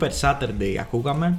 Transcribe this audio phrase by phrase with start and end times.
[0.00, 1.38] Super Saturday ακούγαμε.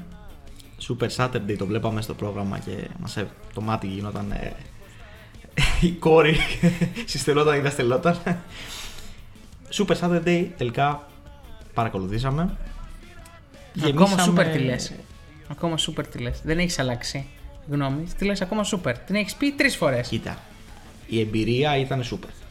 [0.87, 4.53] Super Saturday το βλέπαμε στο πρόγραμμα και μας, έ- το μάτι γινόταν ε,
[5.87, 6.37] η κόρη
[7.05, 8.17] συστελόταν ή δεν στελόταν.
[9.71, 11.07] Super Saturday τελικά
[11.73, 12.41] παρακολουθήσαμε.
[12.41, 12.57] Ακόμα
[13.88, 14.93] Γεμίσαμε- σούπερ τι λες.
[15.51, 16.41] Ακόμα σούπερ τι λες.
[16.43, 17.26] Δεν έχεις αλλάξει
[17.70, 18.03] γνώμη.
[18.17, 18.98] Τι λες ακόμα σούπερ.
[18.98, 20.07] Την έχεις πει τρεις φορές.
[20.07, 20.37] Κοίτα,
[21.07, 22.46] η εμπειρία ήταν super.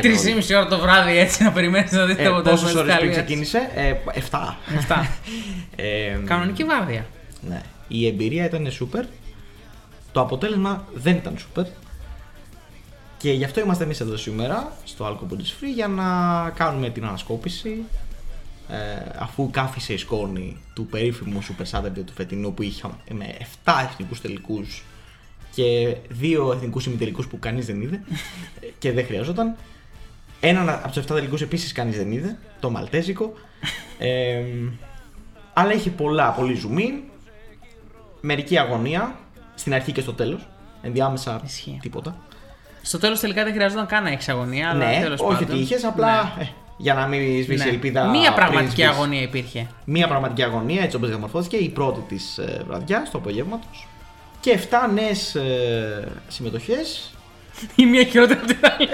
[0.00, 2.50] Τρεις ή μισή ώρα το βράδυ έτσι να περιμένεις να δεις το Ε, αποτέλεσμα.
[2.50, 3.16] πόσες της ώρες πριν Ιταλίας.
[3.24, 4.56] ξεκίνησε, ε, 7.
[4.76, 5.08] Εφτά.
[5.76, 7.06] Ε, Κανονική βάρδια.
[7.48, 7.62] Ναι.
[7.88, 9.04] Η εμπειρία ήταν super.
[10.12, 11.64] Το αποτέλεσμα δεν ήταν super.
[13.18, 16.04] Και γι' αυτό είμαστε εμείς εδώ σήμερα στο Alco Bodies Free για να
[16.56, 17.82] κάνουμε την ανασκόπηση
[18.70, 18.76] ε,
[19.18, 24.20] αφού κάφησε η σκόνη του περίφημου Super Saturday του φετινού που είχαμε με 7 εθνικούς
[24.20, 24.84] τελικούς
[25.62, 28.00] και δύο εθνικούς ημιτελικούς που κανείς δεν είδε
[28.60, 29.56] ε, και δεν χρειαζόταν.
[30.40, 33.32] Έναν από τους 7 τελικούς επίσης κανείς δεν είδε, το Μαλτέζικο.
[33.98, 34.42] Ε,
[35.52, 36.80] αλλά έχει πολλά, πολύ zoom
[38.20, 39.16] μερική αγωνία
[39.54, 40.48] στην αρχή και στο τέλος.
[40.82, 41.78] Ενδιάμεσα Ισχύει.
[41.82, 42.16] τίποτα.
[42.82, 44.70] Στο τέλος τελικά δεν χρειαζόταν καν να έχεις αγωνία.
[44.70, 45.54] Αλλά ναι, τέλος όχι πάντων.
[45.54, 46.42] ότι είχες, απλά Ναι.
[46.42, 47.70] ε, για να μην σβήσει Ναι.
[47.70, 48.08] η ελπίδα.
[48.08, 48.90] Μία πριν πραγματική σβήσεις.
[48.90, 49.66] αγωνία υπήρχε.
[49.84, 53.86] Μία πραγματική αγωνία, έτσι όπως διαμορφώθηκε, η πρώτη της ε, βραδιάς, του απογεύματος.
[54.40, 57.12] Και 7 νέες ε, συμμετοχές.
[57.74, 58.88] Η μία χειρότερη από την άλλη.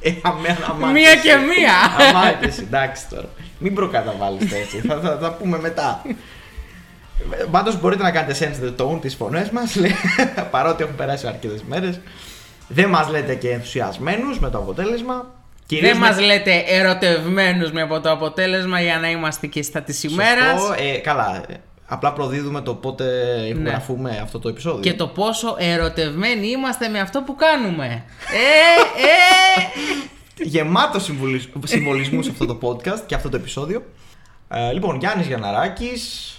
[0.00, 1.20] Ε, αμέ, αμά, Μία εσύ.
[1.20, 2.06] και μία.
[2.08, 3.28] Αμά, εσύ, εντάξει τώρα.
[3.58, 4.76] Μην προκαταβάλετε έτσι.
[4.80, 6.02] θα, θα, θα πούμε μετά.
[7.50, 9.76] Πάντως μπορείτε να κάνετε sense the tone τις φωνές μας,
[10.50, 12.00] παρότι έχουν περάσει αρκετές μέρες.
[12.68, 15.26] Δεν μας λέτε και ενθουσιασμένους με το αποτέλεσμα.
[15.66, 19.82] Κυρίως Δεν με- μας λέτε ερωτευμένους με από το αποτέλεσμα για να είμαστε και στα
[19.82, 20.60] της ημέρας.
[20.60, 20.74] Σωστό.
[20.78, 21.42] Ε, καλά.
[21.90, 23.04] Ε, Απλά προδίδουμε το πότε
[23.48, 24.80] ηχογραφούμε αυτό το επεισόδιο.
[24.80, 27.84] Και το πόσο ερωτευμένοι είμαστε με αυτό που κάνουμε.
[27.86, 30.44] Ε, ε!
[30.44, 31.10] Γεμάτος
[31.64, 33.82] συμβολισμούς σε αυτό το podcast και αυτό το επεισόδιο.
[34.48, 36.32] Ε, λοιπόν, Γιάννης Γιανναράκης,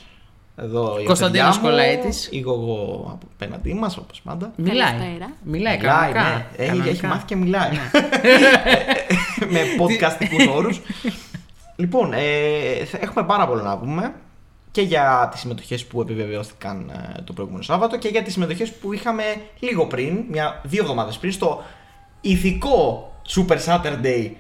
[0.56, 2.30] εδώ η Κωνσταντίνος παιδιά μου, Κολαίτης.
[2.32, 4.52] Είμαι εγώ απέναντί μας, όπως πάντα.
[4.56, 4.92] Μιλάει.
[4.92, 5.32] Καλησπέρα.
[5.44, 6.22] Μιλάει Μιλάει, κανονικά.
[6.24, 6.46] ναι.
[6.58, 6.90] Έχει, Κανονικά.
[6.90, 7.70] έχει μάθει και μιλάει.
[9.54, 10.82] με podcastικούς όρους.
[11.76, 12.20] λοιπόν, ε,
[12.86, 14.14] θα- έχουμε πάρα πολλά να πούμε
[14.72, 18.94] και για τις συμμετοχές που επιβεβαιώθηκαν ε, το προηγούμενο Σάββατο και για τις συμμετοχές που
[18.94, 19.24] είχαμε
[19.59, 21.63] λίγο πριν, μια, δύο εβδομάδες πριν, στο
[22.22, 24.31] ηθικό Super Saturday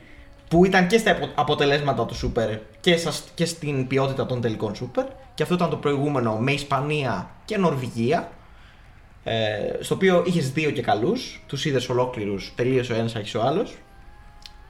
[0.47, 4.73] που ήταν και στα απο- αποτελέσματα του Super και, σας, και στην ποιότητα των τελικών
[4.73, 8.31] Super και αυτό ήταν το προηγούμενο με Ισπανία και Νορβηγία
[9.23, 13.41] ε, στο οποίο είχες δύο και καλούς, τους είδες ολόκληρους, τελείωσε ο ένας, άρχισε ο
[13.41, 13.77] άλλος.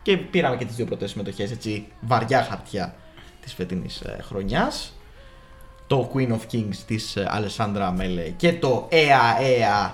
[0.01, 2.95] Και πήραμε και τις δύο πρώτες συμμετοχές έτσι βαριά χαρτιά
[3.41, 4.98] της φετινής ε, χρονιάς.
[5.89, 9.91] Το Queen of Kings της Αλεσάνδρα Μέλε και το Ea Ea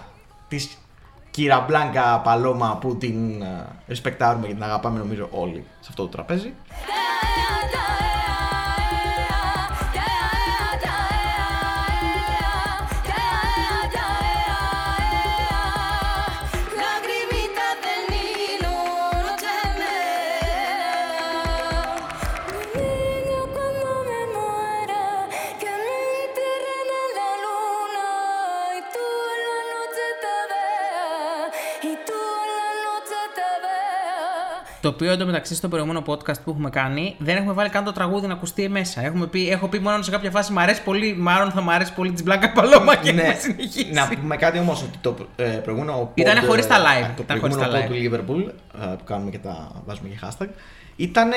[0.47, 0.77] της
[1.31, 6.09] Κύρα Μπλάνκα Παλώμα που την ε, ρεσπεκτάρουμε και την αγαπάμε νομίζω όλοι σε αυτό το
[6.09, 6.53] τραπέζι.
[34.85, 38.27] Το οποίο εντωμεταξύ στο προηγούμενο podcast που έχουμε κάνει δεν έχουμε βάλει καν το τραγούδι
[38.27, 39.05] να ακουστεί μέσα.
[39.05, 41.93] Έχουμε πει, έχω πει μόνο σε κάποια φάση μ' αρέσει πολύ, μάλλον θα μ' αρέσει
[41.93, 43.85] πολύ της Μπλάνκα Παλώμα και έχουμε συνεχίσει.
[43.91, 44.01] Ναι.
[44.01, 46.11] να πούμε κάτι όμως ότι το ε, προηγούμενο.
[46.13, 47.03] Ήτανε pod, χωρίς τα live.
[47.09, 48.09] ε, Το Ήταν χωρίς προηγούμενο τα pod live.
[48.27, 48.51] του Liverpool
[48.83, 50.47] ε, που κάνουμε και τα βάζουμε και hashtag.
[50.95, 51.29] Ήταν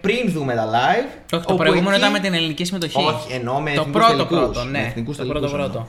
[0.00, 1.06] πριν δούμε τα live.
[1.34, 3.02] Όχι, το όπου προηγούμενο εκεί- ήταν με την ελληνική συμμετοχή.
[3.04, 4.38] Όχι, εννοώ με Το εθνικούς πρώτο τελικούς.
[4.38, 4.86] πρώτο, Με ναι.
[4.86, 5.68] εθνικούς Το τελικούς πρώτο εννοώ.
[5.70, 5.88] πρώτο.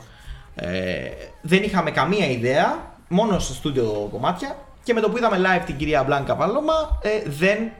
[0.54, 1.10] Ε,
[1.42, 2.78] δεν είχαμε καμία ιδέα,
[3.08, 4.56] μόνο στο στούντιο κομμάτια.
[4.82, 7.70] Και με το που είδαμε live την κυρία Μπλάνκα Παλώμα, ε, δεν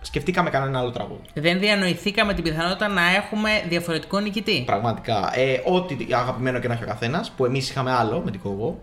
[0.00, 1.22] σκεφτήκαμε κανένα άλλο τραγούδι.
[1.34, 4.62] Δεν διανοηθήκαμε την πιθανότητα να έχουμε διαφορετικό νικητή.
[4.66, 5.30] Πραγματικά.
[5.34, 8.82] Ε, ό,τι αγαπημένο και να έχει ο καθένας, που εμείς είχαμε άλλο με την κογό.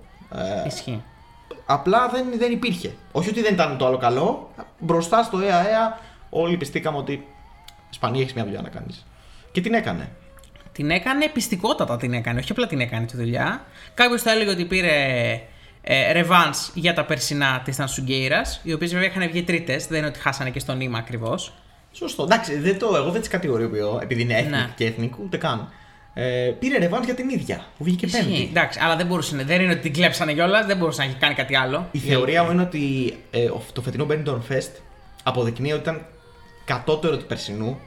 [0.63, 1.03] Ε, Ισχύει.
[1.65, 2.93] Απλά δεν, δεν υπήρχε.
[3.11, 4.51] Όχι ότι δεν ήταν το άλλο καλό.
[4.79, 7.27] Μπροστά στο ΕΑΕΑ όλοι πιστήκαμε ότι
[7.89, 9.05] Ισπανία έχεις μια δουλειά να κάνεις.
[9.51, 10.09] Και την έκανε.
[10.71, 13.65] Την έκανε πιστικότατα την έκανε, όχι απλά την έκανε τη δουλειά.
[13.93, 15.41] Κάποιος θα έλεγε ότι πήρε
[15.87, 20.07] ε, revenge για τα περσινά της Τανσουγκέιρα, οι οποίες βέβαια είχαν βγει τρίτες, δεν είναι
[20.07, 21.53] ότι χάσανε και στο νήμα ακριβώς.
[21.91, 22.23] Σωστό.
[22.23, 24.69] Εντάξει, δεν το, εγώ δεν τις κατηγοριοποιώ επειδή είναι ethnic Ναι.
[24.75, 25.69] και ethnic, ούτε καν.
[26.13, 28.47] Ε, πήρε ρεβάν για την ίδια που βγήκε πέμπτη.
[28.49, 31.33] Εντάξει, αλλά δεν μπορούσε, δεν είναι ότι την κλέψανε κιόλας, δεν μπορούσε να έχει κάνει
[31.33, 31.87] κάτι άλλο.
[31.91, 34.71] Η θεωρία μου είναι ότι ε, ο- το φετινό Benetton Fest
[35.23, 36.05] αποδεικνύει ότι ήταν
[36.65, 37.79] κατώτερο του περσινού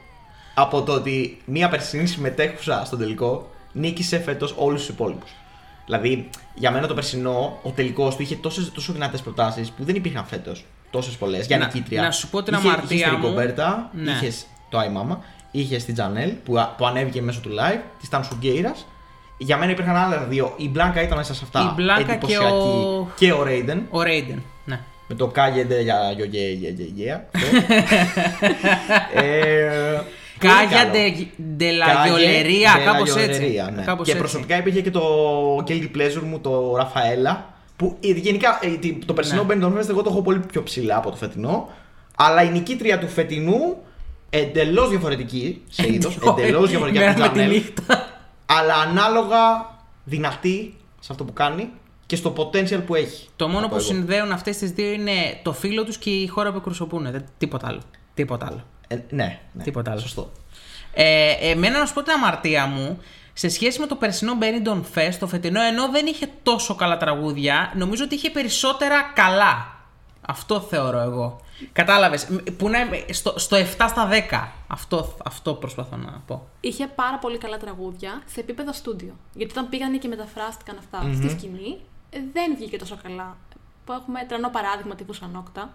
[0.55, 5.31] από το ότι μία περσινή συμμετέχουσα στον τελικό νίκησε φέτος όλους τους υπόλοιπους.
[5.89, 9.95] Δηλαδή, για μένα το περσινό, ο τελικός του είχε τόσες, τόσο δυνατές προτάσεις που δεν
[9.95, 10.65] υπήρχαν φέτος.
[10.91, 12.01] Τόσες πολλές για Να- νικήτρια.
[12.01, 13.23] να σου πω την είχε, αμαρτία είχες την μου.
[13.27, 14.11] Κομπέρτα, Ναι.
[14.11, 15.17] είχες το iMama,
[15.51, 18.85] είχες στην Τζανέλ που, α- που ανέβηκε μέσω του live, τη Ταν Σουγκέιρας.
[19.37, 20.53] Για μένα υπήρχαν άλλα δύο.
[20.57, 21.69] Η Μπλάνκα ήταν μέσα σε αυτά.
[21.71, 22.45] Η Μπλάνκα και εντυπωσιακή.
[22.53, 23.85] ο- Και ο Ρέιντεν.
[23.89, 24.43] Ο Ρέιντεν.
[24.65, 24.79] Ναι.
[25.07, 26.57] Με το Κάγεντε για γιογέ.
[29.13, 30.01] Ε,
[30.39, 30.91] Κάγια
[31.55, 33.61] ντελαγιολερία, κάπως έτσι.
[33.75, 33.81] Ναι.
[33.83, 34.23] Κάπως και έτσι.
[34.23, 35.01] προσωπικά υπήρχε και το
[35.67, 37.53] guilty pleasure μου, το Ραφαέλα.
[37.75, 39.53] Που ε, γενικά ε, τι- το περσινό Ναι.
[39.55, 41.69] Benidorm Fest εγώ το έχω πολύ πιο ψηλά από το φετινό.
[42.17, 43.77] Αλλά η νικήτρια του φετινού
[44.29, 46.17] εντελώς διαφορετική σε είδος.
[46.37, 48.07] εντελώς διαφορετική από Μέρα την με τη Janelle, νύχτα.
[48.45, 49.69] Αλλά ανάλογα
[50.03, 51.69] δυνατή σε αυτό που κάνει
[52.05, 53.27] και στο potential που έχει.
[53.35, 53.93] Το μόνο θα πω που εγώ.
[53.93, 55.11] συνδέουν αυτές τις δύο είναι
[55.43, 57.11] το φίλο τους και η χώρα που εκπροσωπούν.
[57.11, 57.79] Δεν- Τίποτα άλλο.
[58.13, 58.63] Τίποτα άλλο.
[58.91, 59.99] Ε, ναι, ναι, Τίποτα άλλο.
[59.99, 60.31] Σωστό.
[60.93, 62.99] Ε, εμένα να σου πω την αμαρτία μου,
[63.33, 67.71] σε σχέση με το περσινό Benidorm Fest, το φετινό, ενώ δεν είχε τόσο καλά τραγούδια,
[67.75, 69.77] νομίζω ότι είχε περισσότερα καλά.
[70.21, 71.41] Αυτό θεωρώ εγώ.
[71.71, 72.27] Κατάλαβες.
[72.57, 74.47] Που να είμαι στο, στο 7 στα 10.
[74.67, 76.47] Αυτό, αυτό προσπαθώ να πω.
[76.59, 79.15] Είχε πάρα πολύ καλά τραγούδια σε επίπεδο στούντιο.
[79.33, 83.37] Γιατί όταν πήγανε και μεταφράστηκαν αυτά στη σκηνή, ε, δεν βγήκε τόσο καλά.
[83.85, 85.73] Που έχουμε τρανό παράδειγμα τύπου Σανόκτα.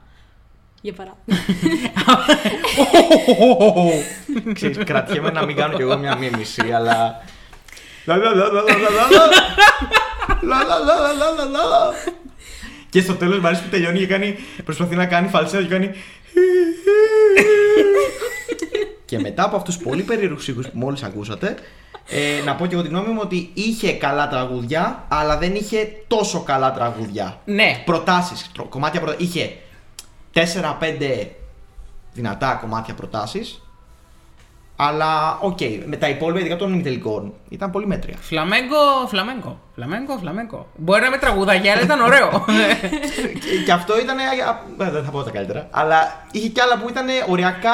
[0.84, 1.36] Για παράδειγμα.
[4.52, 7.24] Ξέρεις, κρατιέμαι να μην κάνω κι εγώ μια μίμηση, αλλά...
[8.04, 9.26] Λα, λα, λα, λα, λα, λα, λα.
[10.42, 11.92] Λα, λα, λα, λα, λα, λα, λα.
[12.90, 15.90] Και στο τέλος μου αρέσει που τελειώνει και κάνει, προσπαθεί να κάνει φαλσέτο και κάνει...
[19.04, 21.54] και μετά από αυτούς τους πολύ περίεργους ήχους που μόλις ακούσατε,
[22.08, 25.92] ε, να πω και εγώ τη γνώμη μου ότι είχε καλά τραγούδια, αλλά δεν είχε
[26.06, 27.40] τόσο καλά τραγούδια.
[27.44, 27.82] Ναι.
[27.84, 29.16] Προτάσεις, τρο- κομμάτια προτα...
[29.18, 29.52] Είχε
[30.34, 31.26] 4-5
[32.12, 33.62] δυνατά κομμάτια προτάσεις,
[34.76, 38.16] αλλά οκ, με τα υπόλοιπα ειδικά των ημιτελικών ήταν πολύ μέτρια.
[38.20, 39.58] Φλαμέγκο, φλαμέγκο.
[39.74, 40.66] Φλαμέγκο, φλαμέγκο.
[40.76, 42.44] Μπορεί να με τραγουδάγια, αλλά ήταν ωραίο.
[43.44, 44.16] και, και αυτό ήταν.
[44.76, 45.68] Δεν θα πω τα καλύτερα.
[45.70, 47.70] Αλλά είχε κι άλλα που ήταν οριακά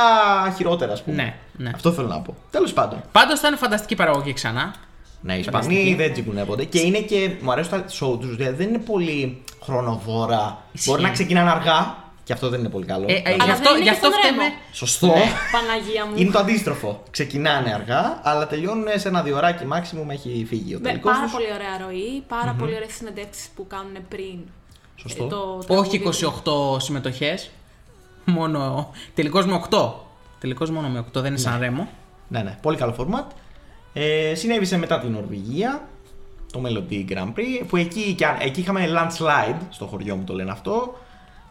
[0.57, 1.17] χειρότερα, ας πούμε.
[1.17, 1.71] Ναι, ναι.
[1.75, 2.37] Αυτό θέλω να πω.
[2.51, 3.03] Τέλος πάντων.
[3.13, 4.75] Πάντως ήταν φανταστική παραγωγή ξανά.
[5.21, 5.75] Ναι, οι Φανταστική.
[5.75, 6.65] Ισπανοί δεν τσιγκουνεύονται.
[6.65, 7.31] Και είναι και.
[7.41, 10.59] Μου αρέσουν τα show τους, δηλαδή δεν είναι πολύ χρονοβόρα.
[10.73, 10.91] Ισχύει.
[10.91, 11.97] Μπορεί να ξεκινάνε αργά,
[12.31, 13.05] και αυτό δεν είναι πολύ καλό.
[13.09, 14.43] Ε, ε, Δηλαδή, γι' Αλλά αυτό, δεν είναι γι' και αυτό στον φταίμε.
[14.43, 14.55] Ρέμο.
[14.73, 15.07] Σωστό.
[15.55, 16.13] Παναγία μου.
[16.17, 17.03] Είναι το αντίστροφο.
[17.11, 21.33] Ξεκινάνε αργά, αλλά τελειώνουν σε ένα διωράκι maximum έχει φύγει ο Με τελικός πάρα τους.
[21.33, 24.39] πολύ ωραία ροή, πάρα πολύ ωραίες συνεντεύξεις που κάνουν πριν.
[24.97, 25.25] Σωστό.
[25.25, 26.27] ε, το Όχι τραγούδι.
[26.77, 27.51] 28 συμμετοχές.
[28.25, 28.91] Μόνο.
[29.15, 29.93] Τελικώ με 8.
[30.41, 31.89] Τελικώ μόνο με 8, δεν είναι σαν ρέμο.
[32.29, 33.27] Ναι, ναι, πολύ καλό format.
[33.93, 35.89] Ε, συνέβησε μετά την Νορβηγία,
[36.53, 40.35] το Melody Grand Prix, που εκεί, και αν- εκεί είχαμε landslide, στο χωριό μου το
[40.35, 40.99] λένε αυτό.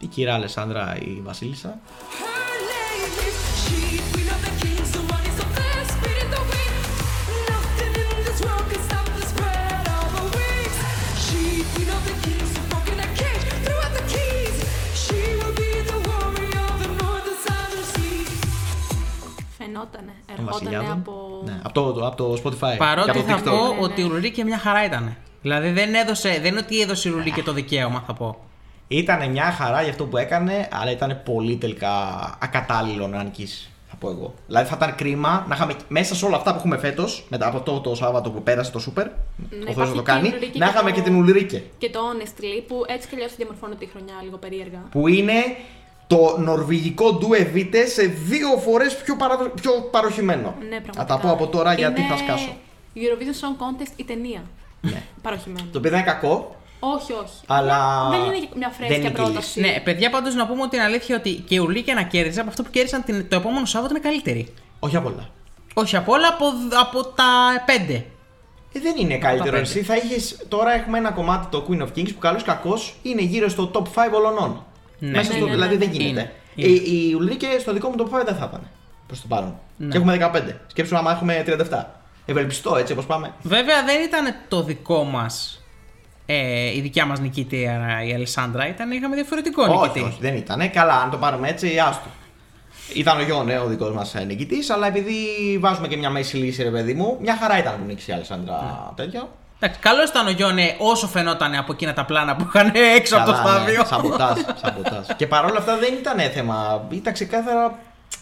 [0.02, 1.78] Η κυρία Αλεσάνδρα, η Βασίλισσα.
[19.58, 20.00] Φαίνοντα
[20.46, 22.76] Από Ναι, από το Spotify.
[22.78, 25.16] Παρότι θα πω ότι η Ρουλή και μια χαρά ήταν.
[25.42, 28.49] Δηλαδή δεν έδωσε, δεν είναι ότι έδωσε η Ρουλή και το δικαίωμα, θα πω.
[28.92, 31.90] Ήταν μια χαρά για αυτό που έκανε, αλλά ήταν πολύ τελικά
[32.40, 33.70] ακατάλληλο να νικήσει.
[33.88, 34.34] Θα πω εγώ.
[34.46, 37.60] Δηλαδή θα ήταν κρίμα να είχαμε μέσα σε όλα αυτά που έχουμε φέτος, μετά από
[37.60, 39.10] το, το Σάββατο που πέρασε το Σούπερ, ο
[39.50, 41.62] Θεός να υπάρχει το και η κάνει, Ουλρίκε να και είχαμε το- και την Ουλρίκε.
[41.78, 44.78] Και το Honestly που έτσι κι αλλιώς διαμορφώνεται η χρονιά λίγο περίεργα.
[44.90, 45.32] Που είναι
[46.06, 49.48] το νορβηγικό ντουεβίτε σε δύο φορές πιο, παραδο...
[49.48, 50.54] πιο παροχημένο.
[50.60, 50.92] Ναι, πραγματικά.
[51.00, 52.56] Θα τα πω από τώρα γιατί Είναι θα σκάσω.
[52.94, 54.42] Eurovision Song Contest η ταινία.
[54.80, 55.02] Ναι.
[55.22, 55.68] Παροχημένη.
[55.72, 57.34] Το οποίο δεν είναι κακό, Όχι, όχι.
[57.46, 58.08] αλλά.
[58.10, 59.60] Δεν είναι μια δεν φρέσκια είναι και πρόταση.
[59.60, 62.48] Ναι, παιδιά, πάντως να πούμε ότι είναι αλήθεια ότι και η Ουλρίκε να κέρδιζε από
[62.48, 64.54] αυτό που κέρδισαν την, το επόμενο Σάββατο είναι καλύτερη.
[64.78, 65.28] Όχι απ' όλα.
[65.74, 66.44] Όχι από όλα, από,
[66.80, 67.24] από τα
[67.88, 68.02] 5.
[68.72, 69.50] Ε, δεν είναι καλύτερο.
[69.50, 69.62] πέντε.
[69.62, 70.36] Εσύ θα είχε.
[70.48, 73.70] Τώρα έχουμε ένα κομμάτι το Queen of Kings που καλό ή κακό είναι γύρω στο
[73.74, 73.84] top 5
[74.14, 74.64] όλων.
[74.98, 75.10] Ναι.
[75.10, 76.02] Μέσα Ναι, στο, ναι, δηλαδή ναι, δεν ναι.
[76.02, 76.32] γίνεται.
[76.54, 76.76] Είναι, Ε, είναι.
[76.88, 78.68] η Ουλρίκε στο δικό μου top 5 δεν θα ήταν.
[79.06, 79.58] Προς το παρόν.
[79.76, 79.88] Ναι.
[79.88, 80.40] Και έχουμε 15.
[80.66, 81.84] Σκέψου άμα έχουμε 37.
[82.26, 83.34] Ευελπιστώ έτσι όπως πάμε.
[83.42, 85.59] Βέβαια δεν ήταν το δικό μας.
[86.32, 90.00] Ε, η δικιά μας νικήτρια η Αλessandra ήταν, είχαμε διαφορετικό όχι, νικητή.
[90.00, 90.70] όχι, δεν ήταν.
[90.70, 92.08] Καλά, αν το πάρουμε έτσι, άστο.
[92.94, 95.14] Ήταν ο Γιώργο, ναι, ο δικός μας νικητής, αλλά επειδή
[95.60, 98.92] βάζουμε και μια μέση λύση, ρε παιδί μου, μια χαρά ήταν που νίκησε η Αλessandra
[98.94, 99.28] τέτοιο.
[99.58, 103.26] Εντάξει, καλό ήταν ο Γιόνε όσο φαινόταν από εκείνα τα πλάνα που είχαν έξω από
[103.26, 103.84] το Καλά, ναι, στάδιο.
[103.84, 105.06] Σαμποτάζ, σαμποτάζ.
[105.16, 106.86] και παρόλα αυτά δεν ήταν θέμα.
[106.90, 107.78] Ήταν ξεκάθαρα.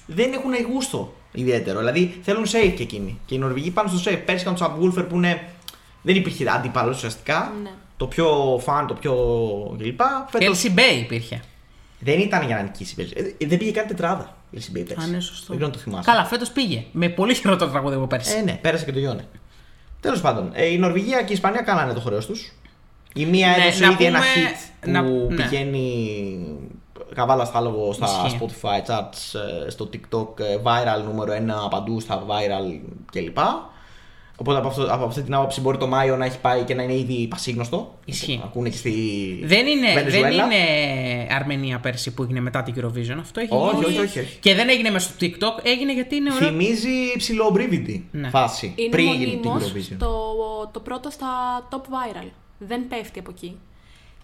[0.06, 1.78] Δεν έχουν γούστο ιδιαίτερο.
[1.78, 3.20] Δηλαδή θέλουν safe και εκείνοι.
[3.26, 4.22] Και οι Νορβηγοί πάνε στο safe.
[4.24, 5.40] Πέρσι είχαν τους Subwoofer που είναι.
[6.02, 7.52] Δεν υπήρχε αντίπαλο ουσιαστικά.
[7.62, 7.70] Ναι.
[7.98, 9.14] Το πιο φαν, το πιο
[9.78, 10.00] κλπ.
[10.28, 11.40] Φέτος Kelsey Bay υπήρχε.
[11.98, 13.12] δεν ήταν για να νικήσει πέρσι.
[13.38, 15.04] Ε, δεν πήγε καν τετράδα η LCB πέρσι.
[15.04, 15.46] Α, ναι, σωστό.
[15.46, 16.10] Δεν ξέρω αν το θυμάσαι.
[16.10, 16.84] Καλά, φέτος πήγε.
[16.92, 18.36] Με πολύ χειρότερο τραγούδι από πέρσι.
[18.36, 19.24] Ε, ναι, πέρασε και το Γιόνε.
[20.00, 22.52] Τέλος πάντων, ε, η Νορβηγία και η Ισπανία κάνανε το χρέος τους.
[23.14, 25.34] Η μία Ναι, έδωσε να ήδη ένα πούμε- hit που να- ναι.
[25.44, 26.38] πηγαίνει
[27.14, 28.38] καβάλα στάλογο στα Ισχύει.
[28.40, 32.80] Spotify charts, ε, στο TikTok, ε, viral νούμερο 1 παντού στα viral
[33.12, 33.38] κλπ.
[34.40, 36.82] Οπότε από, αυτό, από αυτή την άποψη μπορεί το Μάιο να έχει πάει και να
[36.82, 37.98] είναι ήδη πασίγνωστο.
[38.04, 38.36] Ισχύει.
[38.36, 38.90] Να ακούνε και στη
[39.44, 40.44] Δεν είναι, δεν Βενεζουέλα.
[40.44, 40.56] είναι
[41.30, 43.16] Αρμενία πέρσι που έγινε μετά την Eurovision.
[43.20, 43.84] Αυτό έχει Όχι, γίνει.
[43.86, 44.38] όχι, όχι, όχι.
[44.40, 46.48] Και δεν έγινε μέσα στο TikTok, έγινε γιατί είναι ωραίο.
[46.48, 48.28] Θυμίζει ψηλομπρίβιντη Ναι.
[48.28, 49.96] φάση Είναι πριν γίνει την μονίμως Eurovision.
[49.98, 50.10] το,
[50.72, 51.26] το πρώτο στα
[51.70, 52.28] top viral.
[52.58, 53.56] Δεν πέφτει από εκεί.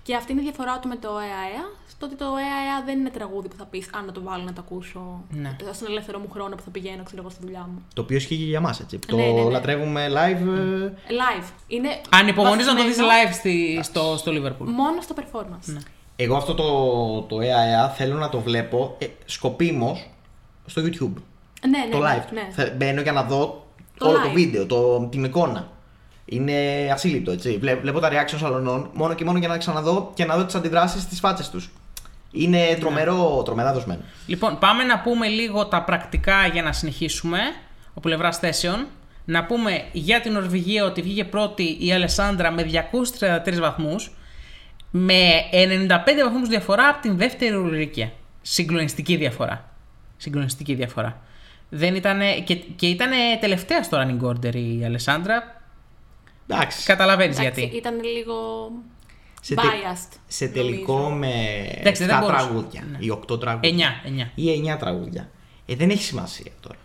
[0.07, 3.11] Και αυτή είναι η διαφορά του με το ΕΑΕΑ, στο ότι το ΕΑΕΑ δεν είναι
[3.11, 5.57] τραγούδι που θα πεις αν να το βάλω να το ακούσω Ναι.
[5.73, 7.83] στον ελεύθερο μου χρόνο που θα πηγαίνω ξέρω εγώ στη δουλειά μου.
[7.95, 8.99] Το οποίο ισχύει και για μας, έτσι.
[8.99, 9.51] Το Ναι, ναι, ναι.
[9.51, 10.47] λατρεύουμε live.
[10.87, 10.93] ε,
[11.23, 11.45] Live.
[11.67, 14.67] Είναι Ανυπομονείς να το δεις βασισμένο live στη, στο, στο Liverpool.
[14.67, 15.65] Μόνο στο performance.
[15.65, 15.79] Ναι.
[16.17, 16.67] Εγώ αυτό το,
[17.23, 20.11] το ΕΑΕΑ θέλω να το βλέπω ε, σκοπίμως
[20.67, 21.13] στο YouTube.
[21.69, 22.33] Ναι, ναι, το ναι, live.
[22.33, 22.49] ναι.
[22.51, 23.67] Θα μπαίνω για να δω
[23.99, 24.35] Το όλο το live.
[24.35, 25.69] βίντεο, το, την εικόνα.
[26.25, 27.59] Είναι ασύλληπτο, έτσι.
[27.59, 30.55] Βλέ- βλέπω τα reactions αλωνών μόνο και μόνο για να ξαναδώ και να δω τις
[30.55, 31.71] αντιδράσεις στις φάτσες τους.
[32.33, 34.01] Είναι τρομερό, τρομερά δοσμένο.
[34.27, 37.39] Λοιπόν, πάμε να πούμε λίγο τα πρακτικά για να συνεχίσουμε
[37.95, 38.87] ο πλευράς θέσεων.
[39.25, 44.13] Να πούμε για την Νορβηγία ότι βγήκε πρώτη η Αλεσάνδρα με 233 βαθμούς
[44.91, 45.21] με
[45.53, 48.13] 95 βαθμούς διαφορά από την δεύτερη Ουλρίκια.
[48.43, 49.69] Συγκλονιστική διαφορά.
[50.17, 51.21] Συγκλονιστική διαφορά.
[51.69, 55.63] Δεν ήτανε, και, και ήταν τελευταία στο running order η Αλεσάνδρα.
[56.49, 56.85] Εντάξει.
[56.87, 57.77] Καταλαβαίνεις Εντάξει, γιατί.
[57.77, 58.71] Ήταν λίγο
[59.41, 60.17] Σε, τε- biased.
[60.27, 61.15] σε τελικό νομίζω.
[61.17, 61.33] με
[61.81, 62.45] Εντάξει, 7 δεν μπορούσε.
[62.45, 62.97] τραγούδια Ναι.
[63.01, 64.01] ή 8 τραγούδια.
[64.05, 64.31] 9, 9.
[64.35, 65.31] Ή 9 τραγούδια.
[65.67, 66.79] Ε, δεν έχει σημασία τώρα.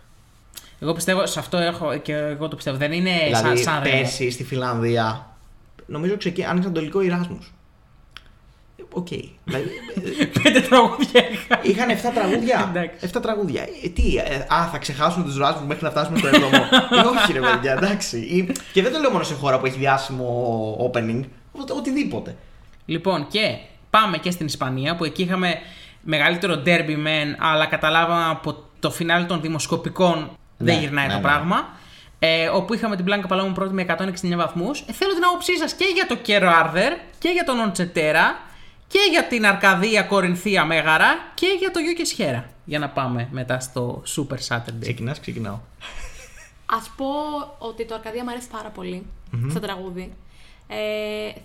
[0.80, 2.76] Εγώ πιστεύω, σε αυτό έχω και εγώ το πιστεύω.
[2.76, 5.36] Δεν είναι δηλαδή, σαν, σαν ρε- πέρσι στη Φιλανδία,
[5.86, 6.44] νομίζω ξεκι...
[6.44, 7.52] άνοιξαν το υλικό Εράσμους.
[8.94, 9.06] Ε, Οκ.
[9.44, 9.68] δηλαδή,
[10.42, 11.58] Πέντε τραγούδια είχα.
[11.62, 13.10] είχαν 7 τραγούδια; Εντάξει.
[13.16, 13.62] 7 τραγούδια.
[13.84, 16.32] Ε, τι, ε, α, θα ξεχάσουμε τους Rasmus μέχρι να φτάσουμε στο 7ο.
[16.96, 18.18] ε, όχι, ρε παιδιά, εντάξει.
[18.18, 21.20] Ή- Και δεν το λέω μόνο σε χώρα που έχει διάσημο opening.
[21.52, 22.36] Οτε- οτιδήποτε.
[22.86, 23.56] Λοιπόν, και
[23.90, 25.54] πάμε και στην Ισπανία που εκεί είχαμε
[26.02, 31.16] μεγαλύτερο derby μεν, αλλά καταλάβαμε από το φινάλε των δημοσκοπικών δεν Ναι, γυρνάει ναι, το
[31.18, 31.22] ναι.
[31.24, 31.68] πράγμα.
[32.18, 34.80] Ε, όπου είχαμε την Blanca Paloma πρώτη με 169 βαθμούς.
[34.86, 38.40] Ε, θέλω την άποψή σας και για το Quiero Arder και για τον Οντσετέρα
[38.90, 42.50] και για την Αρκαδία Κορινθία Μέγαρα και για το Γιούκε Σχέρα.
[42.64, 44.80] Για να πάμε μετά στο Super Saturday.
[44.80, 45.58] Ξεκινάς, ξεκινάω.
[46.66, 47.06] Α πω
[47.58, 49.06] ότι το Αρκαδία μου αρέσει πάρα πολύ
[49.52, 50.12] σαν τραγούδι.
[50.66, 50.76] Ε,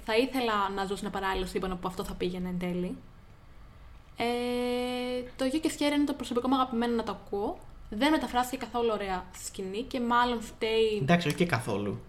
[0.05, 2.95] θα ήθελα να ζω σε ένα παράλληλο σύμπαν που αυτό θα πήγαινε εν τέλει.
[4.17, 4.25] Ε,
[5.35, 7.57] το Γιο και Σχέρα είναι το προσωπικό μου αγαπημένο να το ακούω.
[7.89, 10.99] Δεν μεταφράστηκε καθόλου ωραία στη σκηνή και μάλλον φταίει.
[11.01, 11.99] Εντάξει, όχι και καθόλου.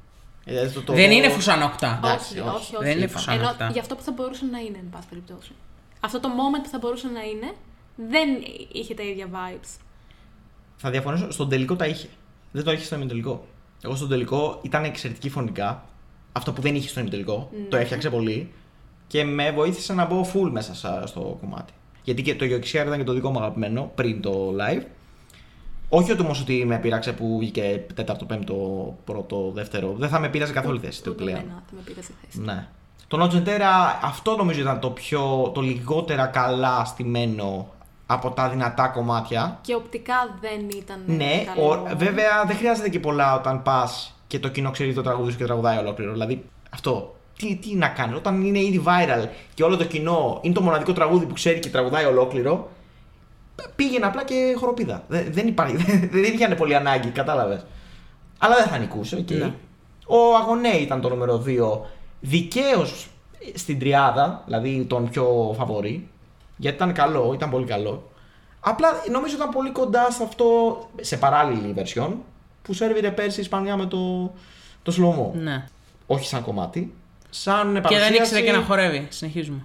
[0.49, 2.01] Ε, δηλαδή, το- το- Δεν είναι φουσανόκτά.
[2.05, 2.57] Εντάξει, όχι, όχι.
[2.57, 2.85] όχι, όχι.
[2.85, 3.69] Δεν είναι Ενώ φουσανόκτα.
[3.73, 5.53] για αυτό που θα μπορούσε να είναι, εν πάση περιπτώσει.
[6.01, 7.53] Αυτό το moment που θα μπορούσε να είναι
[8.09, 8.29] δεν
[8.73, 9.79] είχε τα ίδια vibes.
[10.77, 12.09] Θα διαφωνήσω, στον τελικό τα είχε.
[12.53, 13.47] Δεν το είχε στο ημιτελικό.
[13.83, 15.85] Εγώ στον τελικό ήταν εξαιρετική φωνικά.
[16.33, 17.51] Αυτό που δεν είχε στον ημιτελικό.
[17.53, 17.65] Ναι.
[17.69, 18.53] Το έφτιαξε πολύ.
[19.07, 21.73] Και με βοήθησε να μπω full μέσα σα- στο κομμάτι.
[22.03, 24.83] Γιατί και το Γιοξιάρ ήταν και το δικό μου αγαπημένο πριν το live.
[25.89, 28.55] Όχι ότι όμω ότι με πείραξε που βγήκε τέταρτο, πέμπτο,
[29.05, 29.95] πρώτο, δεύτερο.
[29.97, 31.39] Δεν θα με πείραζε καθόλου η θέση του Ούτε πλέον.
[31.39, 32.41] εμένα θα με πήρε σε θέση.
[32.41, 32.67] Ναι.
[33.09, 37.67] Το Νοτζεντέρα, αυτό νομίζω ήταν το πιο, το λιγότερα καλά στημένο
[38.07, 39.59] από τα δυνατά κομμάτια.
[39.61, 41.03] Και οπτικά δεν ήταν.
[41.07, 41.69] Ναι, καλό.
[41.69, 45.37] ο, βέβαια δεν χρειάζεται και πολλά όταν πας και το κοινό ξέρει το τραγούδι σου
[45.37, 46.13] και τραγουδάει ολόκληρο.
[46.13, 47.15] Δηλαδή αυτό.
[47.39, 50.93] Τι, τι να κάνει, όταν είναι ήδη viral και όλο το κοινό είναι το μοναδικό
[50.93, 52.69] τραγούδι που ξέρει και τραγουδάει ολόκληρο,
[53.77, 55.05] πήγαινε απλά και χοροπήδα.
[55.09, 57.65] Δεν, δεν, υπάρχει, δεν, δεν είχαν πολύ ανάγκη, κατάλαβες.
[58.39, 59.31] Αλλά δεν θα νικούσε, οκ.
[59.31, 59.55] Ναι.
[60.07, 61.79] Ο Agoney ήταν το νούμερο 2.
[62.21, 63.09] Δικαίως
[63.55, 66.09] στην τριάδα, δηλαδή των πιο φαβορί.
[66.57, 68.11] Γιατί ήταν καλό, ήταν πολύ καλό.
[68.61, 72.13] Απλά νομίζω ήταν πολύ κοντά σε αυτό, σε παράλληλη version,
[72.63, 74.33] που σέρβιρε πέρσι η Ισπανία με το,
[74.83, 75.33] το SloMo.
[75.37, 75.67] Ναι.
[76.07, 76.95] Όχι σαν κομμάτι.
[77.31, 78.13] Σαν Και παρουσίαση...
[78.13, 79.07] δεν ήξερε και να χορεύει.
[79.11, 79.65] Συνεχίζουμε.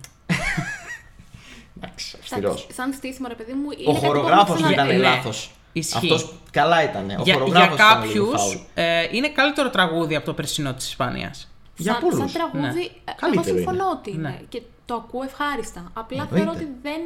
[2.37, 2.75] Εντάξει, Σαν, αυστηρός.
[2.75, 3.67] σαν στήσιμο, ρε παιδί μου.
[3.67, 4.95] Ο είναι κάτι που χορογράφος έχω ήταν ξαναδεί.
[4.95, 5.01] ναι.
[5.15, 5.51] λάθος.
[5.73, 5.95] Ισχύει.
[5.97, 7.03] Αυτός καλά ήταν.
[7.03, 8.55] Ο για, για χορογράφος ήταν λίγο κάποιους φάουλ.
[8.73, 11.47] ε, είναι καλύτερο τραγούδι από το περσινό της Ισπανίας.
[11.77, 12.17] Για σαν, πολλούς.
[12.17, 12.83] σαν τραγούδι, Ναι.
[12.83, 13.93] ε, εγώ Καλύτερο συμφωνώ είναι.
[13.97, 14.29] ότι είναι.
[14.29, 14.39] Ναι.
[14.49, 15.91] Και το ακούω ευχάριστα.
[15.93, 16.35] Απλά Εννοείται.
[16.35, 17.01] θεωρώ ότι δεν,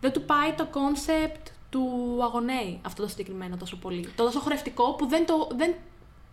[0.00, 1.82] δεν του πάει το κόνσεπτ του
[2.22, 4.08] Agoney αυτό το συγκεκριμένο τόσο πολύ.
[4.16, 5.74] Το τόσο χορευτικό που δεν το, δεν,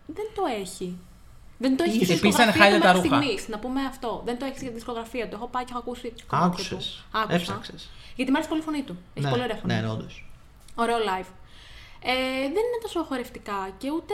[0.05, 0.97] δεν το έχει.
[1.57, 2.07] Δεν το έχεις Ίσως.
[2.17, 3.21] στη Επίσης ήταν δισκογραφία του χάλια τα μέχρι ρούχα.
[3.21, 4.21] στιγμής, Να πούμε αυτό.
[4.25, 5.35] Δεν το έχεις στη δισκογραφία του.
[5.35, 6.75] Έχω πάει και έχω ακούσει τις κομμάτια του.
[6.75, 7.05] Άκουσες.
[7.11, 7.35] Άκουσα.
[7.35, 7.89] Έψαξες.
[8.15, 8.95] Γιατί μου αρέσει πολύ η φωνή του.
[9.13, 9.73] Έχει Ναι, πολύ ωραία φωνή.
[9.73, 10.13] Ναι, ναι, όντως.
[10.75, 11.29] Ωραίο live.
[12.11, 12.13] Ε,
[12.55, 14.13] δεν είναι τόσο χορευτικά και ούτε.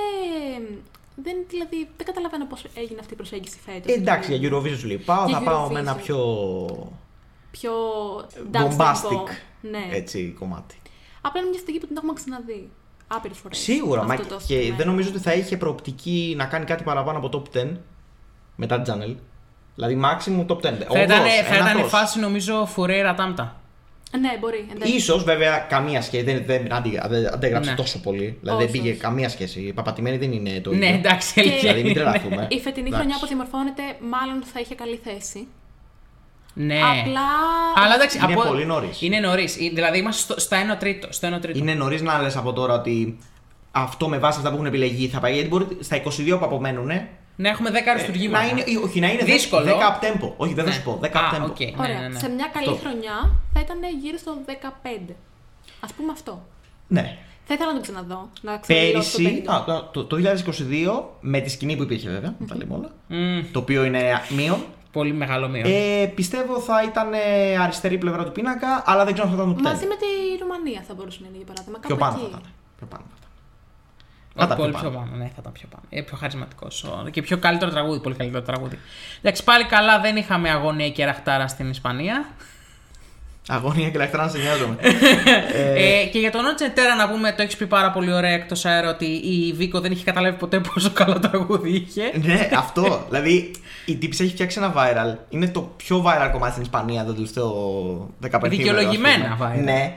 [1.16, 3.92] Δεν, δηλαδή, δεν καταλαβαίνω πώς έγινε αυτή η προσέγγιση φέτος.
[3.96, 4.98] Ε, εντάξει, για Eurovision σου λέει.
[4.98, 6.02] Πάω, Για θα πάω με ένα Eurovision.
[6.04, 6.18] πιο
[7.52, 7.74] Πιο.
[8.52, 9.32] dance bombastic tempo.
[9.62, 9.88] Ναι.
[9.92, 10.82] έτσι, κομμάτι.
[11.22, 12.70] Απλά είναι μια στιγμή που την έχουμε ξαναδεί.
[13.16, 13.58] Άπειρες φορές.
[13.58, 14.16] Σίγουρα, μα
[14.48, 17.68] και δεν νομίζω ότι θα είχε προοπτική να κάνει κάτι παραπάνω από top 10
[18.56, 19.16] μετά την channel.
[19.76, 20.62] Δηλαδή, maximum top 10.
[20.62, 20.70] Θα
[21.02, 21.90] ήταν, Οδός, θα ήταν η ενατός.
[21.92, 23.56] φάση νομίζω Φουρέιρα Τάμπτα.
[24.20, 24.66] Ναι, μπορεί.
[24.76, 24.94] εντάξει.
[24.96, 26.24] Ίσως βέβαια καμία σχέση.
[26.24, 27.76] Δεν, δεν αντι- δεν αντέγραψε Ναι.
[27.76, 28.38] τόσο πολύ.
[28.42, 29.00] Δηλαδή Όχι, δεν πήγε όχι.
[29.02, 29.60] καμία σχέση.
[29.62, 30.98] Η παπατημένη δεν είναι το Ναι, ίδιο.
[30.98, 32.00] εντάξει, Και- αλήθεια Δηλαδή μην είναι.
[32.00, 32.48] τρελαθούμε.
[32.50, 32.96] Η φετινή Εντάξει.
[32.96, 35.48] χρονιά που διαμορφώνεται, μάλλον θα είχε καλή θέση.
[36.54, 36.74] Ναι.
[37.00, 37.22] Απλά.
[37.86, 38.42] Αλλά εντάξει, Είναι από...
[38.48, 39.02] πολύ νωρίς.
[39.02, 39.56] Είναι νωρίς.
[39.56, 41.08] Δηλαδή είμαστε στο, στα 1 τρίτο.
[41.12, 41.58] Στο 1 τρίτο.
[41.60, 43.18] Είναι νωρίς να λες από τώρα ότι
[43.72, 45.34] αυτό με βάση αυτά που έχουν επιλεγεί θα πάει.
[45.34, 46.92] Γιατί μπορεί στα 22 που απομένουν
[47.36, 48.44] Να έχουμε 10 αριστουργήματα.
[48.44, 49.66] να είναι, ή όχι, να είναι Δύσκολο.
[49.66, 50.32] 10 up tempo.
[50.38, 50.76] Όχι, δεν θα Ναι.
[50.76, 51.00] σου πω.
[51.02, 51.50] 10 Α, up tempo.
[51.50, 51.60] OK.
[51.60, 52.00] Ναι, Ωραία.
[52.00, 52.20] ναι, ναι.
[52.20, 52.80] Σε μια καλή Αυτό.
[52.80, 55.14] χρονιά θα ήταν γύρω στο 15.
[55.80, 56.46] Ας πούμε αυτό.
[56.88, 57.18] Ναι.
[57.46, 58.30] Θα ήθελα να το ξαναδώ.
[58.42, 59.52] Να ξαναδηλώσω το Πέρυσι, 50.
[59.54, 62.90] α, το, το, το 2022, με τη σκηνή που υπήρχε βέβαια, να τα λέμε όλα,
[63.08, 65.66] Μμμ, το οποίο είναι μείον, πολύ μεγάλο μείον.
[65.68, 69.56] ε, πιστεύω θα ήταν ε, αριστερή πλευρά του πίνακα, αλλά δεν ξέρω αν θα ήταν
[69.56, 69.96] το Μαζί τέλος.
[69.96, 71.80] με τη Ρουμανία θα μπορούσε να είναι για παράδειγμα.
[71.80, 72.30] Πιο κάπου πάνω θα εκεί.
[72.30, 72.42] ήταν.
[72.78, 73.30] Πιο πάνω θα ήταν.
[74.36, 75.06] Όχι, Κατά πολύ πιο πιο πάνω.
[75.10, 75.18] πάνω.
[75.18, 75.84] Ναι, θα ήταν πιο πάνω.
[75.90, 76.86] Ε, πιο χαρισματικός.
[77.12, 78.00] Και πιο καλύτερο τραγούδι.
[78.00, 78.80] Πολύ καλύτερο τραγούδι.
[79.20, 82.26] Εντάξει, πάλι καλά δεν είχαμε αγωνία και ραχτάρα στην Ισπανία.
[83.48, 84.76] Αγωνία και λαχτρά να σε νοιάζομαι.
[85.76, 88.66] Ε, και για τον Νότσε Τέρα να πούμε, το έχεις πει πάρα πολύ ωραία εκτός
[88.66, 92.12] αέρα ότι η Βίκο δεν είχε καταλάβει ποτέ πόσο καλό τραγούδι είχε.
[92.24, 93.06] ναι, αυτό.
[93.10, 93.52] Δηλαδή,
[93.86, 95.18] η τύψη έχει φτιάξει ένα viral.
[95.30, 97.52] Είναι το πιο viral κομμάτι στην Ισπανία το τελευταίο
[98.32, 99.64] 15 Δικαιολογημένα viral.
[99.64, 99.94] Ναι.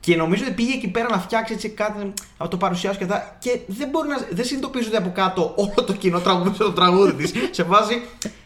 [0.00, 3.36] Και νομίζω ότι πήγε εκεί πέρα να φτιάξει έτσι κάτι, να το παρουσιάσει και αυτά.
[3.38, 4.16] Και δεν μπορεί να.
[4.30, 7.32] Δεν συνειδητοποιήσει ότι από κάτω όλο το κοινό τραγουδούσε το τραγούδι της.
[7.50, 8.02] σε βάση.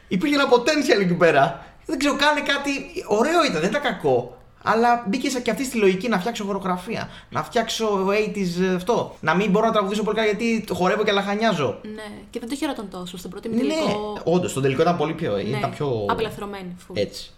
[0.08, 1.64] Υπήρχε ένα potential εκεί πέρα.
[1.86, 2.70] Δεν ξέρω, κάνει κάτι.
[3.06, 4.39] Ωραίο ήταν, δεν ήταν κακό.
[4.62, 7.08] Αλλά μπήκε σε- και αυτή στη λογική να φτιάξω χορογραφία.
[7.30, 9.16] Να φτιάξω 80s ε, αυτό.
[9.20, 11.78] Να μην μπορώ να τραγουδήσω πολύ καλά γιατί το χορεύω και λαχανιάζω.
[11.82, 13.16] Ναι, και δεν το χαιρόταν τόσο.
[13.16, 14.18] Στον πρώτο Ναι, ημιτελικό.
[14.24, 15.32] όντως, το τελικό ήταν πολύ πιο.
[15.36, 16.06] ναι, Ήταν πιο.
[16.08, 16.74] Απελευθερωμένη.
[16.86, 16.92] φου.
[16.96, 17.30] Έτσι.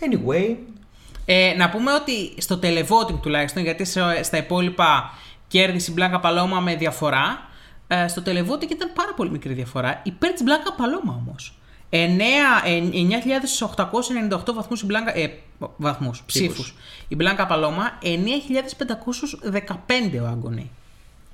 [0.00, 0.56] Anyway,
[1.28, 5.10] Ε, να πούμε ότι στο televoting τουλάχιστον, γιατί σε- στα υπόλοιπα
[5.48, 7.48] κέρδισε η Μπλάνκα Παλώμα με διαφορά.
[7.88, 10.00] Ε, στο televoting ήταν πάρα πολύ μικρή διαφορά.
[10.04, 11.55] Υπέρ της Μπλάνκα Παλώμα όμως.
[11.90, 15.18] 9.898 βαθμούς η Μπλάνκα.
[15.18, 15.30] Ε,
[15.76, 16.74] βαθμούς, ψήφους.
[17.08, 20.70] Η Μπλάνκα Παλώμα 9.515 ο Άγκονη.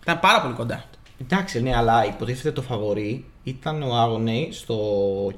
[0.03, 0.85] Ήταν πάρα πολύ κοντά.
[1.21, 4.77] εντάξει, ναι, αλλά υποτίθεται το φαβορή ήταν ο Αγωνέη στο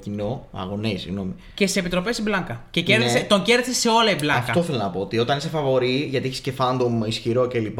[0.01, 0.47] κοινό.
[0.51, 1.33] Ο Agoney, συγγνώμη.
[1.53, 2.61] Και σε επιτροπές η Blanca.
[2.71, 3.23] Και κέρδισε, Ναι.
[3.23, 4.43] τον κέρδισε σε όλα η Blanca.
[4.47, 4.99] Αυτό θέλω να πω.
[4.99, 7.79] Ότι όταν είσαι φαβορί, γιατί έχεις και fandom ισχυρό κλπ.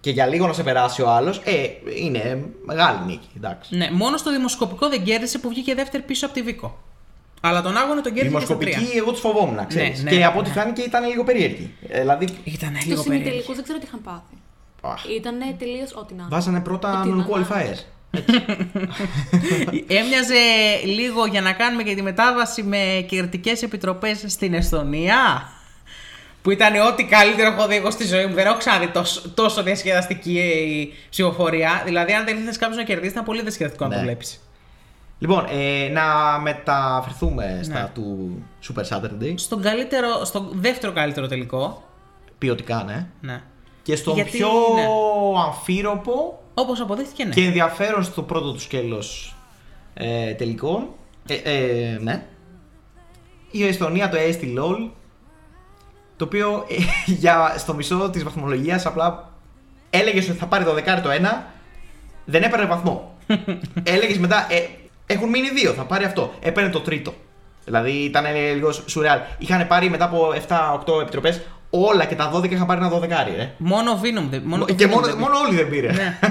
[0.00, 1.66] Και για λίγο να σε περάσει ο άλλος, ε,
[2.02, 3.28] είναι μεγάλη νίκη.
[3.36, 3.76] Εντάξει.
[3.76, 6.78] Ναι, μόνο στο δημοσκοπικό δεν κέρδισε που βγήκε δεύτερη πίσω από τη Vicco.
[7.40, 8.68] Αλλά τον Agoney τον κέρδισε και στα τρία.
[8.72, 10.02] Δημοσκοπική, εγώ τους φοβόμουν, ξέρεις.
[10.02, 10.54] Ναι, και ναι, από ό,τι ναι.
[10.54, 11.74] φάνηκε ήταν λίγο περίεργη.
[11.88, 13.24] Ε, δηλαδή, Ήταν Στου λίγο περίεργο.
[13.28, 14.36] ημιτελικού δεν ξέρω τι είχαν πάθει.
[14.80, 16.26] αχ, Ήταν τελείως ό,τι να.
[16.30, 17.78] βάζανε πρώτα Ό,τι να- non-qualifiers.
[19.98, 20.34] Έμοιαζε
[20.84, 25.48] λίγο για να κάνουμε και τη μετάβαση με κερδικέ επιτροπές στην Εσθονία.
[26.48, 28.34] Που ήταν ό,τι καλύτερο έχω δει εγώ στη ζωή μου.
[28.34, 31.82] Δεν έχω ξαναδεί τόσο, τόσο διασκεδαστική η ψηφοφορία.
[31.84, 34.02] Δηλαδή, αν δεν ήθελε κάποιος να κερδίσει, ήταν πολύ διασκεδαστικό να το Ναι.
[34.02, 34.40] βλέπεις.
[35.18, 37.90] Λοιπόν, ε, να μεταφερθούμε στα Ναι.
[37.94, 39.34] του Super Saturday.
[39.34, 41.82] Στον, καλύτερο, στον δεύτερο καλύτερο τελικό.
[42.38, 43.06] Ποιοτικά, ναι.
[43.20, 43.42] Ναι.
[43.82, 44.86] Και στον Γιατί, πιο ναι.
[45.46, 47.30] αμφίροπο Όπως αποδείχθηκε, ναι.
[47.34, 49.36] και ενδιαφέρον στο πρώτο του σκέλος
[49.94, 50.96] ε, τελικό.
[51.28, 52.26] Ε, ε, ναι.
[53.50, 54.90] Η Εστονία το έστει LOL.
[56.18, 56.74] Το οποίο ε,
[57.22, 59.32] για, στο μισό της βαθμολογίας απλά
[59.90, 61.46] έλεγες ότι θα πάρει το δεκάρι το ένα,
[62.24, 63.16] δεν έπαιρνε βαθμό.
[63.94, 64.66] έλεγες μετά, ε,
[65.06, 66.32] έχουν μείνει δύο, θα πάρει αυτό.
[66.40, 67.14] Έπαιρνε το τρίτο.
[67.64, 69.18] Δηλαδή ήταν λίγο σουρεάλ.
[69.38, 70.32] Είχαν πάρει μετά από
[70.96, 73.54] 7-8 επιτροπές όλα και τα 12 είχαν πάρει ένα δωδεκάρι, ρε.
[73.58, 75.28] Μόνο ο Venom δεν μόνο το και Venom μόνο, δεν πήρε.
[75.28, 75.92] μόνο όλοι δεν πήρε.
[75.92, 76.18] Ναι.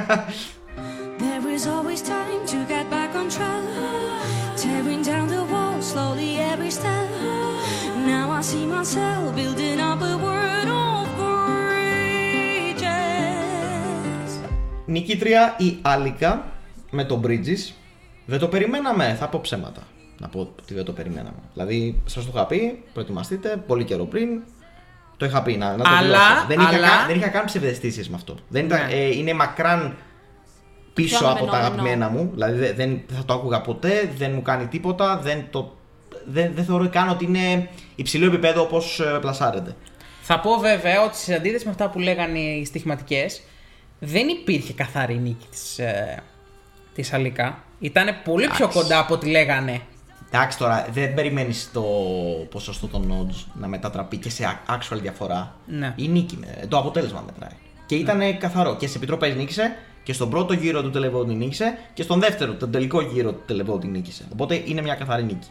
[1.19, 3.63] There is always time to get back on track.
[4.61, 7.36] Tearing down the walls slowly every step.
[8.09, 12.89] Now I see myself building up a world of bridges.
[14.85, 16.45] Νικήτρια η Άλικα
[16.91, 17.73] με τον Bridges.
[18.25, 19.81] Δεν το περιμέναμε, θα πω ψέματα.
[20.19, 21.37] Να πω ότι δεν το περιμέναμε.
[21.53, 24.27] Δηλαδή, σας το είχα πει, προετοιμαστείτε πολύ καιρό πριν.
[25.17, 26.45] Το είχα πει να, να το Αλλά- δηλώσω.
[26.47, 28.35] Δεν, είχα, αλλά- καν- δεν είχα κάνει ψευδεστήσει με αυτό.
[28.47, 28.93] Δεν ήταν, Ναι.
[28.93, 29.95] ε, είναι μακράν
[30.93, 31.75] πίσω Πιο από τα αναμενόμενο.
[32.05, 32.29] αγαπημένα μου.
[32.33, 32.75] Δηλαδή, δεν,
[33.07, 35.19] δεν θα το άκουγα ποτέ, δεν μου κάνει τίποτα.
[35.23, 35.76] Δεν, το,
[36.27, 39.75] δεν, δεν θεωρώ καν ότι είναι υψηλό επίπεδο όπως πλασάρεται.
[40.21, 43.25] Θα πω βέβαια ότι σε αντίθεση με αυτά που λέγανε οι στοιχηματικέ,
[43.99, 46.23] δεν υπήρχε καθαρή νίκη της ε,
[46.93, 47.63] της Αλίκα.
[47.79, 48.79] Ήταν πολύ πιο Εντάξει.
[48.79, 49.81] κοντά από ό,τι λέγανε.
[50.27, 51.83] Εντάξει τώρα, δεν περιμένεις το
[52.51, 55.55] ποσοστό των odds να μετατραπεί και σε actual διαφορά.
[55.65, 55.93] Ναι.
[55.95, 57.57] Η νίκη, με- το αποτέλεσμα μετράει.
[57.85, 58.75] Και ήταν καθαρό.
[58.75, 62.71] Και σε επιτροπές νίκησε και στον πρώτο γύρο του televoting νίκησε και στον δεύτερο, τον
[62.71, 64.25] τελικό γύρο του televoting νίκησε.
[64.31, 65.47] Οπότε είναι μια καθαρή νίκη.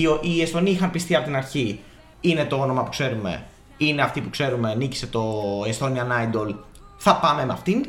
[0.00, 1.80] Οι, οι Εστονοί είχαν πιστεί από την αρχή,
[2.20, 3.42] είναι το όνομα που ξέρουμε,
[3.76, 6.54] είναι αυτή που ξέρουμε, νίκησε το Estonian Idol,
[6.96, 7.84] θα πάμε με αυτήν.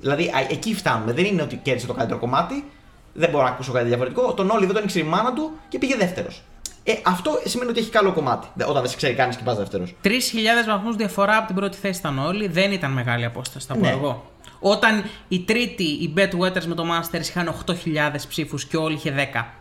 [0.00, 1.12] Δηλαδή α, εκεί φτάνουμε.
[1.12, 2.64] Δεν είναι ότι κέρδισε το καλύτερο κομμάτι,
[3.12, 4.34] δεν μπορώ να ακούσω κάτι διαφορετικό.
[4.34, 6.42] Τον Όλι δεν τον ήξερε η μάνα του και πήγε δεύτερος.
[6.84, 8.46] Ε, αυτό σημαίνει ότι έχει καλό κομμάτι.
[8.54, 9.94] δε- Όταν δεν σε ξέρει κανείς και πας δεύτερος.
[10.02, 12.48] 3.000 βαθμούς διαφορά από την πρώτη θέση ήταν όλοι.
[12.48, 13.90] Δεν ήταν μεγάλη απόσταση, θα πω Ναι.
[13.90, 14.30] εγώ.
[14.60, 19.10] Όταν η τρίτη, οι Bet Wetters με το Masters είχαν 8.000 ψήφους και όλοι είχε
[19.10, 19.54] 10.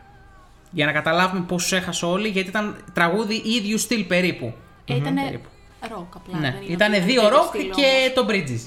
[0.72, 4.54] Για να καταλάβουμε πόσου έχασε όλοι, γιατί ήταν τραγούδι ίδιου στυλ περίπου.
[4.86, 5.50] Ε, ήτανε περίπου.
[5.96, 6.38] ροκ απλά.
[6.38, 8.14] Ναι, δεν είναι ήταν ότι δύο τέτοιο ροκ στυλ και όμως.
[8.14, 8.62] το Bridges.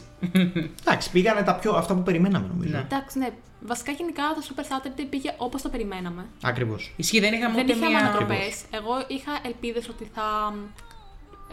[0.81, 2.73] Εντάξει, πήγανε τα πιο, αυτά που περιμέναμε νομίζω.
[2.73, 2.79] Ναι.
[2.79, 3.29] Εντάξει, ναι.
[3.67, 6.27] Βασικά γενικά το Super Saturday πήγε όπως το περιμέναμε.
[6.43, 6.93] Ακριβώς.
[6.97, 7.99] Ισχύει, δεν είχαμε Δεν ούτε είχαμε μία.
[7.99, 8.63] ανατροπές.
[8.71, 10.55] Εγώ είχα ελπίδες ότι θα.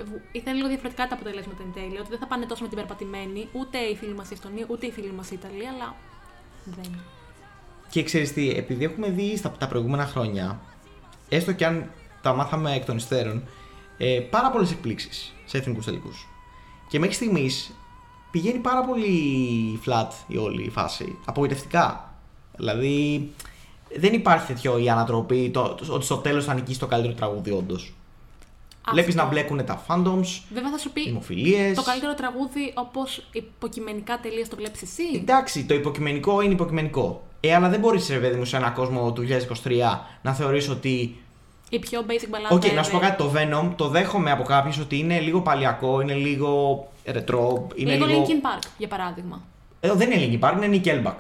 [0.09, 1.97] βου- Ήταν λίγο διαφορετικά τα αποτελέσματα εν τέλει.
[1.99, 4.85] Ότι δεν θα πάνε τόσο με την περπατημένη ούτε οι φίλοι μας οι Εστονοί, ούτε
[4.85, 5.95] οι φίλοι μας οι Ιταλοί, αλλά.
[6.65, 6.91] Δεν.
[7.91, 10.59] Και ξέρεις τι, επειδή έχουμε δει στα τα προηγούμενα χρόνια,
[11.29, 11.89] έστω και αν
[12.21, 13.43] τα μάθαμε εκ των υστέρων,
[13.97, 16.27] ε, πάρα πολλές εκπλήξεις σε εθνικούς τελικούς.
[16.89, 17.71] Και μέχρι στιγμής
[18.31, 19.09] πηγαίνει πάρα πολύ
[19.85, 21.17] flat η όλη η φάση.
[21.25, 22.13] Απογοητευτικά.
[22.55, 23.29] Δηλαδή,
[23.97, 27.51] δεν υπάρχει τέτοιο η ανατροπή, το, το- ότι στο τέλος θα νικήσει το καλύτερο τραγούδι,
[27.51, 27.93] όντως.
[28.91, 29.23] Βλέπεις Αυτό.
[29.25, 31.75] να μπλέκουν τα fandoms, Βέβαια θα σου πει δημοφιλίες.
[31.75, 37.25] το καλύτερο τραγούδι όπως υποκειμενικά τελείω το βλέπεις εσύ; Εντάξει, το υποκειμενικό είναι υποκειμενικό.
[37.41, 39.25] Ε, αλλά δεν μπορείς, ρε παιδί μου, σε ένα κόσμο του
[39.63, 41.15] 2023 να θεωρήσει ότι.
[41.69, 42.55] Η πιο basic μπαλάδα.
[42.55, 43.01] Οκ, να σου πω ever.
[43.01, 47.67] κάτι, το Venom το δέχομαι από κάποιους ότι είναι λίγο παλιακό, είναι λίγο ρετρό.
[47.75, 48.25] Είναι λίγο λίγο.
[48.25, 49.41] Linkin Park, για παράδειγμα.
[49.79, 51.13] Ε, δεν είναι Linkin Park, είναι Nickelback.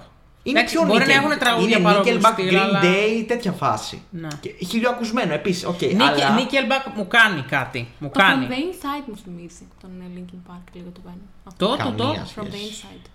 [0.43, 3.23] Είναι Εντάξει, πιο μπορεί να Nickel- έχουν τραγούδια Είναι παρόμοιου Nickelback, στυλ, Green αλλά- Day,
[3.27, 4.01] τέτοια φάση.
[4.09, 4.27] Ναι.
[4.41, 5.65] Και χιλιοακουσμένο επίσης.
[5.65, 6.37] OK, Nick- αλλά...
[6.37, 7.87] Nickelback μου κάνει κάτι.
[7.99, 8.45] Μου Το κάνει.
[8.49, 11.27] From the Inside μου θυμίζει τον ε, Linkin Park λίγο το Venom.
[11.47, 11.65] Αυτό.
[11.67, 12.03] Το, το, το.
[12.03, 12.83] Καμία From the σχέση.
[12.83, 13.05] Inside.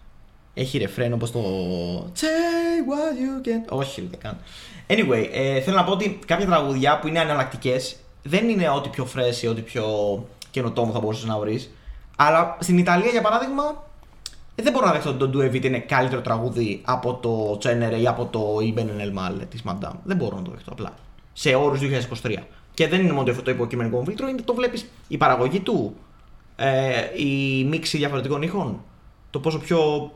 [0.59, 1.40] Έχει ρεφρέν όπως το
[2.21, 2.25] Say
[2.90, 3.79] what you can.
[3.79, 4.38] Όχι, ούτε καν.
[4.87, 9.07] Anyway, ε, θέλω να πω ότι κάποια τραγουδιά που είναι αναλλακτικές δεν είναι ό,τι πιο
[9.14, 9.85] fresh ή ό,τι πιο
[10.51, 11.71] καινοτόμο θα μπορούσες να βρεις.
[12.16, 13.85] Αλλά στην Ιταλία, για παράδειγμα,
[14.55, 18.01] ε, δεν μπορώ να δεχτώ ότι το Do It είναι καλύτερο τραγούδι από το Cenere
[18.01, 19.97] ή από το Ibn El Mal της Madame.
[20.05, 20.95] Δεν μπορώ να το δεχτώ απλά.
[21.33, 21.81] Σε όρους
[22.23, 22.37] 2023.
[22.75, 25.97] Και δεν είναι μόνο αυτό το υποκειμενικό φίλτρο, είναι το βλέπεις η παραγωγή του,
[26.57, 28.81] ε, η μίξη διαφορετικών ήχων,
[29.31, 30.12] το πόσο πιο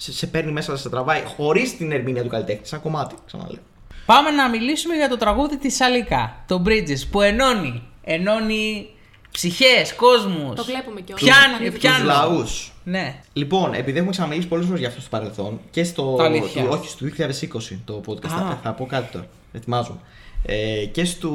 [0.00, 3.60] σε, σε παίρνει μέσα, σε τραβάει, χωρίς την ερμηνεία του καλλιτέχνη, σαν κομμάτι, ξαναλέω.
[4.06, 8.90] Πάμε να μιλήσουμε για το τραγούδι της Σαλικά, το Bridges, που ενώνει, ενώνει
[9.30, 10.54] ψυχές, κόσμους.
[10.54, 12.04] Το βλέπουμε και Πιάνει, Τους πιάνει.
[12.04, 12.72] λαούς.
[12.84, 13.20] Ναι.
[13.32, 16.16] Λοιπόν, επειδή έχουμε ξαναμιλήσει πολλέ φορέ για αυτό στο παρελθόν και στο.
[16.20, 16.62] Αλήθεια.
[16.62, 18.24] του- όχι, στο 2020 το podcast.
[18.26, 18.28] Α.
[18.38, 19.26] Θα, θα πω κάτι τώρα.
[19.52, 19.98] Ετοιμάζομαι.
[20.42, 21.30] Ε, και στο.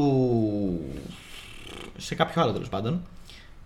[1.97, 3.02] σε κάποιο άλλο τέλος πάντων.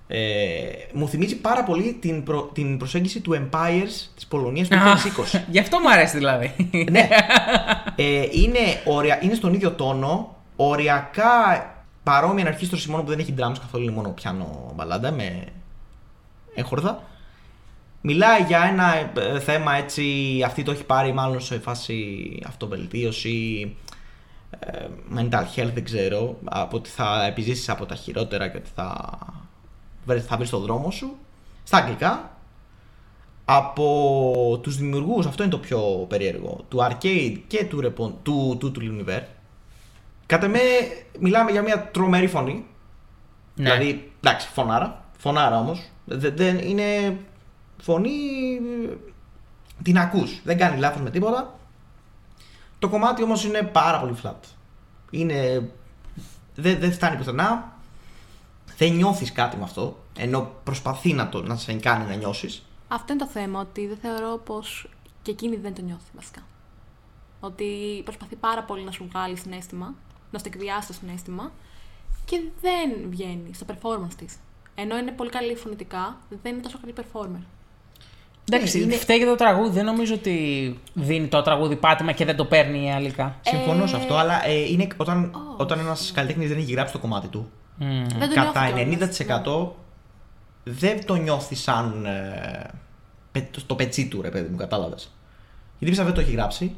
[0.09, 0.57] Ε,
[0.93, 4.75] μου θυμίζει πάρα πολύ την, προ- την προσέγγιση του Empires της Πολωνίας του
[5.35, 5.39] 2020.
[5.51, 6.69] Γι' αυτό μου αρέσει δηλαδή.
[6.91, 7.07] ναι.
[7.99, 11.65] Ε, είναι, ορια, είναι στον ίδιο τόνο, οριακά
[12.03, 15.43] παρόμοια εναρχίστρωση μόνο που δεν έχει drums καθόλου, είναι μόνο πιάνο μπαλάντα με
[16.55, 17.03] έχορδα.
[18.01, 18.93] Μιλάει για ένα
[19.35, 20.03] ε, θέμα έτσι,
[20.45, 23.75] αυτή το έχει πάρει μάλλον σε φάση αυτοβελτίωση,
[24.59, 29.09] ε, mental health δεν ξέρω, από ότι θα επιζήσεις από τα χειρότερα και ότι θα,
[29.19, 29.46] βρε-
[30.27, 31.17] θα βρεις το δρόμο σου.
[31.63, 32.37] Στα αγγλικά,
[33.45, 38.71] από τους δημιουργούς, αυτό είναι το πιο περίεργο, του Arcade και του, Repon, του, του,
[38.71, 39.21] του Luniver.
[40.25, 40.59] Κατά με
[41.19, 42.65] μιλάμε για μια τρομερή φωνή.
[43.55, 43.63] Ναι.
[43.63, 45.05] Δηλαδή, εντάξει, φωνάρα.
[45.17, 45.89] Φωνάρα όμως.
[46.05, 47.17] Δεν, δεν είναι
[47.77, 48.09] φωνή...
[49.83, 50.41] Την ακούς.
[50.43, 51.59] Δεν κάνει λάθος με τίποτα.
[52.79, 54.47] Το κομμάτι όμως είναι πάρα πολύ flat.
[55.09, 55.69] Είναι...
[56.55, 57.76] Δεν, δεν φτάνει πουθενά.
[58.77, 59.97] Δεν νιώθεις κάτι με αυτό.
[60.17, 62.65] Ενώ προσπαθεί να, το, να σε κάνει να νιώσεις.
[62.87, 64.89] Αυτό είναι το θέμα, ότι δεν θεωρώ πως
[65.21, 66.41] και εκείνη δεν το νιώθει βασικά.
[67.39, 67.65] Ότι
[68.03, 69.93] προσπαθεί πάρα πολύ να σου βγάλει συνέστημα,
[70.31, 71.51] να σου εκβιάσει το συνέστημα
[72.25, 74.35] και δεν βγαίνει στο performance της.
[74.75, 77.41] Ενώ είναι πολύ καλή φωνητικά, δεν είναι τόσο καλή performer.
[78.51, 79.69] Εντάξει, Ναι, είναι- φταίει και το τραγούδι.
[79.69, 83.39] Δεν νομίζω ότι δίνει το τραγούδι πάτημα και δεν το παίρνει η Αλικά.
[83.41, 85.55] Συμφωνώ σε αυτό, αλλά ε, είναι όταν, όχι.
[85.57, 88.05] όταν ένας καλλιτέχνης δεν έχει γράψει το κομμάτι του, Μμμ.
[88.19, 89.15] Δεν το κατά νιώθει κιόλας.
[89.73, 89.75] 90%
[90.63, 92.69] δεν το νιώθει σαν ε,
[93.31, 95.11] πε- το πετσί του, ρε παιδί μου, κατάλαβες.
[95.79, 96.75] Γιατί πιστεύω δεν το έχει γράψει.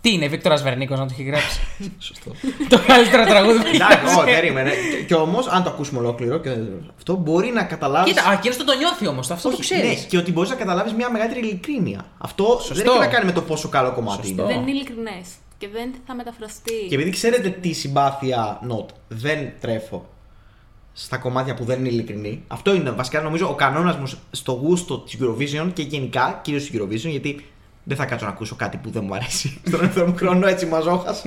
[0.00, 1.60] Τι είναι, Βίκτορας Βερνίκος να το έχει γράψει;
[1.98, 2.30] Σωστό.
[2.68, 4.14] το καλύτερο τραγούδι που Εντάξει, έχει.
[4.18, 4.70] όχι, περίμενε.
[4.70, 6.56] Και- Και όμως, αν το ακούσουμε ολόκληρο, και
[6.96, 8.08] αυτό μπορεί να καταλάβει.
[8.10, 9.84] Κοίτα, εκείνος το, το νιώθει όμως, αυτό το ξέρεις.
[10.00, 12.04] ναι, και ότι μπορείς να καταλάβεις μια μεγαλύτερη ειλικρίνεια.
[12.18, 14.42] Αυτό δεν έχει να κάνει με το πόσο καλό κομμάτι Σωστό.
[14.42, 14.52] είναι.
[14.52, 15.26] Δεν είναι ειλικρινές
[15.58, 16.86] και δεν θα μεταφραστεί.
[16.88, 20.08] Και επειδή ξέρετε τι συμπάθεια not δεν τρέφω
[20.92, 24.98] στα κομμάτια που δεν είναι ειλικρινή, αυτό είναι βασικά νομίζω ο κανόνας μου στο γούστο
[24.98, 27.44] της Eurovision και γενικά κυρίως στη Eurovision, γιατί
[27.84, 30.66] δεν θα κάτσω να ακούσω κάτι που δεν μου αρέσει στον ελεύθερο μου χρόνο έτσι
[30.66, 31.24] μαζόχας.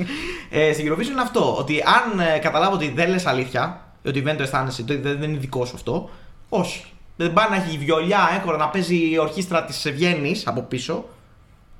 [0.50, 1.56] Ε, στην Eurovision είναι αυτό.
[1.58, 5.30] Ότι αν ε, καταλάβω ότι δεν λες αλήθεια, ότι δεν το αισθάνεσαι, ότι δεν, δεν
[5.30, 6.10] είναι δικό σου αυτό,
[6.50, 6.86] όχι.
[7.15, 11.06] Δεν πάει να έχει βιολιά, έγκορα να παίζει η ορχήστρα της Βιέννης από πίσω.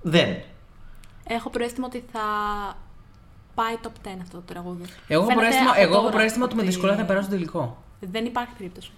[0.02, 0.38] Δεν.
[1.28, 2.20] Έχω προαίσθημα ότι θα
[3.56, 4.84] πάει top 10 αυτό το τραγούδι.
[5.08, 7.26] Εγώ έχω Φαίνεται προαίσθημα, από εγώ έχω τώρα προαίσθημα ότι με ότι δυσκολία θα περάσω
[7.26, 7.78] στο τελικό.
[8.00, 8.92] Δεν υπάρχει περίπτωση.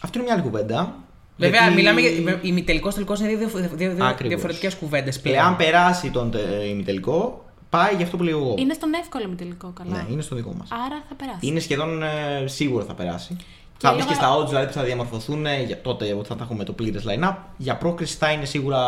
[0.00, 0.94] Αυτό είναι μια άλλη κουβέντα.
[1.36, 2.38] Βέβαια, γιατί- μιλάμε για.
[2.42, 4.28] ημιτελικός τελικός είναι δύο, δύο, δύο, δύο Ακριβώς.
[4.28, 5.56] διαφορετικές κουβέντες Εάν πλέον.
[5.56, 8.54] περάσει τον τε- ημιτελικό, πάει για αυτό που λέω εγώ.
[8.58, 9.90] Είναι στον εύκολο με τελικό καλά.
[9.96, 10.68] Ναι, είναι στο δικό μας.
[10.86, 11.38] Άρα θα περάσει.
[11.46, 13.36] Είναι σχεδόν ε, σίγουρο θα περάσει.
[13.78, 16.36] Θα μπεις λόγω- και στα odds δηλαδή που θα διαμορφωθούν ε, για τότε ότι θα
[16.36, 17.34] τα έχουμε το πλήρες line-up.
[17.56, 18.78] Για πρόκριση θα είναι σίγουρα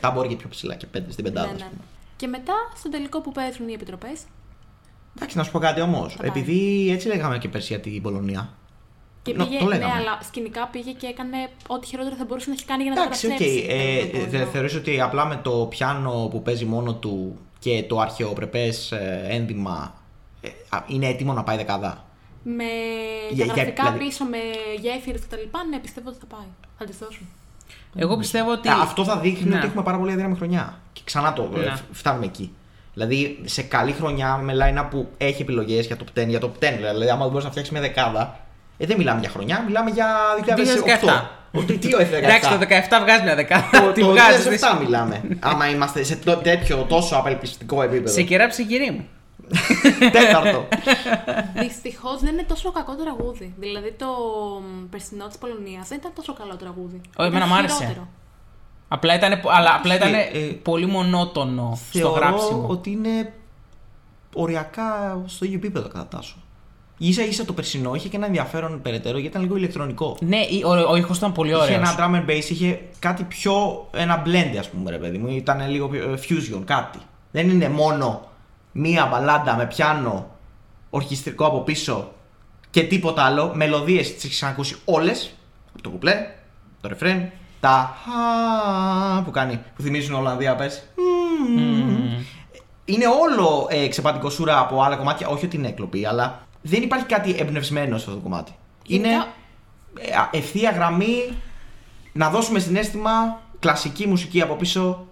[0.00, 1.46] 6-7 μπορεί και πιο ψηλά και 5 στην πεντάδα.
[1.46, 1.66] Ναι, ας ναι.
[1.68, 1.80] πούμε.
[2.16, 4.20] Και μετά στον τελικό που παίζουν οι επιτροπές;
[5.16, 6.16] Εντάξει, να σου πω κάτι όμως.
[6.16, 6.28] πάει.
[6.28, 8.48] Επειδή έτσι λέγαμε και πέρσι για την Πολωνία.
[9.22, 9.92] Και Νο- πήγε, το ναι, λέγαμε.
[9.94, 13.02] αλλά σκηνικά πήγε και έκανε ό,τι χειρότερο θα μπορούσε να έχει κάνει για να το
[13.02, 13.32] Εντάξει, οκ.
[13.32, 13.66] καταστρέψει.
[13.68, 14.38] Ε, τον κόσμο.
[14.38, 19.26] δεν θεωρείς ότι απλά με το πιάνο που παίζει μόνο του και το αρχαιοπρεπές ε,
[19.28, 19.94] ένδυμα
[20.40, 22.04] ε, α, είναι έτοιμο να πάει δεκάδα;
[22.56, 22.64] Με
[23.30, 24.38] Για- τα για- γραφικά δηλαδή- πίσω, με
[24.80, 25.36] γέφυρες κτλ.
[25.70, 26.46] Ναι, πιστεύω ότι θα πάει.
[26.78, 27.26] Θα τη δώσουν.
[27.96, 28.68] Εγώ πιστεύω ότι.
[28.68, 29.56] Ε, αυτό θα δείχνει Ναι.
[29.56, 30.78] ότι έχουμε πάρα πολύ αδύναμη χρονιά.
[30.92, 31.70] Και ξανά το ε, Ναι.
[31.74, 32.52] φ- φτάνουμε εκεί.
[32.94, 36.76] Δηλαδή σε καλή χρονιά με line που έχει επιλογές για top 10, για top 10.
[36.76, 38.40] Δηλαδή, άμα δεν μπορείς να φτιάξεις μια δεκάδα,
[38.78, 40.06] ε, δεν μιλάμε για χρονιά, μιλάμε για
[40.44, 40.54] 2018.
[40.54, 41.30] 2017.
[41.52, 42.16] Ο τι τι ο 2017.
[42.28, 43.68] Εντάξει, το 17 βγάζει μια δεκάδα.
[43.84, 44.44] Το, Τη το βγάζεις.
[44.44, 45.22] 2007 μιλάμε.
[45.40, 48.12] άμα είμαστε σε τό- τέτοιο τόσο απελπιστικό επίπεδο.
[48.12, 49.06] Σε κερά ψυχηρή μου.
[50.12, 50.68] Τέταρτο.
[51.54, 53.54] Δυστυχώς δεν είναι τόσο κακό τραγούδι.
[53.58, 54.06] Δηλαδή το
[54.60, 57.00] μ, περσινό της Πολωνίας δεν ήταν τόσο καλό τραγούδι.
[57.16, 57.76] Όχι, εμένα Ήταν μ' άρεσε.
[57.76, 58.08] χειρότερο.
[58.88, 62.66] Απλά ήταν, αλλά απλά ήταν Ε, ε, πολύ μονότονο στο Θεωρώ γράψιμο.
[62.68, 63.32] ότι είναι
[64.34, 66.36] οριακά στο ίδιο επίπεδο κατά τάσο.
[67.00, 70.16] σα ίσα το περσινό είχε και ένα ενδιαφέρον περαιτέρω γιατί ήταν λίγο ηλεκτρονικό.
[70.20, 71.76] Ναι, ο, ο ήχος ήταν πολύ Είχε ωραίος.
[71.78, 73.86] ένα drum and bass, είχε κάτι πιο.
[73.94, 75.28] ένα blend, ας πούμε, ρε παιδί μου.
[75.28, 76.98] Ήταν λίγο πιο, ε, fusion, κάτι.
[77.30, 78.22] Δεν είναι μόνο
[78.72, 80.30] μία μπαλάντα με πιάνο,
[80.90, 82.12] ορχιστρικό από πίσω
[82.70, 83.52] και τίποτα άλλο.
[83.54, 85.32] Μελωδίες τις έχεις ακούσει όλες.
[85.72, 86.26] Από το κουπλέ,
[86.80, 90.82] το ρεφρέν, τα χα που κάνει, που θυμίζουν Ολλανδία πες.
[92.84, 95.28] Είναι όλο ε, ξεπατικό σούρα από άλλα κομμάτια.
[95.28, 98.52] Όχι ότι είναι έκλοπη, αλλά δεν υπάρχει κάτι εμπνευσμένο σε αυτό το κομμάτι.
[98.86, 99.26] Είναι Γενικά-
[100.00, 101.32] ε, α, ευθεία γραμμή,
[102.12, 105.06] να δώσουμε συνέστημα, κλασική μουσική από πίσω,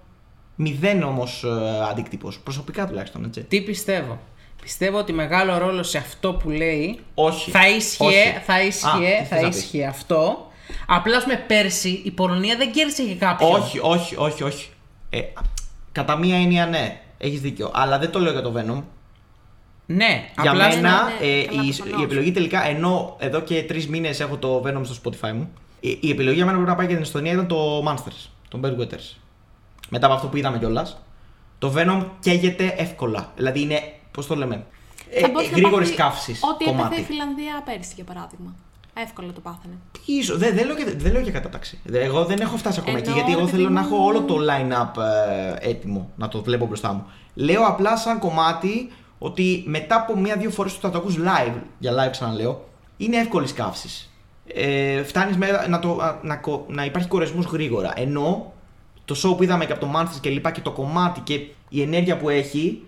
[0.56, 2.32] μηδέν όμως ε, αντίκτυπο.
[2.42, 3.42] Προσωπικά τουλάχιστον, έτσι.
[3.42, 4.18] Τι πιστεύω;
[4.62, 7.50] Πιστεύω ότι μεγάλο ρόλο σε αυτό που λέει Όχι.
[7.50, 8.40] θα ίσχυε, Όχι.
[8.44, 10.50] θα Α, ίσχυε, τι θα θες να πεις; ίσχυε αυτό.
[10.86, 13.50] Απλά με πέρσι η Πολωνία δεν κέρδισε και κάποιον.
[13.50, 14.68] Όχι, όχι, όχι, όχι.
[15.10, 15.20] Ε,
[15.92, 17.70] κατά μία έννοια ναι, έχεις δίκιο.
[17.74, 18.82] Αλλά δεν το λέω για το Venom.
[19.86, 22.00] Ναι, Για απλά μένα ναι, ε, καλά, η, προφανώς.
[22.00, 25.98] η επιλογή τελικά, ενώ εδώ και τρεις μήνες έχω το Venom στο Spotify μου, η,
[26.00, 28.60] η επιλογή για μένα που πρέπει να πάει για την Εστονία ήταν το Monsters, τον
[28.64, 29.16] Bad Withers.
[29.88, 30.96] Μετά από αυτό που είδαμε κιόλας,
[31.58, 33.32] το Venom καίγεται εύκολα.
[33.36, 34.64] Δηλαδή είναι, πώς το λέμε,
[35.10, 37.02] ε, Θα μπορούσε να γρήγορης πάθει καύσης Ό,τι έπαθε η κομμάτι.
[37.02, 38.54] Φιλανδία πέρσι, για παράδειγμα.
[38.98, 39.74] Εύκολα το πάθανε.
[40.06, 41.78] Ίσως, δεν, δεν, λέω για, δεν λέω για κατάταξη.
[41.84, 43.86] Δε- Εγώ δεν έχω φτάσει ακόμα εκεί Εννοώ, γιατί εγώ ρε θέλω παιδί να μου-
[43.94, 45.02] έχω όλο το line-up
[45.62, 47.04] ε, έτοιμο, να το βλέπω μπροστά μου.
[47.34, 51.92] Λέω απλά σαν κομμάτι ότι μετά από μία-δύο φορές που θα το ακούς live, για
[51.92, 54.10] live ξαναλέω, είναι εύκολης καύσης.
[54.46, 55.36] Ε, Φτάνεις
[55.68, 57.92] να, το, α, να, κο- να υπάρχει κορεσμός γρήγορα.
[57.96, 58.52] Ενώ
[59.06, 61.82] το show που είδαμε και από το Monsters και λοιπά και το κομμάτι και η
[61.82, 62.82] ενέργεια που έχει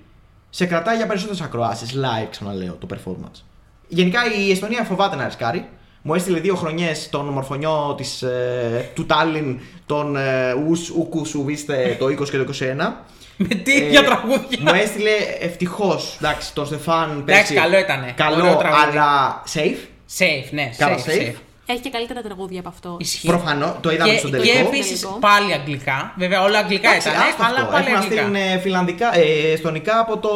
[0.50, 3.40] σε κρατάει για περισσότερες ακροάσεις live, ξαναλέω, το performance.
[3.88, 5.68] Γενικά η Εστονία φοβάται να ρισκάρει.
[6.02, 11.44] Μου έστειλε δύο χρονιές τον ομορφωνιό της, ε, του Τάλιν, τον ε, Ους Ούκου σου
[11.44, 13.04] βίστε το 20 και το 21.
[13.36, 14.58] με τι Ε, για τραγούδια.
[14.60, 16.16] Μου έστειλε ευτυχώς.
[16.20, 17.54] Εντάξει, τον Στεφάν Εντάξει, πέρσι.
[17.54, 18.12] καλό ήτανε.
[18.16, 18.82] Καλό, Ωραίο τραγούδι.
[18.98, 19.86] αλλά safe.
[20.18, 21.22] Safe, ναι, Καλά, safe, safe.
[21.22, 21.34] safe.
[21.70, 22.96] Έχει και καλύτερα τραγούδια από αυτό.
[23.00, 23.26] Ισχύει.
[23.26, 24.58] Προφανώ, το είδαμε Και, στον και τελικό.
[24.68, 25.18] επίσης Τελικό.
[25.18, 26.12] πάλι αγγλικά.
[26.16, 27.72] Βέβαια, όλα αγγλικά Εντάξει, ήταν, άστο αλλά αυτό.
[27.72, 28.22] πάλι Έχουν να αγγλικά.
[28.22, 30.28] στείλουν ε, φιλανδικά, ε, εστονικά από το.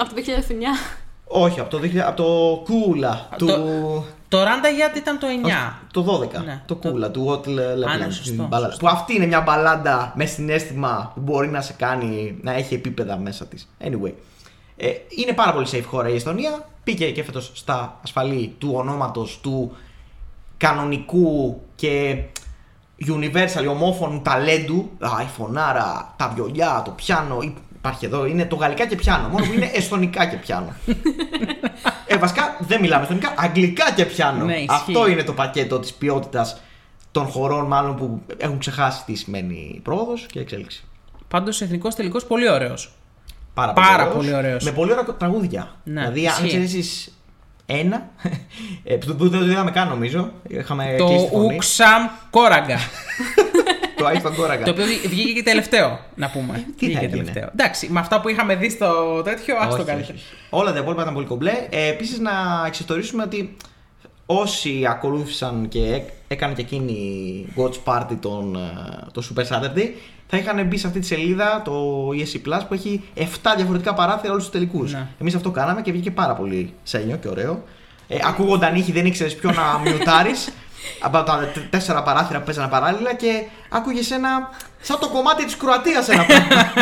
[0.00, 1.00] Από το 2009.
[1.32, 3.28] Όχι, από το, 2000 από το Κούλα.
[3.38, 3.46] Του...
[3.46, 5.72] Το- Το Ράντα γιατί ήταν το 9.
[5.92, 6.02] Το
[6.34, 6.44] 12.
[6.44, 8.12] Ναι, το το- Κούλα, του What Α, ναι, Level.
[8.12, 8.86] σωστό, Που σωστό.
[8.88, 13.46] αυτή είναι μια μπαλάντα με συνέστημα που μπορεί να σε κάνει να έχει επίπεδα μέσα
[13.46, 13.68] της.
[13.84, 14.12] Anyway.
[14.76, 16.68] Ε, είναι πάρα πολύ safe χώρα η Εστονία.
[16.84, 19.76] Πήγε και φέτος στα ασφαλή του ονόματος του
[20.60, 22.22] κανονικού και
[23.06, 24.90] universal ομόφωνου ταλέντου.
[24.98, 27.38] Α, η φωνάρα, τα βιολιά, το πιάνο.
[27.76, 29.28] Υπάρχει εδώ, είναι το γαλλικά και πιάνο.
[29.28, 30.74] Μόνο που είναι εστονικά και πιάνο.
[32.06, 34.44] ε, βασικά δεν μιλάμε εστονικά, αγγλικά και πιάνο.
[34.44, 34.66] Ναι, ισχύει.
[34.70, 36.60] Αυτό είναι το πακέτο της ποιότητας
[37.10, 40.84] των χωρών, μάλλον που έχουν ξεχάσει τι σημαίνει πρόοδος και εξέλιξη.
[41.28, 42.92] Πάντως εθνικός τελικός πολύ ωραίος.
[43.54, 44.64] Πάρα, Πάρα ωραίος, πολύ ωραίος.
[44.64, 45.74] Με πολύ ωραία τραγούδια.
[45.84, 46.46] Ναι, δηλαδή, αν ισχύει.
[46.46, 47.14] ξέρεις
[47.78, 48.08] ένα.
[48.84, 50.32] ε, που που δεν το είδαμε καν νομίζω.
[50.48, 51.54] Είχαμε Το κλείσει τη φωνή.
[51.54, 52.78] Ουξαμ Κόραγκα.
[53.98, 54.64] το Άγιο τον Κόραγκα.
[54.64, 56.64] το οποίο βγήκε και τελευταίο, να πούμε.
[56.76, 57.48] Τι βγήκε θα έγινε; τελευταίο.
[57.52, 60.14] Εντάξει, με αυτά που είχαμε δει στο τέτοιο, ας το Όχι, καλύτερο.
[60.18, 60.24] όχι.
[60.50, 61.52] Όλα τα υπόλοιπα ήταν πολύ κομπλέ.
[61.70, 62.30] Ε, Επίσης, να
[62.66, 63.56] εξιστορήσουμε ότι
[64.26, 68.60] όσοι ακολούθησαν και έ- έκανε και εκείνη watch party τον, ε,
[69.12, 69.88] το Super Saturday,
[70.30, 71.72] θα είχαν μπει σε αυτή τη σελίδα το
[72.08, 73.22] ESC Plus που έχει 7
[73.56, 74.92] διαφορετικά παράθυρα όλους τους τελικούς.
[74.92, 75.06] Ναι.
[75.20, 77.62] Εμείς αυτό κάναμε και βγήκε πάρα πολύ σένιο και ωραίο.
[78.08, 80.48] Ε, ακούγονταν ήχη, δεν ήξερες ποιο να μιουτάρεις.
[81.00, 84.50] Από τα τε- τέσσερα παράθυρα που παίζανε παράλληλα και άκουγες ένα.
[84.80, 86.72] σαν το κομμάτι της Κροατίας ένα πράγμα.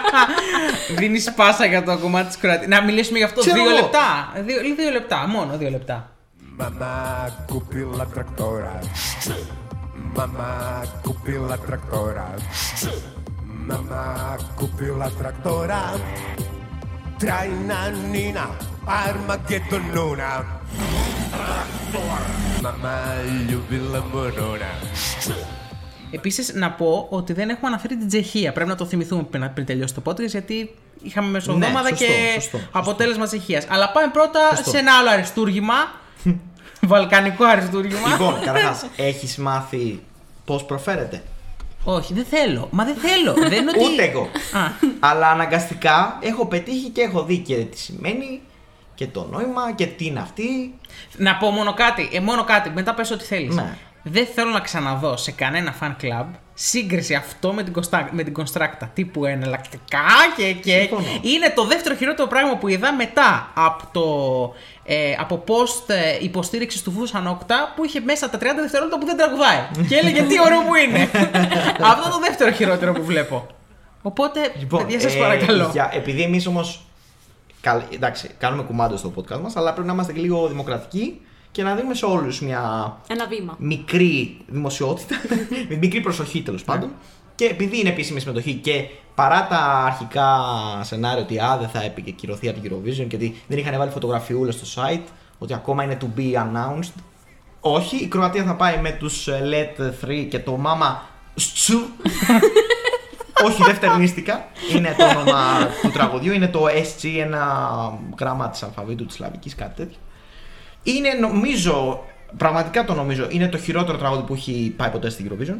[0.98, 2.66] Δίνεις πάσα για το κομμάτι της Κροατίας.
[2.68, 3.74] Να μιλήσουμε γι' αυτό Ξέρω δύο εγώ.
[3.80, 4.32] λεπτά.
[4.44, 6.10] Δύο, δύο λεπτά, μόνο δύο λεπτά.
[6.60, 8.74] Mamma cupila traktora
[10.16, 12.26] Mamma cupila traktora
[13.68, 14.04] Mamma
[14.58, 15.80] cupila traktora
[17.20, 18.46] Trainanina
[18.86, 20.30] Armageddonuna
[22.62, 22.96] Mamma
[23.48, 24.70] ljubila morona
[26.10, 28.52] Επίσης, να πω ότι δεν έχουμε αναφέρει την Τσεχία.
[28.52, 32.12] Πρέπει να το θυμηθούμε πριν, πριν τελειώσει το podcast, γιατί είχαμε μεσοδόματα Ναι, σωστό, και
[32.34, 32.78] σωστό, σωστό.
[32.78, 33.66] αποτέλεσμα Τσεχίας.
[33.68, 34.70] Αλλά πάμε πρώτα Σωστό.
[34.70, 35.74] σε ένα άλλο αριστούργημα.
[36.86, 38.08] Βαλκανικό αριστούργημα.
[38.08, 40.02] λοιπόν, καταρχάς, έχεις μάθει
[40.44, 41.22] πώς προφέρεται;
[41.84, 42.68] Όχι, δεν θέλω.
[42.70, 43.32] Μα δεν θέλω.
[43.50, 43.92] δεν είναι ότι...
[43.92, 44.22] Ούτε εγώ.
[44.52, 44.60] Α,
[45.00, 48.40] Αλλά αναγκαστικά έχω πετύχει και έχω δει και τι σημαίνει
[48.94, 50.74] και το νόημα και τι είναι αυτή.
[51.16, 52.08] να πω μόνο κάτι.
[52.12, 52.70] Ε, μόνο κάτι.
[52.70, 53.54] Μετά πες ό,τι θέλεις.
[53.54, 53.76] Ναι.
[54.08, 58.08] Δεν θέλω να ξαναδώ σε κανένα fan club σύγκριση αυτό με την, Κωνστα...
[58.12, 58.88] με την Constracta.
[58.94, 60.00] Τύπου εναλλακτικά
[60.36, 60.52] και.
[60.52, 60.78] και...
[60.78, 61.06] Συμφωνώ.
[61.22, 64.04] Είναι το δεύτερο χειρότερο πράγμα που είδα μετά από το.
[64.84, 69.06] Ε, από post ε, υποστήριξης του Φούσαν Όκτα που είχε μέσα τα 30 δευτερόλεπτα που
[69.06, 69.58] δεν τραγουδάει.
[69.88, 71.02] και έλεγε τι ωραίο που είναι.
[71.92, 73.46] αυτό το δεύτερο χειρότερο που βλέπω.
[74.02, 74.40] Οπότε,
[74.76, 75.68] παιδιά, σας ε, παρακαλώ.
[75.72, 76.80] για- επειδή εμείς όμως.
[77.94, 81.20] Εντάξει, κάνουμε κουμάντο στο podcast μας, αλλά πρέπει να είμαστε και λίγο δημοκρατικοί
[81.56, 83.56] και να δίνουμε σε όλους μια Ένα βήμα.
[83.58, 85.14] μικρή δημοσιότητα,
[85.68, 86.90] με μικρή προσοχή τέλος πάντων.
[87.34, 90.28] Και επειδή είναι επίσημη συμμετοχή και παρά τα αρχικά
[90.82, 94.54] σενάρια ότι α, δεν θα επικυρωθεί από την Eurovision και ότι δεν είχαν βάλει φωτογραφιούλες
[94.54, 95.02] στο site,
[95.38, 96.92] ότι ακόμα είναι to be announced.
[97.60, 100.96] Όχι, η Κροατία θα πάει με τους Let 3 και το Mama
[101.34, 101.78] Στσου.
[103.46, 104.46] Όχι, δεν φτερνίστηκα.
[104.76, 105.42] Είναι το όνομα
[105.82, 106.32] του τραγουδιού.
[106.32, 107.44] Είναι το SG, ένα
[108.18, 109.98] γράμμα της αλφαβήτου της Σλαβικής, κάτι τέτοιο.
[110.86, 112.04] Είναι νομίζω,
[112.36, 115.56] πραγματικά το νομίζω, είναι το χειρότερο τραγούδι που έχει πάει ποτέ στην Eurovision.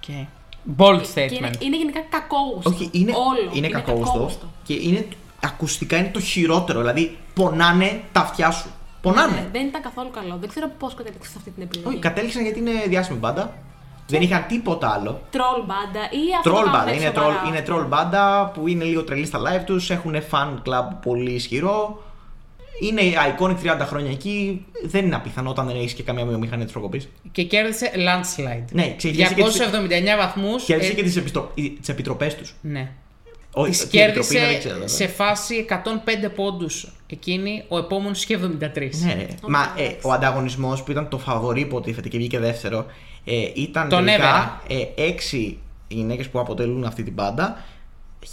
[0.00, 0.26] Okay.
[0.76, 1.62] Bold Και είναι, statement.
[1.62, 2.70] είναι γενικά κακόγουστο.
[2.70, 3.50] Όχι, είναι, Όλο.
[3.52, 4.50] είναι κακόγουστο.
[4.62, 5.06] Και είναι,
[5.44, 6.80] ακουστικά είναι το χειρότερο.
[6.80, 8.68] Δηλαδή, πονάνε τα αυτιά σου.
[9.02, 9.32] Πονάνε.
[9.34, 10.36] Ναι, δεν ήταν καθόλου καλό.
[10.40, 11.88] Δεν ξέρω πώς κατέληξες σε αυτή την επιλογή.
[11.88, 13.52] Όχι, κατέληξαν γιατί είναι διάσημη μπάντα.
[14.06, 15.20] Δεν είχαν τίποτα άλλο.
[15.32, 16.50] Troll μπάντα ή αυτό.
[16.50, 16.92] Troll το κάνουν μπάντα.
[16.92, 17.42] Είναι σοβαρά.
[17.44, 19.90] troll, είναι troll μπάντα που είναι λίγο τρελή στα live τους.
[19.90, 22.02] Έχουν fan club πολύ ισχυρό.
[22.80, 24.64] Είναι iconic 30 χρόνια εκεί.
[24.84, 27.02] Δεν είναι απίθανο όταν δεν έχεις και καμία βιομηχανία της προκοπή.
[27.32, 28.64] Και κέρδισε landslide.
[28.72, 30.64] Ναι, ξεκίνησε και τις- 279 βαθμούς.
[30.64, 31.22] Κέρδισε και τις
[31.80, 32.54] τις επιτροπές τους.
[32.60, 32.90] Ναι.
[33.52, 34.88] Όχι, Τη τι επιτροπή είναι, κέρδισε δεν ξέρω, βέβαια.
[34.88, 38.90] σε φάση 105 πόντους εκείνη, ο επόμενος είχε 73.
[39.04, 39.26] Ναι, ρε.
[39.48, 42.86] Μα ε, ο ανταγωνισμός που ήταν το φαβορή που υποτίθεται και βγήκε δεύτερο
[43.24, 47.64] ε, ήταν Τον τελικά ε, έξι γυναίκες που αποτελούν αυτή την μπάντα.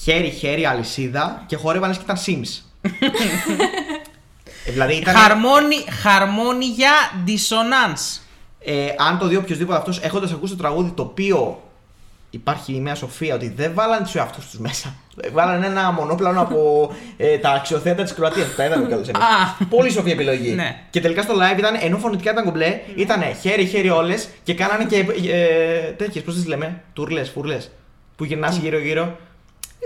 [0.04, 2.62] Χέρι-χέρι, αλυσίδα και χόρευαν λες και ήταν Sims.
[4.68, 5.16] Ε, δηλαδή ήταν.
[5.16, 6.92] Χαρμόνι, χαρμόνια
[7.28, 8.20] dissonance.
[8.60, 11.62] Ε, αν το δει οποιοδήποτε αυτός έχοντας ακούσει το τραγούδι το οποίο
[12.30, 14.96] υπάρχει μια σοφία ότι δεν βάλανε τους εαυτούς τους μέσα.
[15.22, 18.56] Ε, Βάλανε ένα μονόπλανο από ε, τα αξιοθέατα της Κροατίας.
[18.56, 19.66] Τα είδαμε κιόλα Α.
[19.70, 20.52] Πολύ σοφή επιλογή.
[20.52, 20.80] Ναι.
[20.90, 25.06] Και τελικά στο live ήταν, ενώ φωνητικά ήταν κομπλέ, ήταν χέρι-χέρι όλες και κάνανε και
[25.32, 27.72] ε, τέτοιες, πώς τις λέμε, τουρλές, φουρλές.
[28.16, 29.18] Που γυρνάς γύρω-γύρω.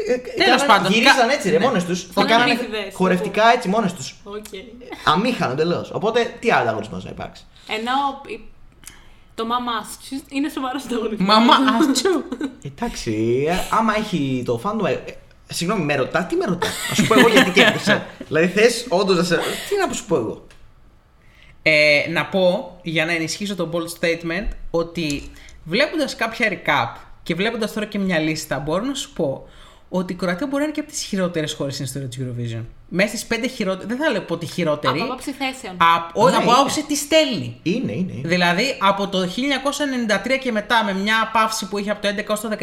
[0.08, 1.66] Ε, Τέλος πάντων, Γυρίζαν κα- έτσι, ρε, ναι.
[1.66, 2.08] μόνες τους.
[2.14, 2.94] Σαν κάνανε επίτηδες.
[2.94, 4.16] χορευτικά έτσι μόνες τους.
[4.24, 4.46] Οκ.
[5.04, 5.90] Αμήχανο εντελώ.
[5.94, 7.92] Οπότε τι άλλο ανταγωνισμό να υπάρξει; Ενώ
[8.28, 8.40] η-
[9.36, 9.72] το μαμά
[10.08, 11.26] σου είναι σοβαρός ανταγωνισμό.
[11.26, 11.54] Μαμά,
[11.90, 12.24] ατσου.
[12.66, 14.86] Εντάξει, ε, άμα έχει το φάντο.
[14.86, 18.06] Ε, ε, συγγνώμη, με ρωτάς, τι με ρωτάς; Να σου πω εγώ γιατί κέρδισα.
[18.28, 19.36] δηλαδή θες όντως να σε.
[19.36, 20.48] Τι να σου πω εγώ;
[21.62, 25.32] Ε, να πω, για να ενισχύσω το bold statement, ότι
[25.64, 29.48] βλέποντας κάποια recap και βλέποντας τώρα και μια λίστα, μπορώ να σου πω
[29.94, 32.64] ότι η Κροατία μπορεί να είναι και από τις χειρότερες χώρες στην ιστορία της Eurovision.
[32.90, 33.88] Μέσα στις πέντε χειρότερε.
[33.88, 35.00] Δεν θα λέω πω τη χειρότερη.
[35.00, 35.74] Από άποψη θέσεων.
[35.96, 36.54] Από, Ναι, από είναι.
[36.54, 37.60] άποψη τι στέλνει.
[37.64, 38.12] Είναι, είναι.
[38.14, 38.28] είναι.
[38.28, 42.40] Δηλαδή από το 1993 και μετά με μια παύση που είχε από το 11 έως
[42.40, 42.56] το 19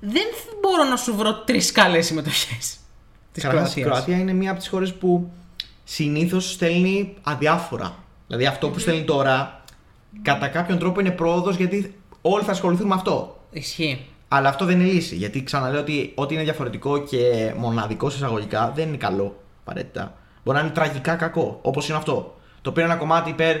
[0.00, 0.22] δεν
[0.60, 2.76] μπορώ να σου βρω τρεις καλές συμμετοχές
[3.32, 4.04] της Καταρχάς, η Κροατίας.
[4.04, 5.30] Κροατία είναι μία από τις χώρες που
[5.84, 7.94] συνήθως στέλνει αδιάφορα.
[8.26, 9.64] Δηλαδή αυτό που στέλνει τώρα,
[10.22, 13.40] κατά κάποιον τρόπο είναι πρόοδος γιατί όλοι θα ασχοληθούν με αυτό.
[13.50, 14.06] Ισχύει.
[14.28, 15.14] Αλλά αυτό δεν είναι λύση.
[15.14, 20.14] Γιατί ξαναλέω ότι ό,τι είναι διαφορετικό και μοναδικό σε εισαγωγικά δεν είναι καλό απαραίτητα.
[20.44, 22.36] Μπορεί να είναι τραγικά κακό, όπως είναι αυτό.
[22.62, 23.56] Το οποίο είναι ένα κομμάτι υπέρ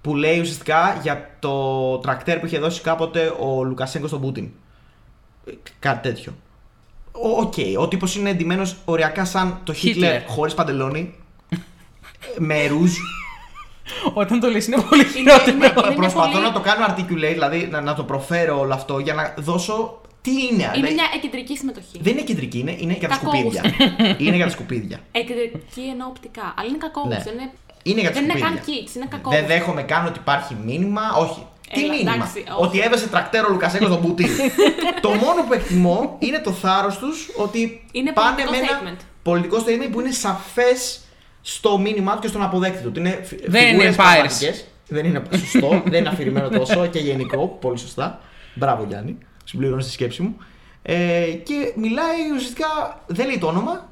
[0.00, 4.48] που λέει ουσιαστικά για το τρακτέρ που είχε δώσει κάποτε ο Λουκασένκο στον Πούτιν.
[5.46, 6.32] Ε, Κάτι τέτοιο.
[7.12, 11.14] Ο- Οκ, ο τύπος είναι ντυμένος οριακά σαν το Χίτλερ χωρίς παντελόνι.
[11.50, 11.56] ε,
[12.38, 12.92] με ρούζ.
[14.14, 15.56] Όταν το λες είναι πολύ Είναι- χειρότερο.
[15.56, 18.74] είναι- είναι μια Προσπαθώ πολύ- να το κάνω articulate, δηλαδή να, να το προφέρω όλο
[18.74, 20.62] αυτό για να δώσω τι είναι.
[20.62, 21.98] Είναι Δηλαδή, μια εκεντρική συμμετοχή.
[22.00, 23.62] Δεν είναι κεντρική, είναι, είναι για τα Κακόβουσα.
[23.64, 24.16] σκουπίδια.
[24.26, 24.98] είναι για τα σκουπίδια.
[25.12, 26.54] Εκεντρική εννοώ οπτικά.
[26.58, 27.22] Αλλά είναι κακό Ναι.
[27.32, 27.50] Είναι...
[27.82, 28.62] Είναι για τα Δεν είναι σκουπίδια.
[28.64, 29.30] καν kids, είναι κακό.
[29.30, 31.02] Δεν δέχομαι καν ότι υπάρχει μήνυμα.
[31.18, 31.46] Όχι.
[31.72, 32.64] Τι Έλα, μήνυμα; εντάξει, όχι.
[32.66, 34.28] ότι έβασε τρακτέρο ο Λουκασέκο στον Πουτίν.
[35.04, 39.04] το μόνο που εκτιμώ είναι το θάρρος τους ότι Είναι πάνε πολιτικό με ένα statement.
[39.22, 41.00] πολιτικό statement που είναι σαφές
[41.42, 42.86] στο μήνυμά του και στον αποδέκτη του.
[42.88, 43.96] Ότι είναι φι- Δεν είναι φιγούρες empires.
[43.96, 44.64] πραγματικές.
[44.88, 47.46] Δεν είναι σωστό, δεν είναι αφηρημένο τόσο και γενικό.
[47.60, 48.20] Πολύ σωστά.
[48.54, 49.18] Μπράβο Γιάννη.
[49.44, 50.36] Συμπληρώνει τη σκέψη μου.
[50.82, 53.88] Ε, και μιλάει ουσιαστικά, δεν λέει το όνομα,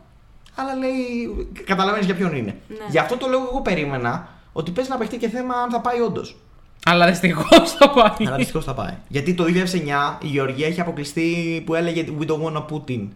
[0.54, 1.48] αλλά λέει.
[1.64, 2.56] Καταλαβαίνεις για ποιον είναι.
[2.68, 2.76] Ναι.
[2.90, 6.00] Γι' αυτό το λόγο εγώ περίμενα ότι παίζει να παιχτεί και θέμα αν θα πάει
[6.00, 6.36] όντως.
[6.84, 8.26] Αλλά δυστυχώς το πάει.
[8.26, 8.94] Αλλά δυστυχώς θα πάει.
[9.08, 13.08] Γιατί το 2009 η Γεωργία είχε αποκλειστεί που έλεγε We don't wanna put in.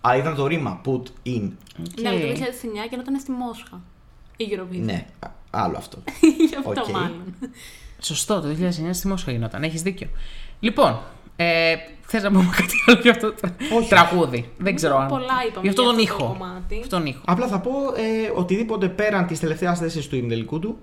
[0.00, 1.50] Αλλά ήταν το ρήμα put in.
[2.02, 2.88] Ναι, αλλά το 2009 Οκ.
[2.88, 3.80] και όταν είναι στη Μόσχα.
[4.36, 4.80] Η Eurovision.
[4.84, 5.98] Ναι, α- άλλο αυτό.
[6.48, 6.88] Γι' αυτό Οκ.
[6.88, 7.34] μάλλον.
[8.00, 9.62] Σωστό, το 2009 στη Μόσχα γινόταν.
[9.62, 10.08] Έχεις δίκιο.
[10.60, 11.00] Λοιπόν,
[11.44, 11.74] ε,
[12.06, 13.88] θες να πούμε κάτι άλλο για αυτό το Όχι.
[13.88, 14.50] τραγούδι.
[14.58, 15.08] Δεν ξέρω αν.
[15.08, 16.32] Πολλά είπαμε Γι' αυτό για τον αυτό το ήχο.
[16.38, 16.74] κομμάτι.
[16.74, 17.20] Γι' αυτόν τον ήχο.
[17.24, 20.78] Απλά θα πω ε, οτιδήποτε πέραν της τελευταίας θέσης του ημιτελικού του.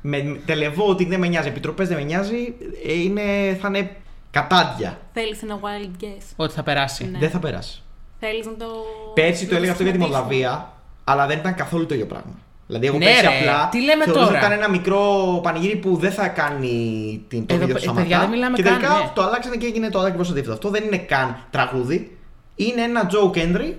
[0.00, 2.54] Με televoting δεν με νοιάζει, επιτροπές δεν με νοιάζει.
[2.86, 3.22] ε, είναι,
[3.60, 3.96] θα είναι
[4.30, 4.98] κατάντια.
[5.12, 6.22] Θέλεις ένα wild guess.
[6.36, 7.04] Ότι θα περάσει.
[7.10, 7.18] Ναι.
[7.18, 7.82] Δεν θα περάσει.
[8.20, 8.66] Θέλεις να το.
[9.14, 10.34] Πέρσι το να έλεγα αυτό για τη σχηματίσουμε.
[10.36, 10.72] Μολδαβία,
[11.04, 12.32] αλλά δεν ήταν καθόλου το ίδιο πράγμα.
[12.66, 15.00] Δηλαδή, εγώ Ναι, πέρσι ρε, απλά τι λέμε θεωρούσα τώρα; ότι ήταν ένα μικρό
[15.42, 18.18] πανηγύρι που δεν θα κάνει την, το Εδώ, βίντεο τους ε, παιδιά, Σαμαρκά.
[18.20, 19.10] δεν μιλάμε και καν, τελικά ναι.
[19.14, 20.52] το αλλάξανε και έγινε το ακριβώ αντίθετο.
[20.52, 22.18] Αυτό δεν είναι καν τραγούδι.
[22.54, 23.72] Είναι ένα joke entry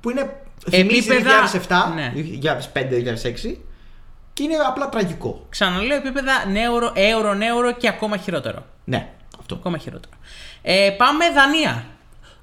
[0.00, 0.36] που είναι.
[0.70, 2.12] Θυμίζει Επίπεδα- 2007, ναι.
[2.72, 3.56] 2005-2006
[4.32, 5.46] και είναι απλά τραγικό.
[5.48, 8.64] Ξαναλέω επίπεδα νέουρο, έωρο, νέουρο και ακόμα χειρότερο.
[8.84, 9.08] Ναι,
[9.40, 9.54] αυτό.
[9.54, 10.14] Ακόμα χειρότερο.
[10.62, 11.84] Ε, πάμε Δανία.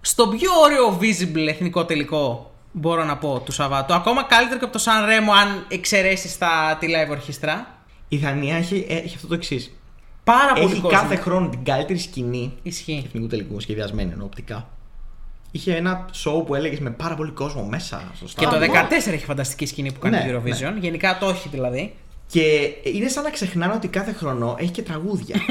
[0.01, 3.93] Στο πιο ωραίο visible εθνικό τελικό μπορώ να πω του Σαββάτου.
[3.93, 7.67] Ακόμα καλύτερο και από το Σαν Ρέμο αν εξαιρέσεις τα τη live ορχήστρα.
[8.07, 9.71] Η Δανία έχει, ε, έχει αυτό το εξής.
[10.23, 10.97] Πάρα πολύ Έχει κόσμο.
[10.97, 13.03] κάθε χρόνο την καλύτερη σκηνή Ισχύει.
[13.07, 14.67] εθνικού τελικού σχεδιασμένη ενώ οπτικά.
[15.51, 18.73] Είχε ένα show που έλεγες με πάρα πολύ κόσμο μέσα στο Και το στάδιο.
[18.73, 20.73] 14 έχει φανταστική σκηνή που κάνει Ναι, το Eurovision.
[20.80, 21.95] Γενικά το έχει δηλαδή.
[22.28, 22.41] Και
[22.84, 25.36] είναι σαν να ξεχνάνε ότι κάθε χρόνο έχει και τραγούδια.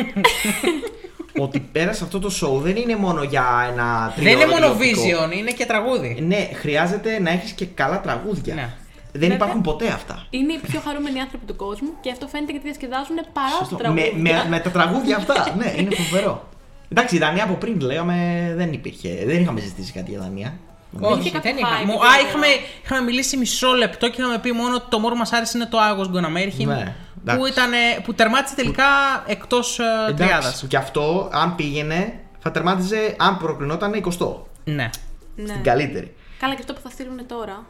[1.39, 5.25] ότι πέρασε αυτό το show δεν είναι μόνο για ένα Δεν είναι τριώρο μόνο τηλεοπτικό.
[5.27, 6.19] vision, είναι και τραγούδι.
[6.27, 8.55] Ναι, χρειάζεται να έχεις και καλά τραγούδια.
[8.55, 8.69] Ναι.
[9.13, 9.37] Δεν Βέβαια.
[9.37, 10.27] υπάρχουν ποτέ αυτά.
[10.31, 13.77] Είναι οι πιο χαρούμενοι άνθρωποι του κόσμου και αυτό φαίνεται γιατί διασκεδάζουν παρά Σωστό.
[13.77, 14.43] τα με, τραγούδια.
[14.43, 15.35] με, με τα τραγούδια αυτά.
[15.61, 16.49] ναι, είναι φοβερό.
[16.93, 18.17] Εντάξει, η Δανία από πριν λέγαμε
[18.57, 19.23] δεν υπήρχε.
[19.27, 20.55] Δεν είχαμε ζητήσει κάτι για Δανία.
[21.01, 21.69] Όχι, είχε δεν κάποιο είχα.
[21.83, 22.29] hype Μου- Α, ιδιαίτερο.
[22.29, 22.47] είχαμε,
[22.85, 25.67] είχαμε μιλήσει μισό λεπτό και είχαμε πει μόνο ότι το μόνο που μας άρεσε είναι
[25.67, 26.69] το Άγος Γκοναμέρχιν.
[26.69, 26.95] Ναι,
[27.35, 27.53] που, εντάξει.
[27.53, 28.85] ήταν, που τερμάτισε τελικά
[29.27, 30.25] εκτός τριάδα.
[30.25, 34.35] Εντάξει, και αυτό αν πήγαινε θα τερμάτιζε, αν προκρινόταν 20.
[34.65, 34.91] Ναι.
[35.37, 35.53] Ναι.
[35.53, 36.15] Την καλύτερη.
[36.39, 37.67] Καλά και αυτό που θα στείλουν τώρα.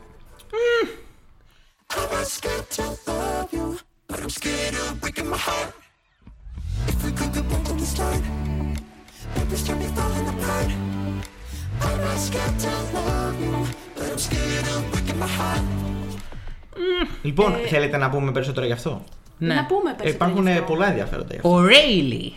[17.23, 19.05] Λοιπόν, Ε, θέλετε να πούμε περισσότερο γι' αυτό;
[19.39, 19.55] Ναι.
[19.55, 20.09] Να πούμε Ε, περισσότερο.
[20.31, 20.65] υπάρχουν γι' ε, αυτό.
[20.73, 21.51] πολλά ενδιαφέροντα γι' αυτό.
[21.51, 22.33] Ο Ρέιλι.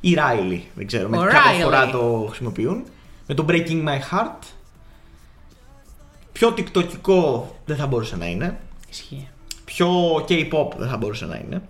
[0.00, 1.62] Η Riley, δεν ξέρω, με Ο κάποια Riley.
[1.62, 2.84] φορά το χρησιμοποιούν.
[3.26, 4.42] Με το Breaking My Heart.
[6.32, 8.58] Πιο τικτοκικό δεν θα μπορούσε να είναι.
[8.90, 9.28] Ισχύει.
[9.64, 11.62] Πιο K-pop δεν θα μπορούσε να είναι.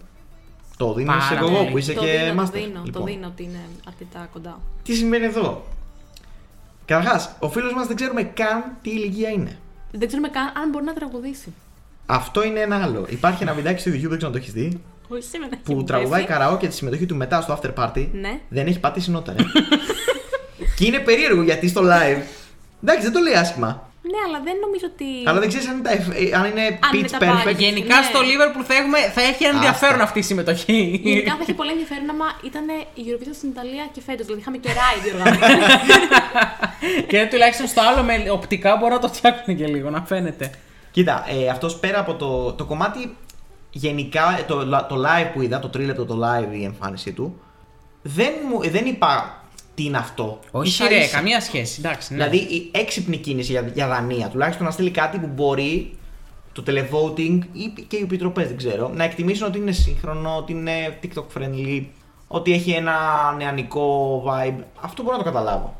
[0.77, 1.71] Το δίνεις Πάρα εγώ πολύ.
[1.71, 2.47] που είσαι το και δίνω, master.
[2.47, 4.61] Το δίνω, Λοιπόν, το δίνω ότι είναι αρκετά κοντά.
[4.83, 5.65] Τι συμβαίνει εδώ;
[6.85, 9.59] Καταρχάς, ο φίλος μας δεν ξέρουμε καν τι ηλικία είναι.
[9.93, 11.53] Δεν ξέρουμε καν αν μπορεί να τραγουδήσει.
[12.07, 13.07] Αυτό είναι ένα άλλο.
[13.09, 15.57] Υπάρχει ένα βιντεάκι στο YouTube, δεν ξέρω αν το έχεις δει, Όχι σήμερα.
[15.65, 18.09] που τραγουδάει καραόκε τη συμμετοχή του μετά στο after party.
[18.13, 18.39] Ναι.
[18.49, 19.37] Δεν έχει πατήσει νότα, ε.
[20.77, 22.23] και είναι περίεργο γιατί στο live.
[22.83, 23.89] Εντάξει, δεν το λέει άσχημα.
[24.13, 25.05] Ναι, αλλά δεν νομίζω ότι.
[25.29, 27.45] Αλλά δεν ξέρεις αν, είναι τα εφ- ε, αν είναι είναι pitch τα perfect.
[27.45, 27.57] πάλι.
[27.65, 28.03] Γενικά Ναι.
[28.11, 30.05] στο Liverpool θα, έχουμε, θα έχει ενδιαφέρον Άστα.
[30.09, 31.01] αυτή η συμμετοχή.
[31.05, 32.65] Γενικά θα έχει πολύ ενδιαφέρον άμα ήταν
[33.01, 34.25] η Eurovision στην Ιταλία και φέτος.
[34.27, 35.41] Δηλαδή είχαμε και Rai διοργανώσει.
[37.11, 40.51] και τουλάχιστον στο άλλο με οπτικά μπορώ να το φτιάξουν και λίγο, να φαίνεται.
[40.95, 43.17] Κοίτα, ε, αυτός πέρα από το, το κομμάτι.
[43.71, 47.41] Γενικά, ε, το, το live που είδα, το τρίλεπτο το live η εμφάνισή του,
[48.03, 49.43] δεν, μου, δεν είπα
[49.75, 50.39] τι είναι αυτό.
[50.51, 51.17] Όχι, Ίσα ρε, ίσα.
[51.17, 51.81] καμία σχέση.
[51.85, 52.25] Εντάξει, ναι.
[52.25, 55.99] Δηλαδή η έξυπνη κίνηση για, για Δανία, τουλάχιστον να στείλει κάτι που μπορεί
[56.53, 60.99] το televoting ή και οι επιτροπές, δεν ξέρω, να εκτιμήσουν ότι είναι σύγχρονο, ότι είναι
[61.03, 61.85] TikTok friendly,
[62.29, 62.95] ότι έχει ένα
[63.37, 64.63] νεανικό vibe.
[64.81, 65.77] Αυτό μπορώ να το καταλάβω.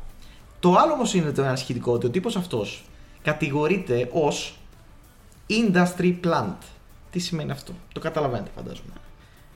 [0.59, 2.83] Το άλλο όμως είναι το ανασχετικό ότι ο τύπος αυτός
[3.21, 4.57] κατηγορείται ως
[5.49, 6.55] industry plant.
[7.11, 8.89] Τι σημαίνει αυτό, το καταλαβαίνετε φαντάζομαι.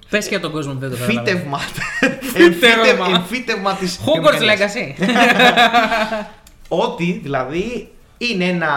[0.10, 1.28] Πες και για τον κόσμο που δεν το καταλαβαίνει.
[1.28, 1.58] Φύτευμα.
[2.34, 3.06] Φύτευμα.
[3.06, 4.00] Εμφύτε- Εμφύτευμα της.
[4.06, 5.06] Hogwarts Legacy.
[6.68, 8.70] Ότι δηλαδή Είναι ένα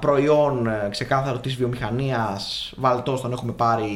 [0.00, 3.90] προϊόν ε, ξεκάθαρο της βιομηχανίας, βαλτός τον έχουμε πάρει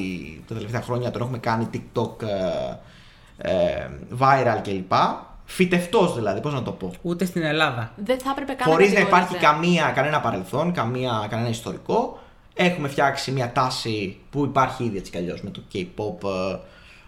[0.48, 3.88] τα τελευταία χρόνια, τον έχουμε κάνει TikTok ε, ε,
[4.18, 4.92] viral κλπ.
[5.44, 6.92] Φυτευτός δηλαδή, πώς να το πω.
[7.02, 7.92] Ούτε στην Ελλάδα.
[7.96, 9.68] Δεν θα έπρεπε καν Χωρίς να υπάρχει κατηγορείται.
[9.68, 12.18] καμία, κανένα παρελθόν, καμία, κανένα ιστορικό.
[12.58, 16.58] Έχουμε φτιάξει μια τάση που υπάρχει ήδη έτσι κι αλλιώς με το K-pop, ε,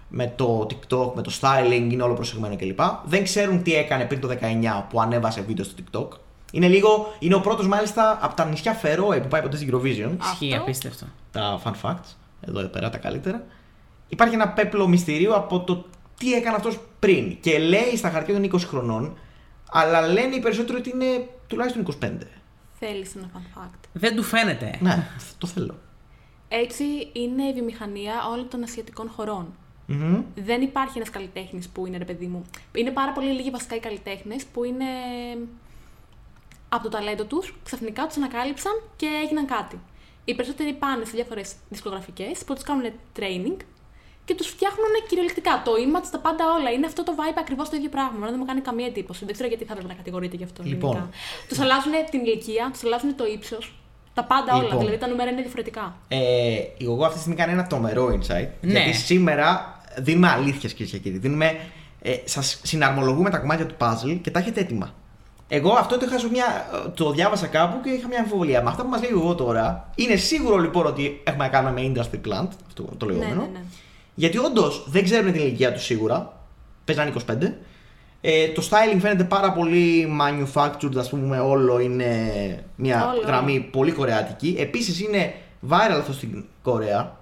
[0.09, 2.81] με το TikTok, με το styling, είναι όλο προσεγμένο κλπ.
[3.05, 6.19] Δεν ξέρουν τι έκανε πριν το 19 που ανέβασε βίντεο στο TikTok.
[6.53, 10.11] Είναι λίγο, είναι ο πρώτος μάλιστα από τα νησιά Φερόε που πάει ποτέ στην Eurovision.
[10.21, 10.63] Ισχύει, Αυτό.
[10.63, 11.07] απίστευτο.
[11.33, 13.45] Τα fun facts, εδώ πέρα τα καλύτερα.
[14.09, 15.85] Υπάρχει ένα πέπλο μυστηρίου από το
[16.19, 17.37] τι έκανε αυτός πριν.
[17.41, 19.19] Και λέει στα χαρτιά των 20 χρονών,
[19.71, 22.09] αλλά λένε οι περισσότεροι ότι είναι τουλάχιστον 25.
[22.79, 23.89] Θέλεις ένα fun fact.
[23.93, 24.79] Δεν του φαίνεται.
[24.81, 25.07] Ναι,
[25.39, 25.79] το θέλω.
[26.49, 29.55] Έτσι είναι η βιομηχανία όλων των ασιατικών χωρών.
[29.87, 30.23] Μμμ.
[30.35, 32.45] Δεν υπάρχει ένας καλλιτέχνης που είναι ρε παιδί μου.
[32.73, 34.85] Είναι πάρα πολύ λίγοι βασικά οι καλλιτέχνες που είναι
[36.69, 39.81] από το ταλέντο τους, ξαφνικά τους ανακάλυψαν και έγιναν κάτι.
[40.25, 43.57] Οι περισσότεροι πάνε σε διάφορες δισκογραφικές που τους κάνουν training
[44.29, 45.53] και τους φτιάχνουν κυριολεκτικά.
[45.67, 46.71] Το image, τα πάντα όλα.
[46.75, 48.13] Είναι αυτό το vibe ακριβώς το ίδιο πράγμα.
[48.17, 49.21] Εμένα Δεν μου κάνει καμία εντύπωση.
[49.25, 50.61] Δεν ξέρω γιατί θα έπρεπε να κατηγορείται γι' αυτό.
[50.73, 51.11] Λοιπόν.
[51.49, 53.65] Τους αλλάζουν την ηλικία, τους αλλάζουν το ύψος.
[54.15, 54.63] Τα πάντα όλα.
[54.63, 54.79] Λοιπόν.
[54.79, 55.85] Δηλαδή τα νούμερα είναι διαφορετικά.
[56.09, 56.19] Ε,
[56.77, 58.49] η Γογό αυτή τη στιγμή κάνει ένα τρομερό insight.
[58.61, 58.73] Ναι.
[58.73, 59.47] Γιατί σήμερα
[59.99, 61.19] δίνουμε αλήθειες κυρίε και κύριοι.
[61.19, 61.57] Δίνουμε,
[62.03, 64.95] ε, Σας συναρμολογούμε τα κομμάτια του puzzle και τα έχετε έτοιμα.
[65.49, 66.47] Εγώ αυτό το, είχα σε μια,
[66.95, 68.63] το διάβασα κάπου και είχα μια αμφιβολία.
[68.63, 71.93] Με αυτά που μας λέει εγώ τώρα, είναι σίγουρο λοιπόν ότι έχουμε να κάνουμε με
[71.95, 73.41] industry plant, αυτό το Ναι, λεγόμενο.
[73.41, 73.61] ναι, ναι.
[74.19, 76.41] Γιατί όντως δεν ξέρουν την ηλικία τους σίγουρα.
[76.85, 77.53] Παίζανε 25.
[78.21, 82.11] Ε, το styling φαίνεται πάρα πολύ manufactured, ας πούμε, όλο είναι
[82.77, 83.21] μια Όλο.
[83.27, 84.57] γραμμή πολύ κορεάτικη.
[84.59, 85.35] Επίσης είναι
[85.71, 87.17] viral αυτό στην Κορέα.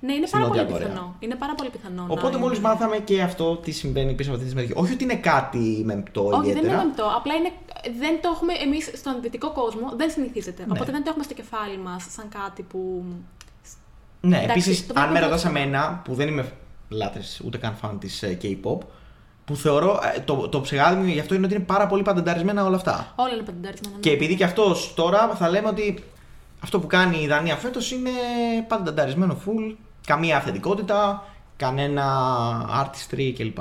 [0.00, 0.88] Ναι, είναι Στην πάρα πολύ Νότια Κορέα.
[0.92, 1.16] πιθανό.
[1.18, 2.02] Είναι πάρα πολύ πιθανό.
[2.06, 2.68] να Οπότε μόλις είναι.
[2.68, 4.84] μάθαμε και αυτό τι συμβαίνει πίσω από αυτή τη συμμετοχή.
[4.84, 6.72] Όχι ότι είναι κάτι μεμπτό Όχι, δεν ιδιαίτερα.
[6.74, 7.04] είναι μεμπτό.
[7.16, 7.50] Απλά είναι,
[7.98, 10.62] δεν το έχουμε εμείς στον δυτικό κόσμο, δεν συνηθίζεται.
[10.66, 10.72] Ναι.
[10.72, 13.04] Οπότε δεν το έχουμε στο κεφάλι μας σαν κάτι που.
[14.24, 15.58] Ναι, Εντάξει, επίσης, το αν με βλέπω ρωτάς αυτό.
[15.58, 16.52] εμένα, που δεν είμαι
[16.88, 18.78] λάτρε ούτε καν φαν της K-pop,
[19.44, 22.64] που θεωρώ ε, το, το ψεγάδι μου γι' αυτό είναι ότι είναι πάρα πολύ παντενταρισμένα
[22.64, 23.12] όλα αυτά.
[23.16, 23.96] Όλα είναι παντενταρισμένα.
[24.00, 26.04] Και επειδή και αυτός τώρα θα λέμε ότι
[26.60, 28.10] αυτό που κάνει η Δανία φέτος είναι
[28.68, 29.74] παντενταρισμένο full,
[30.06, 32.04] καμία αυθεντικότητα, κανένα
[32.84, 33.58] artistry κλπ.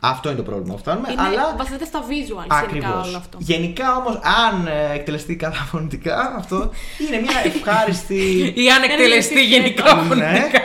[0.00, 1.08] Αυτό είναι το πρόβλημα που φτάνουμε.
[1.12, 3.08] Είναι, αλλά βασίζεται στα visuals γενικά Ακριβώς.
[3.08, 3.38] όλο αυτό.
[3.40, 4.14] Γενικά όμως,
[4.48, 6.70] αν ε, εκτελεστεί καταφωνητικά, αυτό
[7.06, 8.52] είναι μια ευχάριστη.
[8.56, 10.60] Ή αν εκτελεστεί Είναι γενικά ναι, φωνητικά.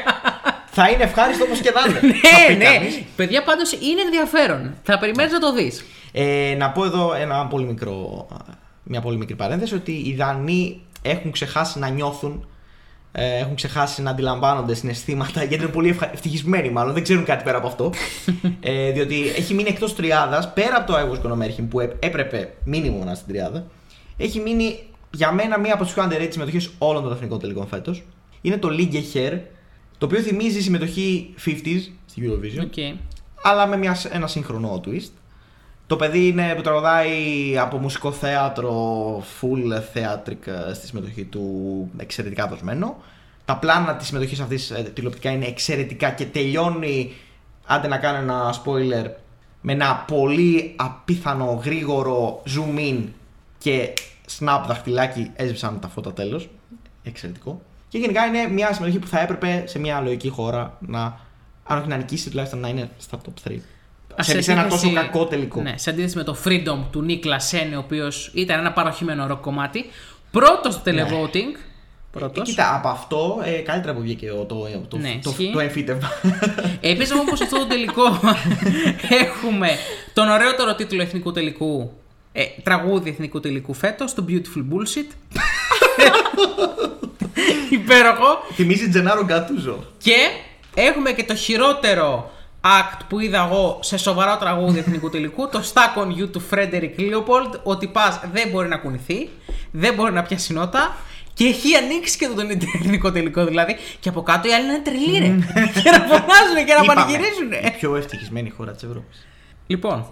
[0.65, 1.99] θα είναι ευχάριστο όπως και να είναι.
[2.21, 2.65] θα Ναι, πει ναι.
[2.65, 3.01] κανείς.
[3.15, 4.73] Παιδιά, πάντως είναι ενδιαφέρον.
[4.83, 5.85] Θα περιμένεις να το δεις.
[6.11, 8.27] Ε, να πω εδώ ένα πολύ μικρό,
[8.83, 12.47] μια πολύ μικρή παρένθεση ότι οι Δανείοι έχουν ξεχάσει να νιώθουν,
[13.11, 16.11] ε, έχουν ξεχάσει να αντιλαμβάνονται συναισθήματα γιατί είναι πολύ ευχα...
[16.13, 17.93] ευτυχισμένοι μάλλον, δεν ξέρουν κάτι πέρα από αυτό.
[18.59, 21.79] ε, διότι έχει μείνει εκτός τριάδας, πέρα από το I was gonna marry him, που
[21.79, 23.65] έ- έπρεπε μήνυμο να είναι στην τριάδα,
[24.17, 24.79] έχει μείνει
[25.11, 28.03] για μένα μία από τις πιο underrated συμμετοχές όλων των εθνικών τελικών φέτος.
[28.41, 29.39] Είναι το League Hair,
[29.97, 32.97] το οποίο θυμίζει συμμετοχή 50s στη Eurovision Οκ.
[33.43, 35.11] αλλά με μια, ένα σύγχρονο twist.
[35.91, 38.73] Το παιδί είναι που τραγουδάει από μουσικό θέατρο,
[39.19, 42.97] full theatric ε, στη συμμετοχή του, εξαιρετικά δοσμένο.
[43.45, 47.13] Τα πλάνα της συμμετοχής αυτής ε, τηλεοπτικά είναι εξαιρετικά και τελειώνει,
[47.65, 49.09] άντε να κάνω ένα spoiler,
[49.61, 53.03] με ένα πολύ απίθανο γρήγορο zoom in
[53.57, 53.93] και
[54.39, 56.49] snap δαχτυλάκι έσβησαν τα φώτα τέλος.
[57.03, 57.61] Εξαιρετικό.
[57.87, 61.19] Και γενικά είναι μια συμμετοχή που θα έπρεπε σε μια λογική χώρα να,
[61.63, 63.57] αν όχι να νικήσει, τουλάχιστον να είναι στα top 3.
[64.23, 65.61] Σε, σε ένα τόσο αντίθεση- κακό τελικό.
[65.61, 69.41] Ναι, σε αντίθεση με το Freedom του Νίκλα Σένε, ο οποίος ήταν ένα παροχημένο ροκ
[69.41, 69.85] κομμάτι.
[70.31, 71.05] Πρώτος στο Ναι.
[71.09, 71.55] televoting.
[72.13, 72.49] Ε, Πρώτος.
[72.49, 75.49] κοίτα, από αυτό ε, καλύτερα που βγήκε ο- το, το, Ναι, το, ισχύει.
[75.53, 76.09] το εμφύτευμα.
[76.81, 78.19] Επίσης, όμως, σε αυτό το τελικό
[79.25, 79.69] έχουμε
[80.13, 81.91] τον ωραιότερο τίτλο εθνικού τελικού.
[82.33, 85.11] Ε, τραγούδι εθνικού τελικού φέτος, το Beautiful Bullshit.
[87.69, 88.43] Υπέροχο.
[88.53, 89.83] Θυμίζει Τζενάρο Γκατούζο.
[89.97, 90.15] Και
[90.73, 92.31] έχουμε και το χειρότερο
[92.63, 96.99] act που είδα εγώ σε σοβαρό τραγούδι εθνικού τελικού, το Stuck on You του Frederick
[96.99, 99.29] Leopold, ότι πας δεν μπορεί να κουνηθεί,
[99.71, 100.95] δεν μπορεί να πιάσει νότα
[101.33, 103.75] και έχει ανοίξει και τον εθνικό τελικό δηλαδή.
[103.99, 105.27] Και από κάτω οι άλλοι είναι τρελοί ρε.
[105.81, 107.51] και να φωνάζουν και να Είπαμε, πανηγυρίζουν.
[107.51, 109.27] Η πιο ευτυχισμένη χώρα της Ευρώπης.
[109.67, 110.05] Λοιπόν,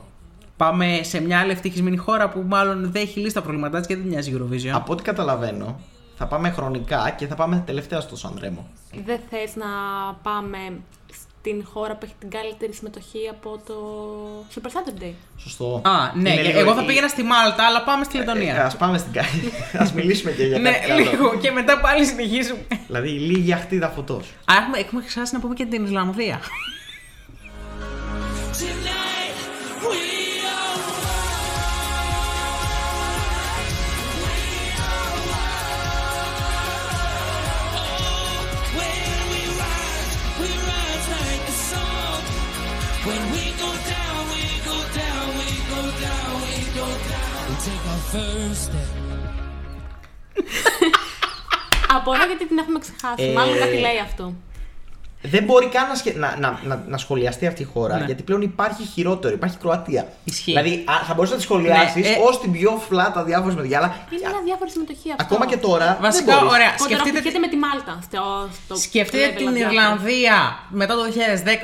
[0.58, 3.96] πάμε σε μια άλλη ευτυχισμένη χώρα που μάλλον δεν έχει λύσει τα προβλήματά της και
[3.96, 4.72] δεν μοιάζει Eurovision.
[4.74, 5.80] Από ό,τι καταλαβαίνω,
[6.16, 8.68] θα πάμε χρονικά και θα πάμε τελευταία στο Σανρέμο.
[9.06, 9.66] Δεν θες να
[10.24, 10.58] πάμε
[11.42, 13.76] στην χώρα που έχει την καλύτερη συμμετοχή από το
[14.56, 15.12] Super Saturday.
[15.38, 15.82] Σωστό.
[15.86, 18.56] Α, ναι, Είναι και λίγο εγώ θα η- πήγαινα στη Μάλτα, αλλά πάμε στη Λετωνία.
[18.56, 19.52] Ε, ας πάμε στην κάτι.
[19.84, 21.10] ας μιλήσουμε και για ναι, κάτι άλλο.
[21.10, 22.60] λίγο και μετά πάλι συνεχίζουμε.
[22.88, 24.26] Δηλαδή λίγη αχτίδα φωτός.
[24.46, 26.40] Α, έχουμε, έχουμε ξεχάσει να πούμε και την Ισλανδία.
[51.96, 53.24] Απορώ γιατί την έχουμε ξεχάσει.
[53.24, 54.34] Ε, Μάλλον κάτι λέει αυτό.
[55.22, 58.06] Δεν μπορεί καν να, σχε- να, να, να, να σχολιαστεί αυτή η χώρα Ναι.
[58.06, 59.34] γιατί πλέον υπάρχει χειρότερο.
[59.34, 60.08] Υπάρχει η Κροατία.
[60.24, 60.52] Ισχύει.
[60.52, 63.76] Δηλαδή α, θα μπορούσες να τη σχολιάσεις Ναι, ε, ως την πιο φλάτα διάφορα συμμετοχή.
[63.76, 65.24] Αλλά Είναι μια διάφορη συμμετοχή αυτό.
[65.24, 65.98] ακόμα και τώρα.
[66.02, 66.52] Βασικά, δεν μπορείς.
[66.54, 66.68] ωραία.
[66.78, 68.00] Σκεφτείτε, Κοντραχτήκεται με τη Μάλτα.
[68.04, 69.74] Στο, στο σκεφτείτε level την αδιάφορο.
[69.76, 71.02] Ιρλανδία μετά το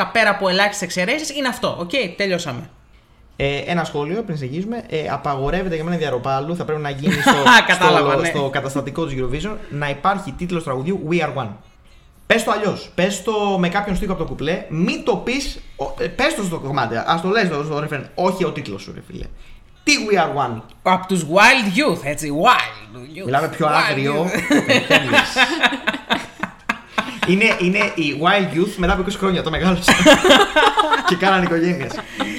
[0.02, 1.30] 2010 πέρα από ελάχιστες εξαιρέσεις.
[1.38, 1.76] Είναι αυτό.
[1.80, 2.70] Οκ, τελειώσαμε.
[3.38, 4.84] Ε, ένα σχόλιο πριν συνεχίσουμε.
[4.90, 6.56] Ε, απαγορεύεται για μένα διαρροπάλου.
[6.56, 7.34] Θα πρέπει να γίνει στο,
[7.68, 8.28] Κατάλαβα, στο, ναι.
[8.28, 11.50] στο καταστατικό του Eurovision να υπάρχει τίτλος τραγουδιού We Are One.
[12.28, 12.90] Πες το αλλιώς.
[12.96, 14.66] Πες το με κάποιον στίχο από το κουπλέ.
[14.70, 15.60] Μην το πεις.
[16.16, 16.96] Πες το στο κομμάτι.
[16.96, 18.10] Α το λες στο, στο ρεφρέν.
[18.16, 19.26] Όχι ο τίτλος σου, ρε φίλε.
[19.84, 22.32] Τι We Are One; Από τους Wild Youth, έτσι.
[22.44, 23.26] Wild Youth.
[23.26, 24.26] Μιλάμε πιο Wild άγριο.
[27.26, 27.30] Youth.
[27.30, 29.44] είναι, είναι η Wild Youth μετά από 20 χρόνια.
[29.44, 29.92] Το μεγάλωσε.
[31.08, 31.92] και κάνανε οικογένειες.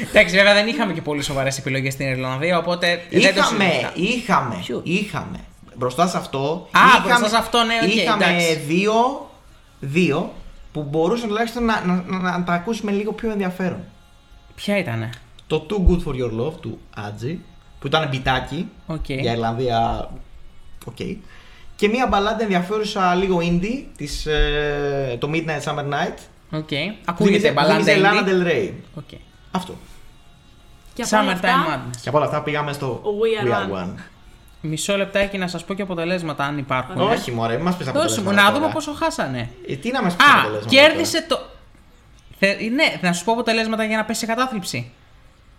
[0.08, 3.02] Εντάξει, βέβαια δεν είχαμε και πολύ σοβαρές επιλογές στην Ιρλανδία, οπότε.
[3.10, 3.92] δεν το Είχαμε, συζητάω.
[3.94, 5.38] είχαμε, Ποιο; είχαμε.
[5.76, 6.68] Μπροστά σε αυτό.
[6.70, 8.54] Α, είχαμε, μπροστά σε αυτό, ναι, οκ, Είχαμε εντάξει.
[8.66, 8.94] δύο,
[9.80, 10.32] δύο
[10.72, 13.84] που μπορούσαν τουλάχιστον να, να, να, να τα ακούσεις με λίγο πιο ενδιαφέρον.
[14.54, 15.10] Ποια ήτανε;
[15.46, 17.38] Το Too Good for Your Love του Adgy,
[17.80, 19.08] που ήταν μπιτάκι Οκ.
[19.08, 20.10] για Ιρλανδία.
[20.84, 20.96] Οκ.
[21.76, 26.14] Και μία μπαλάντα ενδιαφέρουσα λίγο indie, της, ε, το Midnight Summer Night.
[26.50, 26.68] Οκ.
[27.04, 27.84] Ακούγεται Θύμιζε- μπαλάντα.
[27.84, 28.28] θύμιζε Lana indie.
[28.28, 28.70] Del Rey.
[28.94, 29.08] Οκ.
[29.50, 29.74] Αυτό.
[30.94, 31.96] Και από όλα Summertime αυτά, Madness.
[32.02, 33.94] Και από όλα αυτά πήγαμε στο We Are One.
[34.60, 37.00] Μισό λεπτάκι να σας πω και αποτελέσματα αν υπάρχουν.
[37.00, 38.42] Όχι, μωρέ, μην μας πεις Δώσε μου, αποτελέσματα.
[38.42, 38.72] να δούμε τώρα.
[38.72, 39.48] πόσο χάσανε.
[39.68, 41.38] Ε, τι να μας πεις Α, κέρδισε το.
[42.38, 42.46] Θε...
[42.74, 44.90] Ναι, να σου πω αποτελέσματα για να πέσει σε κατάθλιψη.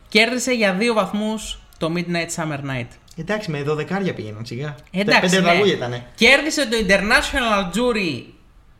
[0.09, 2.87] Κέρδισε για δύο βαθμούς το Midnight Summer Night.
[3.17, 4.75] Εντάξει, με 12 πήγαιναν σιγά.
[4.91, 5.21] Εντάξει.
[5.21, 5.41] Πέντε ναι.
[5.43, 6.03] τραγούδια ήταν.
[6.15, 8.23] Κέρδισε το International Jury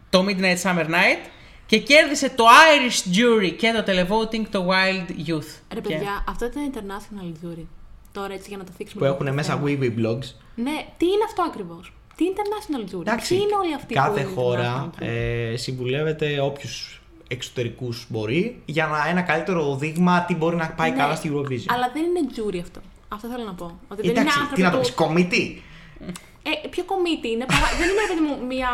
[0.09, 1.29] το Midnight Summer Night
[1.65, 5.49] και κέρδισε το Irish Jury και το televoting το Wild Youth.
[5.73, 7.65] Ρε Και- παιδιά, αυτό ήταν international jury.
[8.11, 8.99] Τώρα έτσι για να το θίξουμε.
[8.99, 9.63] Που λίγο έχουν το μέσα θέμα.
[9.65, 10.33] wee wee blogs.
[10.55, 14.19] Ναι, τι είναι αυτό ακριβώς; Τι international jury; Εντάξει, Ποιοι είναι όλοι αυτοί που κάθε
[14.21, 15.07] είναι χώρα international jury?
[15.53, 20.97] ε, συμβουλεύεται όποιους εξωτερικούς μπορεί για να ένα καλύτερο δείγμα τι μπορεί να πάει Ναι,
[20.97, 21.65] καλά στη Eurovision.
[21.67, 22.79] Αλλά δεν είναι jury αυτό.
[23.07, 23.65] Αυτό θέλω να πω.
[23.87, 25.63] Ότι δεν είναι Εντάξει, άνθρωποι τι να το που- πεις, κομιτή.
[26.43, 27.45] Ε, πιο κομίτι είναι.
[27.45, 27.67] Παρά...
[27.79, 28.69] δεν είναι, ρε παιδί μου, μια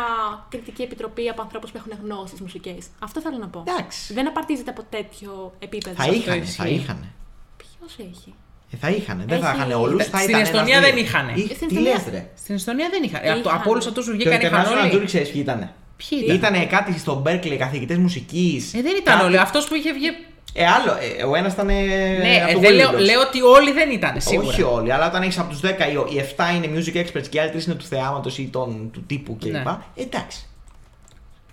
[0.48, 2.86] κριτική επιτροπή από ανθρώπους που έχουν γνώσεις μουσικές.
[2.98, 3.64] Αυτό θέλω να πω.
[3.68, 4.14] Εντάξει.
[4.14, 5.96] Δεν απαρτίζεται από τέτοιο επίπεδο.
[6.02, 6.56] Θα είχαν, ισχύει.
[6.56, 7.12] θα είχαν.
[7.56, 8.34] Ποιος έχει;
[8.72, 10.02] Ε, θα είχαν, δεν θα Έχει- είχαν όλους.
[10.04, 11.32] Στην Εστονία δεν είχανε.
[11.36, 13.24] Στην Τι Εστονία- λες ρε; Στην Εστονία δεν είχα.
[13.26, 13.60] Ε, από, το- Είχαν.
[13.60, 15.04] από όλους αυτούς που Το βγήκαν είχαν International Jury όλοι.
[15.06, 15.72] ξέρεις ποιοι ήταν.
[15.96, 18.74] Ποιοι ήταν; Ήτανε κάτι στο Berkeley καθηγητές μουσικής.
[18.74, 19.38] Ε, δεν ήταν όλοι.
[19.38, 20.08] Αυτός που είχε βγει.
[20.56, 20.92] Ε, άλλο.
[21.18, 21.66] Ε, ο ένας ήταν.
[21.66, 22.98] Ναι, από ε, το δεν Willy λέω, Blogs.
[23.00, 24.48] λέω ότι όλοι δεν ήταν σίγουρα.
[24.48, 27.36] Όχι όλοι, αλλά όταν έχεις από τους 10 οι, οι 7 είναι music experts και
[27.36, 29.50] οι άλλοι 3 είναι του θεάματος ή των, του τύπου κλπ.
[29.52, 29.76] Ναι.
[29.94, 30.46] Εντάξει.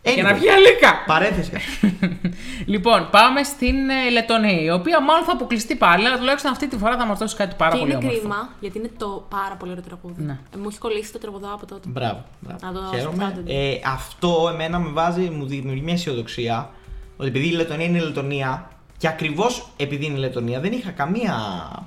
[0.03, 1.03] Για να Anyway, βγει αλήκα.
[1.05, 1.51] Παρένθεση.
[2.65, 6.77] Λοιπόν, πάμε στην ε, Λετωνία, η οποία μάλλον θα αποκλειστεί πάλι, αλλά τουλάχιστον αυτή τη
[6.77, 8.19] φορά θα μα δώσει κάτι πάρα Και πολύ είναι όμορφο.
[8.19, 10.21] κρίμα, γιατί είναι το πάρα πολύ ωραίο τραγούδι.
[10.23, 10.31] Ναι.
[10.55, 11.87] Ε, μου έχει κολλήσει το τραγουδάω από τότε.
[11.89, 12.23] μπράβο.
[12.39, 12.59] μπράβο.
[12.65, 13.15] Να το Χαίρομαι.
[13.23, 13.53] σπάσετε.
[13.53, 16.69] Ε, αυτό εμένα με βάζει, μου δημιουργεί μια αισιοδοξία
[17.17, 18.69] ότι επειδή η Λετωνία είναι η Λετωνία
[19.01, 21.35] και ακριβώς επειδή είναι η Λετωνία δεν είχα καμία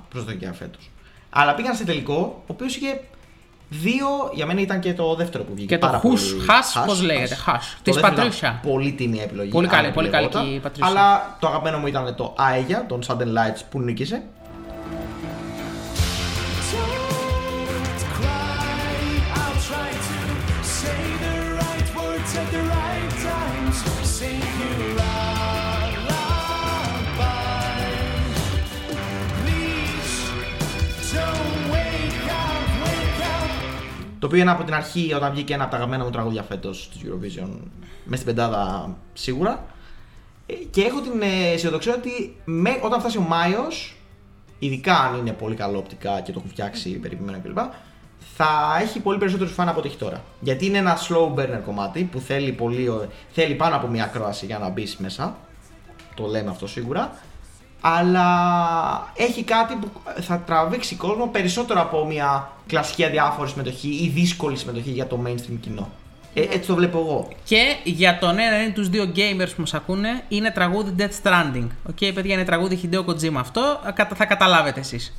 [0.09, 0.89] προσδοκία φέτος.
[1.29, 3.01] Αλλά πήγαν σε τελικό, ο οποίος είχε
[3.69, 4.07] δύο.
[4.33, 5.73] Για μένα ήταν και το δεύτερο που βγήκε.
[5.75, 7.43] Και το πάρα Χους, πολύ- Χας, Χας, πώς λέγεται, Χας.
[7.43, 8.59] Χας, Το της δεύτερο ήταν Πατρίσια.
[8.63, 9.49] Πολύ τιμή επιλογή.
[9.51, 10.49] Πολύ καλή, αν πολύ καλή επιλεγόταν.
[10.51, 10.89] και η Πατρίσια.
[10.91, 14.23] Αλλά το αγαπημένο μου ήταν το Άεγια, τον Sudden Lights που νίκησε.
[34.25, 36.89] Το οποίο είναι από την αρχή όταν βγήκε ένα από τα αγαπημένα μου τραγούδια φέτος
[36.89, 37.49] του Eurovision.
[38.05, 39.65] Μες στην πεντάδα σίγουρα.
[40.45, 43.95] Ε, Και έχω την ε, αισιοδοξία ότι με, όταν φτάσει ο Μάιος,
[44.59, 47.57] ειδικά αν είναι πολύ καλό οπτικά και το έχουν φτιάξει περιποιημένο κλπ.
[48.35, 50.23] Θα έχει πολύ περισσότερους φαν από ό,τι έχει τώρα.
[50.39, 54.45] Γιατί είναι ένα slow burner κομμάτι που θέλει, πολύ, ω- θέλει πάνω από μία ακρόαση
[54.45, 55.37] για να μπει μέσα.
[56.15, 57.17] Το λέμε αυτό σίγουρα.
[57.97, 58.27] Αλλά
[59.15, 59.89] έχει κάτι που
[60.21, 65.57] θα τραβήξει κόσμο περισσότερο από μια κλασική αδιάφορη συμμετοχή ή δύσκολη συμμετοχή για το mainstream
[65.61, 65.89] κοινό.
[66.33, 67.27] Ε, έτσι το βλέπω εγώ.
[67.43, 71.67] Και για τον έναν ή τους δύο gamers που μας ακούνε, είναι τραγούδι Death Stranding.
[71.89, 73.61] Οκ, παιδιά, είναι τραγούδι Hideo Kojima αυτό.
[73.61, 75.13] Α, κατα- Θα καταλάβετε εσείς.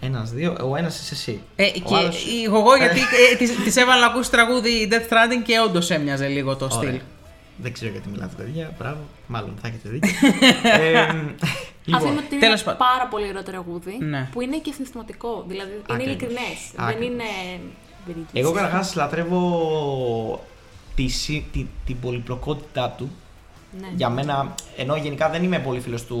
[0.00, 1.40] Ένας, δύο, ο ένας είσαι εσύ.
[1.56, 3.00] Ε, Ο και άλλος- η- εγώ γιατί
[3.32, 6.90] ε, της, της έβαλα να ακούσεις τραγούδι Death Stranding και όντως έμοιαζε λίγο το Ωραία.
[6.90, 7.00] στυλ.
[7.62, 8.72] Δεν ξέρω γιατί μιλάτε, παιδιά.
[8.78, 8.98] Μπράβο.
[9.26, 10.10] Μάλλον θα έχετε δίκιο.
[10.80, 11.12] ε, Α
[11.84, 12.86] λοιπόν, πούμε ότι είναι τέλος ένα πάντων.
[12.88, 14.28] πάρα πολύ ωραίο τραγούδι Ναι.
[14.32, 15.44] που είναι και συναισθηματικό.
[15.48, 16.06] Δηλαδή είναι Ακριβώς.
[16.06, 16.58] ειλικρινές.
[16.76, 17.06] Δεν Ακριβώς.
[17.06, 17.24] είναι.
[18.06, 18.30] βερίκης.
[18.32, 20.44] εγώ καταρχάς λατρεύω
[20.94, 23.10] τη, συ- τη, την πολυπλοκότητά του
[23.80, 23.86] Ναι.
[23.96, 26.18] Για μένα, ενώ γενικά δεν είμαι πολύ φίλος του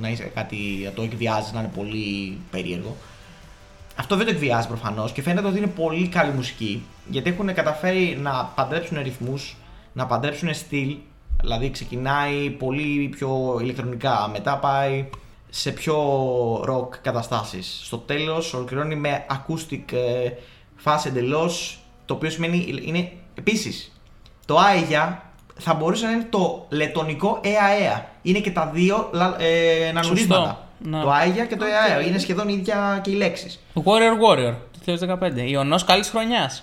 [0.00, 2.96] να είσαι κάτι, να το εκβιάζεις, να είναι πολύ περίεργο.
[3.96, 6.82] Αυτό δεν το εκβιάζεις προφανώς και φαίνεται ότι είναι πολύ καλή μουσική.
[7.10, 9.56] Γιατί έχουν καταφέρει να παντρέψουν ρυθμούς,
[9.92, 10.96] να παντρέψουν στυλ.
[11.40, 15.04] Δηλαδή ξεκινάει πολύ πιο ηλεκτρονικά, μετά πάει
[15.50, 15.96] σε πιο
[16.68, 17.80] rock καταστάσεις.
[17.84, 20.30] Στο τέλος ολοκληρώνει με acoustic ε,
[20.76, 23.92] φάση εντελώς, το οποίο σημαίνει είναι επίσης
[24.46, 25.22] το Άιγια
[25.58, 28.08] θα μπορούσε να είναι το λετονικό ΕΑΕΑ.
[28.22, 30.68] Είναι και τα δύο λα- ε, νανουρίσματα.
[30.78, 31.00] Ναι.
[31.02, 32.00] Το Άιγια και το ΕΑΕΑ.
[32.00, 33.60] Είναι σχεδόν οι ίδια και οι λέξεις.
[33.74, 35.48] Warrior Warrior του 2015.
[35.48, 36.62] Ιωνός καλής χρονιάς.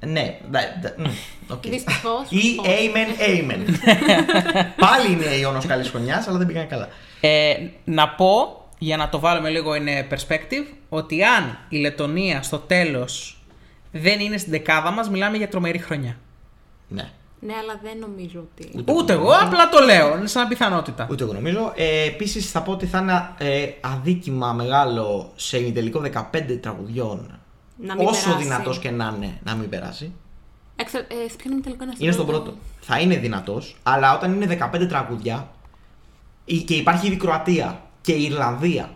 [0.00, 0.60] Ναι, ναι,
[0.96, 1.10] ναι,
[1.48, 1.66] οκ.
[1.66, 2.90] Δυστυχώς, Ή όχι.
[2.94, 3.74] Amen, Amen.
[4.86, 6.88] Πάλι είναι η όνος καλής χρονιάς, αλλά δεν πήγανε καλά.
[7.20, 12.58] Ε, να πω, για να το βάλουμε λίγο in perspective, ότι αν η Λετωνία στο
[12.58, 13.40] τέλος
[13.92, 16.16] δεν είναι στην δεκάδα μας, μιλάμε για τρομερή χρονιά.
[16.88, 17.10] Ναι.
[17.40, 18.70] Ναι, αλλά δεν νομίζω ότι.
[18.76, 20.16] Ούτε Ούτε εγώ εγώ, απλά το λέω.
[20.18, 21.06] Είναι σαν πιθανότητα.
[21.10, 21.72] Ούτε εγώ νομίζω.
[21.76, 27.40] Ε, Επίσης θα πω ότι θα είναι ε, αδίκημα μεγάλο σε ημιτελικό 15 τραγουδιών.
[27.76, 28.42] Να μην όσο περάσει.
[28.44, 30.12] δυνατός και να είναι να μην περάσει.
[30.76, 30.98] Εξα...
[30.98, 32.54] Ε, σε ποιον είναι τελικό είναι Είναι στον πρώτο.
[32.80, 35.48] Θα είναι δυνατός, αλλά όταν είναι 15 τραγούδια
[36.44, 38.90] ή- και υπάρχει η Κροατία και η Ιρλανδία.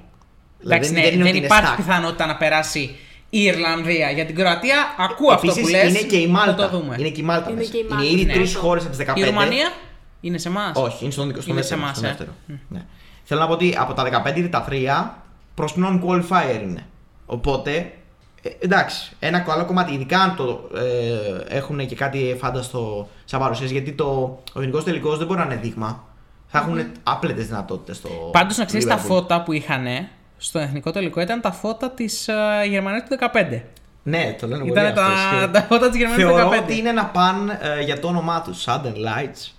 [0.64, 1.76] Εντάξει, Δηλαδή, ναι, είναι δεν ότι είναι υπάρχει stack.
[1.76, 2.96] πιθανότητα να περάσει
[3.30, 4.10] η Ιρλανδία.
[4.10, 5.88] Για την Κροατία ακούω αυτό Επίσης, που λες.
[5.90, 6.54] είναι και η θα Μάλτα.
[6.54, 6.96] το δούμε.
[6.98, 7.50] Είναι και η Μάλτα.
[7.50, 7.70] Είναι μέσα.
[7.72, 8.32] και η Είναι Μάλτα, ήδη ναι.
[8.32, 9.16] τρεις χώρες από τις 15.
[9.18, 9.72] Η Ρουμανία
[10.20, 10.72] είναι σε εμάς.
[10.76, 11.80] Όχι, είναι στον, στον Είναι σε δεύτερο.
[11.80, 12.08] εμάς, στον ε.
[12.08, 12.30] δεύτερο.
[12.68, 12.84] Ναι.
[13.24, 15.10] Θέλω να πω ότι από τα 15 τα 3
[15.54, 16.86] προς non-qualifier είναι.
[17.26, 17.92] Οπότε,
[18.42, 23.72] ε, εντάξει, ένα άλλο κομμάτι, ειδικά αν το ε, έχουν και κάτι φάνταστο σαν παρουσίαση,
[23.72, 26.04] γιατί το, ο γενικός τελικός δεν μπορεί να είναι δείγμα.
[26.46, 28.08] Θα έχουν άπλετες δυνατότητες στο.
[28.32, 29.06] Πάντως να ξέρεις τα Liverpool.
[29.06, 29.86] φώτα που είχαν
[30.36, 33.60] στο εθνικό τελικό ήταν τα φώτα της uh, Γερμανίας του 15.
[34.02, 35.50] Ναι, το λένε πολύ Ήταν αυτό, τα, ισχύει.
[35.56, 36.38] τα φώτα της Γερμανίας του 15.
[36.40, 39.50] Θεωρώ ότι είναι ένα παν ε, για το όνομά τους, Sudden Lights,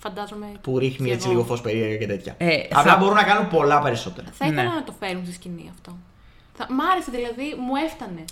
[0.00, 0.46] Φαντάζομαι.
[0.60, 1.34] που ρίχνει και έτσι εγώ.
[1.36, 2.34] λίγο φως περίεργα και τέτοια.
[2.38, 4.26] Ε, Απλά θα- μπορούν να κάνουν πολλά περισσότερα.
[4.32, 4.68] Θα ήθελα Ναι.
[4.68, 5.96] να το φέρουν στη σκηνή αυτό.
[6.58, 6.66] Θα...
[6.74, 8.24] Μ' άρεσε δηλαδή, μου έφτανε.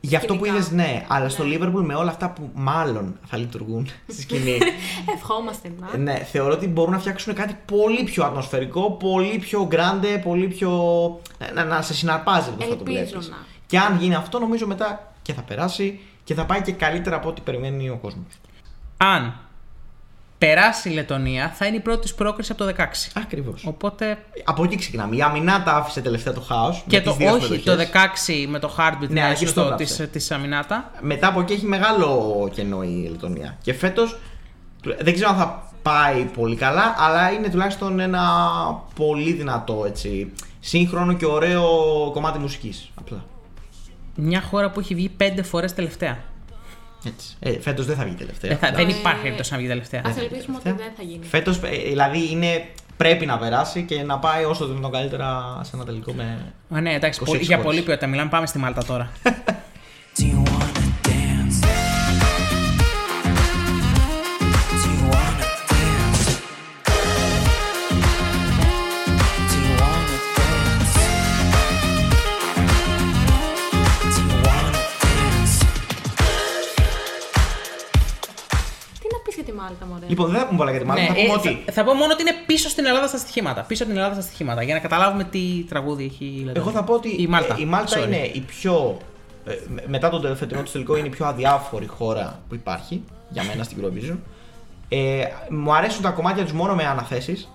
[0.00, 0.56] Γι' αυτό που Σκηνικά.
[0.62, 1.56] είδες, ναι, αλλά στο Ναι.
[1.56, 4.58] Liverpool με όλα αυτά που μάλλον θα λειτουργούν στη σκηνή.
[5.14, 5.96] Ευχόμαστε να.
[5.96, 10.70] ναι, θεωρώ ότι μπορούν να φτιάξουν κάτι πολύ πιο ατμοσφαιρικό, πολύ πιο grande, πολύ πιο.
[11.54, 13.28] να, να σε συναρπάζει αυτό το Ελπίζω βλέπεις.
[13.28, 13.36] να.
[13.66, 17.28] Και αν γίνει αυτό, νομίζω μετά και θα περάσει και θα πάει και καλύτερα από
[17.28, 18.24] ό,τι περιμένει ο κόσμος.
[18.96, 19.34] Αν
[20.46, 22.82] περάσει η Λετωνία, θα είναι η πρώτη της πρόκριση από το 16.
[23.14, 23.64] Ακριβώς.
[23.66, 24.18] Οπότε.
[24.44, 25.16] Από εκεί ξεκινάμε.
[25.16, 26.84] Η Αμινάτα άφησε τελευταία το χάος.
[26.86, 30.06] Και το όχι, το 16 με το Heartbeat Ναι, ναι, εκεί στο σωστό έγραψε.
[30.06, 30.90] της, της Αμινάτα.
[31.00, 33.58] Μετά από εκεί έχει μεγάλο κενό η Λετωνία.
[33.62, 34.18] Και φέτος
[35.00, 38.22] δεν ξέρω αν θα πάει πολύ καλά, αλλά είναι τουλάχιστον ένα
[38.94, 40.32] πολύ δυνατό έτσι.
[40.60, 41.64] Σύγχρονο και ωραίο
[42.12, 43.24] κομμάτι μουσικής Απλά.
[44.14, 46.18] Μια χώρα που έχει βγει πέντε φορές τελευταία.
[47.06, 47.36] Έτσι.
[47.40, 48.50] Ε, Φέτος δεν θα βγει τελευταία.
[48.50, 50.00] Δεν, θα, δεν Ε, υπάρχει περίπτωση να βγει τελευταία.
[50.00, 51.24] Α ελπίσουμε ότι δεν θα γίνει.
[51.26, 55.84] Φέτος δηλαδή είναι, πρέπει να περάσει και να πάει όσο το δυνατόν καλύτερα σε ένα
[55.84, 56.52] τελικό με.
[56.70, 57.70] Α, ναι, εντάξει, 26 πολύ, για χώρες.
[57.72, 58.30] πολύ ποιότητα μιλάμε.
[58.30, 59.10] Πάμε στη Μάλτα τώρα.
[79.94, 80.06] μωρέ.
[80.08, 81.02] Λοιπόν, δεν θα πούμε πολλά για τη Μάλτα.
[81.02, 81.62] Ναι, θα πούμε ε, ότι.
[81.66, 83.62] θα, θα πω μόνο ότι είναι πίσω στην Ελλάδα στα στοιχήματα.
[83.62, 84.62] Πίσω από την Ελλάδα στα στοιχήματα.
[84.62, 86.52] Για να καταλάβουμε τι τραγούδι έχει η Λετωνία.
[86.60, 88.06] Εγώ θα πω ότι Η Μάλτα, ε, η Μάλτα sorry.
[88.06, 88.96] είναι η πιο.
[89.46, 93.42] ε, με- μετά τον φετινό του τελικό είναι η πιο αδιάφορη χώρα που υπάρχει για
[93.44, 94.16] μένα στην Eurovision.
[94.88, 97.48] Ε, μου αρέσουν τα κομμάτια τους μόνο με αναθέσεις.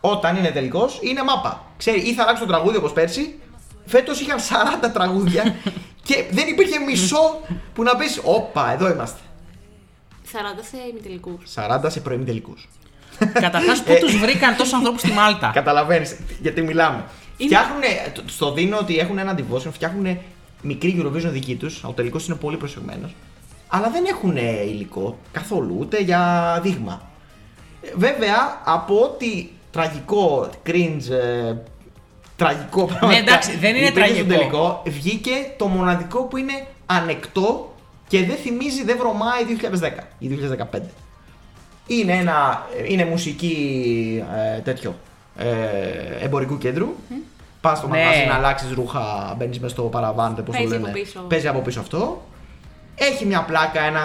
[0.00, 1.62] Όταν είναι τελικός είναι μάπα.
[1.76, 3.38] Ξέρει, ή θα αλλάξει το τραγούδι όπως πέρσι.
[3.86, 5.54] Φέτος είχαν 40 τραγούδια
[6.08, 7.40] και δεν υπήρχε μισό
[7.74, 9.18] που να πεις: Όπα, εδώ είμαστε.
[10.34, 11.44] 40 σε ημιτελικούς.
[11.54, 12.54] 40 σε πρωιμή τελικού.
[13.32, 17.04] Καταρχά, Ε, πού τους βρήκαν τόσους ανθρώπους στη Μάλτα; Καταλαβαίνεις γιατί μιλάμε.
[17.36, 17.80] Είναι- Φτιάχνουν.
[18.26, 20.18] Στο δίνω ότι έχουν ένα devotion, φτιάχνουν
[20.62, 21.84] μικρή Eurovision δική τους.
[21.84, 23.14] Ο τελικός είναι πολύ προσεγμένος.
[23.68, 27.02] Αλλά δεν έχουν υλικό καθόλου, ούτε για δείγμα.
[27.82, 31.54] Ε, Βέβαια, από ό,τι τραγικό, cringe, ε,
[32.36, 34.38] τραγικό πραγματικά εντάξει, δεν είναι υπήρχε στο τραγικό.
[34.38, 37.73] τελικό, βγήκε το μοναδικό που είναι ανεκτό
[38.08, 39.42] και δεν θυμίζει, δεν βρωμάει
[40.00, 40.38] 2010 ή
[40.72, 40.80] 2015.
[41.86, 44.24] Είναι, ένα, είναι μουσική
[44.56, 44.94] ε, τέτοιο
[45.36, 45.46] ε,
[46.20, 46.88] εμπορικού κέντρου.
[47.60, 47.98] Πας στο Ναι.
[47.98, 50.82] μαγαζί να αλλάξεις ρούχα, μπαίνεις μέσα στο παραβάν, πώς το Παίζει λένε.
[50.88, 51.20] από πίσω.
[51.20, 52.22] Παίζει από πίσω αυτό.
[52.94, 54.00] Έχει μια πλάκα, ένα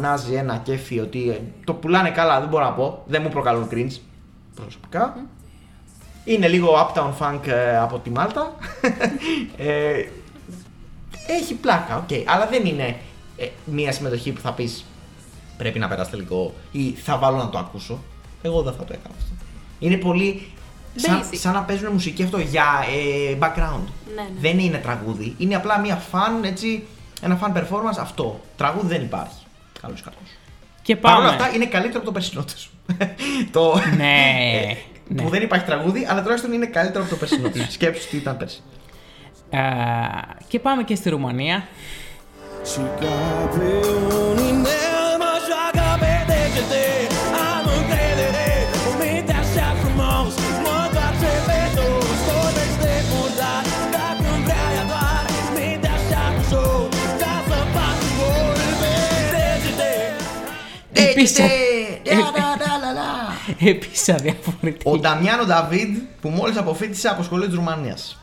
[0.00, 3.02] νάζι, ένα κέφι ότι ε, το πουλάνε καλά, δεν μπορώ να πω.
[3.06, 3.96] Δεν μου προκαλούν cringe
[4.54, 5.16] προσωπικά.
[6.24, 8.52] Είναι λίγο uptown funk ε, από τη Μάλτα.
[9.56, 10.04] ε,
[11.26, 12.28] έχει πλάκα, οκ.
[12.34, 12.96] Αλλά δεν είναι
[13.36, 14.84] ε, μια συμμετοχή που θα πεις
[15.56, 17.98] πρέπει να περάσει τελικό ή θα βάλω να το ακούσω.
[18.42, 19.34] Εγώ δεν θα το έκανα αυτό.
[19.78, 20.46] Είναι πολύ.
[20.94, 21.36] Σαν, Basic.
[21.36, 22.64] σαν να παίζουν μουσική αυτό για
[23.30, 23.86] ε, background.
[24.14, 24.28] Ναι, ναι.
[24.40, 25.34] Δεν είναι τραγούδι.
[25.38, 26.86] Είναι απλά μια fun, έτσι,
[27.22, 28.40] ένα fun performance αυτό.
[28.56, 29.44] Τραγούδι δεν υπάρχει.
[29.80, 30.28] Καλός ή κακός.
[30.82, 31.42] Και Παρ' όλα πάμε.
[31.42, 32.70] αυτά είναι καλύτερο από το περσινό τους.
[33.52, 33.74] το...
[33.96, 34.14] Ναι,
[34.62, 34.76] ε,
[35.08, 35.22] ναι.
[35.22, 37.66] Που δεν υπάρχει τραγούδι, αλλά τουλάχιστον είναι καλύτερο από το περσινό τους.
[37.74, 38.62] Σκέψου τι ήταν πέρσι.
[39.50, 39.60] Α,
[40.48, 41.68] και πάμε και στη Ρουμανία.
[63.58, 64.90] Επίσης, διαφορετικό.
[64.90, 68.16] Ο Νταμιάνο Νταβίντ, που μόλις αποφοίτησε από σχολείο της Ρουμανίας.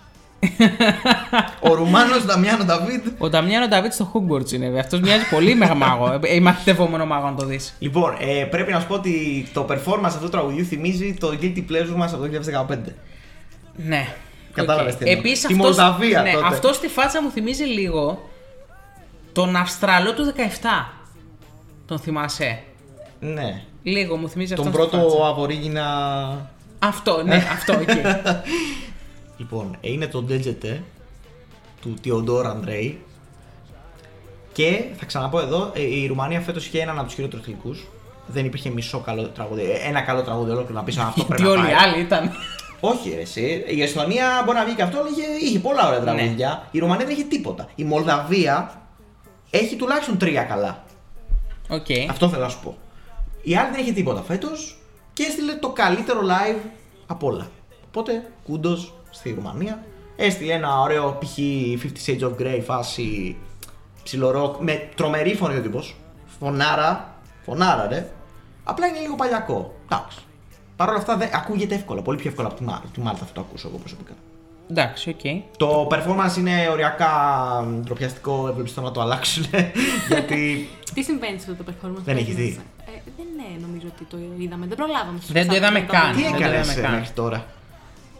[1.59, 3.01] Ο Ρουμάνος Νταμιάνο Νταβίντ.
[3.17, 4.81] Ο Νταμιάνο Νταβίντ στο Hogwarts είναι, βέβαια.
[4.81, 6.19] Αυτός μοιάζει πολύ με μάγο.
[6.23, 7.75] Ε, μαθητευόμενο μάγο, αν το δεις.
[7.79, 11.57] Λοιπόν, ε, πρέπει να σου πω ότι το performance αυτού του τραγουδιού θυμίζει το Guilty
[11.71, 12.77] Pleasure μας από το 2015.
[13.75, 14.07] Ναι.
[14.53, 14.99] Κατάλαβες Οκ.
[14.99, 15.19] τι εννοώ.
[15.19, 16.45] Επίσης, Τη αυτός- Μολδαβία ναι, τότε.
[16.47, 18.29] Αυτός στη φάτσα μου θυμίζει λίγο
[19.31, 20.93] τον Αυστραλό του 17.
[21.85, 22.59] Τον θυμάσαι;
[23.19, 23.61] Ναι.
[23.83, 24.79] Λίγο μου θυμίζει Τον αυτό.
[24.81, 25.27] στη πρώτο φάτσα.
[25.27, 26.51] αβορίγινα.
[26.79, 28.01] Αυτό, ναι, αυτό εκεί.
[29.37, 30.77] Λοιπόν, ε, είναι το DGT
[31.81, 33.01] του Τιοντόρ Αντρέη.
[34.53, 37.75] Και θα ξαναπώ εδώ, ε, η Ρουμανία φέτος είχε έναν από τους χειρότερους τελικού.
[38.27, 39.61] Δεν υπήρχε μισό καλό τραγούδι.
[39.61, 41.83] ε, Ένα καλό τραγούδι ολόκληρο να πεις αυτό πρέπει Γιατί να όλοι οι πάει.
[41.89, 42.31] άλλοι ήταν.
[42.79, 43.63] Όχι, ρε, εσύ.
[43.67, 46.67] Η Εστονία μπορεί να βγει και αυτό, αλλά είχε, είχε πολλά ωραία τραγούδια.
[46.71, 47.67] Η Ρουμανία δεν είχε τίποτα.
[47.75, 48.81] Η Μολδαβία
[49.49, 50.83] έχει τουλάχιστον τρία καλά.
[51.69, 51.85] Οκ.
[52.09, 52.77] Αυτό θέλω να σου πω.
[53.41, 54.77] Η άλλη δεν είχε τίποτα φέτος
[55.13, 56.59] και έστειλε το καλύτερο live
[57.07, 57.47] από όλα.
[57.87, 58.93] Οπότε, kudos
[59.23, 59.83] στη Ρουμανία.
[60.15, 61.37] Έστειλε ένα ωραίο π.χ.
[61.37, 63.35] 50 Shades of Grey φάση
[64.03, 65.95] ψιλοροκ με τρομερή φωνή ο τύπος.
[66.39, 67.15] Φωνάρα,
[67.45, 68.09] φωνάρα ρε.
[68.63, 69.75] Απλά είναι λίγο παλιακό.
[69.85, 70.17] Εντάξει.
[70.75, 73.33] Παρ' όλα αυτά δεν, ακούγεται εύκολα, πολύ πιο εύκολα από τη, Μά- τη Μάλτα αυτό
[73.33, 74.13] το ακούσω εγώ προσωπικά.
[74.69, 75.41] Εντάξει, οκ.
[75.57, 77.11] Το performance είναι οριακά
[77.81, 79.45] ντροπιαστικό, ευελπιστώ να το αλλάξουν.
[80.09, 82.03] γιατί Τι συμβαίνει σε αυτό το performance.
[82.03, 82.59] Δεν που έχεις έγινε; δει.
[82.85, 84.65] Ε, δεν ναι, νομίζω ότι το είδαμε.
[84.65, 85.19] Δεν προλάβαμε.
[85.21, 86.15] στο Δεν το Σάββατο είδαμε να το καν.
[86.15, 86.29] Τι δούμε.
[86.29, 86.95] δεν το έκανες είδαμε καν.
[86.99, 87.45] μέχρι τώρα;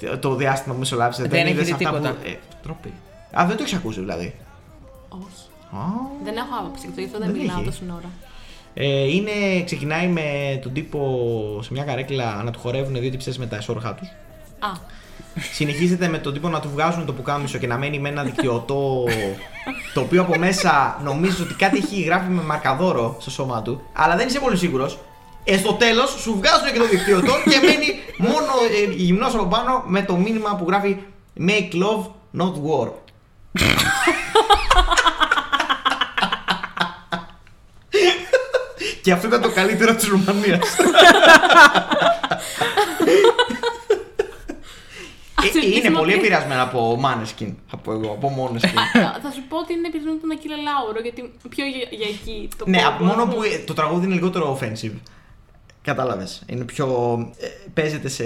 [0.09, 1.21] Το- Το διάστημα που μεσολάβησε.
[1.21, 2.09] Δεν Δεν, έχει είδες δει αυτά τίποτα.
[2.09, 2.93] Που, ε, τροπή.
[3.39, 4.35] Α, δεν το έχεις ακούσει δηλαδή.
[5.09, 5.23] Όχι.
[5.71, 5.79] Α,
[6.23, 7.65] Δεν έχω άποψη, γι' αυτό δεν, Δεν μιλάω έχει.
[7.65, 8.09] τόση ώρα.
[8.73, 10.99] Ε, είναι, ξεκινάει με τον τύπο
[11.63, 14.07] σε μια καρέκλα να του χορεύουν δύο τυψές με τα εσώρουχά τους.
[14.59, 14.69] Α,
[15.53, 19.03] Συνεχίζεται με τον τύπο να του βγάζουν το πουκάμισο και να μένει με ένα δικτυωτό
[19.93, 24.15] το οποίο από μέσα νομίζει ότι κάτι έχει γράφει με μαρκαδόρο στο σώμα του, αλλά
[24.15, 24.99] δεν είσαι πολύ σίγουρος.
[25.43, 28.51] Ε, στο τέλος σου βγάζουν και το δικτυωτό και μένει μόνο
[28.89, 30.97] ε, γυμνός από πάνω με το μήνυμα που γράφει
[31.47, 32.05] Make love,
[32.41, 32.89] not war.
[39.01, 40.77] και αυτό ήταν το καλύτερο της Ρουμανίας.
[45.45, 48.77] Ε, είναι Χρησιμοποιεί- πολύ επηρεασμένα από Maneskin, θα πω εγώ, από Måneskin.
[48.99, 52.49] Α, θα σου πω ότι είναι επειδή τον Ακύλα Λάουρο, γιατί πιο για, για εκεί
[52.57, 53.33] το ναι, πω, απ- μόνο κόσμο.
[53.33, 54.95] που ε, το τραγούδι είναι λιγότερο offensive.
[55.83, 56.41] Κατάλαβες.
[56.45, 56.87] Είναι πιο.
[57.39, 58.23] ε, παίζεται σε.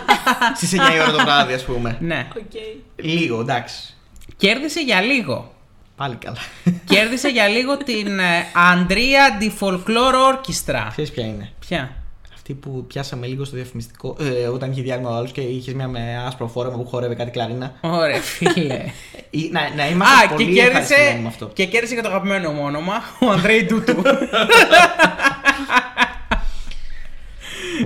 [0.60, 1.96] στι 9 η ώρα το βράδυ, ας πούμε.
[2.00, 2.28] Ναι.
[2.36, 2.52] Οκ.
[2.96, 3.96] Λίγο, εντάξει.
[4.36, 5.54] Κέρδισε για λίγο.
[5.96, 6.36] Πάλι καλά.
[6.84, 10.86] Κέρδισε για λίγο την ε, Andrea Di Folklore Orchestra.
[10.90, 11.94] Ξέρεις ποια είναι; Ποια;
[12.34, 14.16] Αυτή που πιάσαμε λίγο στο διαφημιστικό.
[14.20, 17.30] Ε, όταν είχε διάλειμμα ο άλλος και είχες μια με άσπρο φόρεμα που χορεύει κάτι
[17.30, 17.72] κλαρίνα.
[17.80, 18.74] Ωραία, φίλε.
[18.74, 21.46] Ε, να, να είμαστε Α, και πολύ ευχαριστημένοι κέρδισε, με αυτό.
[21.54, 24.02] και κέρδισε και το αγαπημένο μου όνομα, ο Ανδρέη Ντούτου.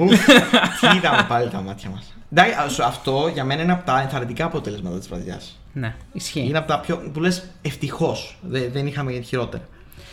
[0.00, 0.26] Ουφ,
[0.80, 2.14] Τι είδαμε πάλι τα μάτια μας.
[2.84, 5.60] Αυτό για μένα είναι από τα ενθαρρυντικά αποτελέσματα της βραδιάς.
[5.72, 6.40] ναι, ισχύει.
[6.40, 6.96] Είναι από τα πιο.
[7.12, 8.36] που λες ευτυχώς.
[8.42, 9.62] Δεν, δεν είχαμε χειρότερα.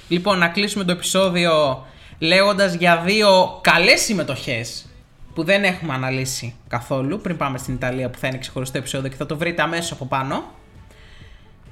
[0.07, 1.85] Λοιπόν, να κλείσουμε το επεισόδιο
[2.19, 4.85] λέγοντας για δύο καλές συμμετοχές
[5.33, 9.15] που δεν έχουμε αναλύσει καθόλου πριν πάμε στην Ιταλία που θα είναι ξεχωριστό επεισόδιο και
[9.15, 10.43] θα το βρείτε αμέσως από πάνω.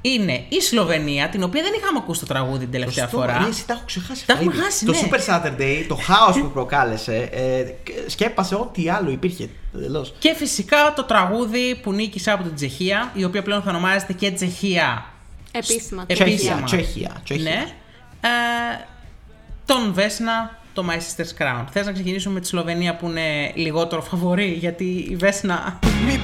[0.01, 3.37] Είναι η Σλοβενία, την οποία δεν είχαμε ακούσει το τραγούδι την τελευταία Σωστό, φορά.
[3.37, 4.25] ρε, εσύ τα έχω ξεχάσει.
[4.25, 4.63] Τα αυτά έχουμε ήδη.
[4.63, 4.99] χάσει, Το ναι.
[5.01, 7.65] Super Saturday, το χάος που προκάλεσε, ε,
[8.09, 9.49] σκέπασε ό,τι άλλο υπήρχε.
[9.75, 10.13] Εντελώς.
[10.19, 14.31] Και φυσικά το τραγούδι που νίκησε από την Τσεχία, η οποία πλέον θα ονομάζεται και
[14.31, 15.05] Τσεχία.
[15.51, 16.03] Επίσημα.
[16.07, 16.33] Επίσημα.
[16.35, 17.43] Τσέχια, Τσέχια, Τσέχια.
[17.51, 17.65] Ναι.
[18.21, 18.29] Ε,
[19.65, 21.65] τον Βέσνα, το My Sister's Crown.
[21.71, 26.17] Θες να ξεκινήσουμε με τη Σλοβενία που είναι λιγότερο φαβορή, γιατί η Βέσνα Mi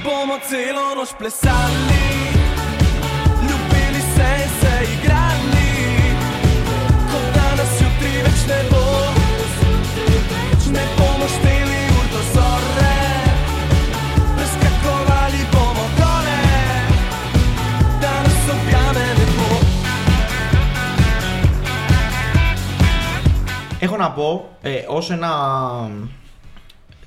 [23.96, 25.30] Έχω έχω να πω ε, ως ένα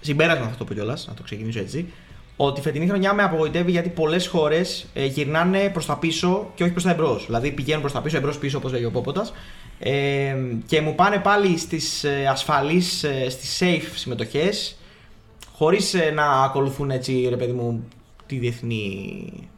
[0.01, 1.93] συμπέρασμα θα το πω κιόλας, να το ξεκινήσω έτσι.
[2.35, 6.63] Ότι η φετινή χρονιά με απογοητεύει γιατί πολλές χώρες ε, γυρνάνε προς τα πίσω και
[6.63, 7.25] όχι προς τα εμπρός.
[7.25, 9.33] Δηλαδή πηγαίνουν προς τα πίσω, εμπρός πίσω, όπως λέγει ο Πόποτας.
[9.79, 10.35] Ε,
[10.65, 14.77] και μου πάνε πάλι στις ε, ασφαλείς, ε, στις safe συμμετοχές,
[15.53, 17.87] χωρίς να ακολουθούν έτσι, ρε παιδί μου,
[18.25, 19.49] τη διεθνή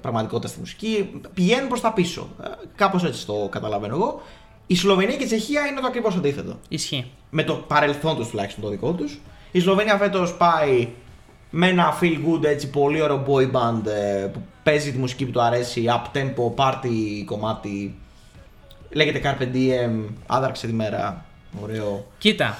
[0.00, 1.10] πραγματικότητα στη μουσική.
[1.34, 2.28] Πηγαίνουν προς τα πίσω.
[2.76, 4.22] Κάπως έτσι το καταλαβαίνω εγώ.
[4.70, 7.10] Η Σλοβενία και η Τσεχία είναι το ακριβώς αντίθετο Ισχύει.
[7.30, 9.18] με το παρελθόν τους τουλάχιστον το δικό τους.
[9.50, 10.88] Η Σλοβενία φέτος πάει
[11.50, 15.30] με ένα feel good έτσι πολύ ωραίο boy band ε, που παίζει τη μουσική που
[15.30, 17.94] του αρέσει, up tempo, party κομμάτι.
[18.90, 21.24] Λέγεται Carpe Diem, άδραξε τη μέρα.
[21.62, 22.06] Ωραίο.
[22.18, 22.58] Κοίτα.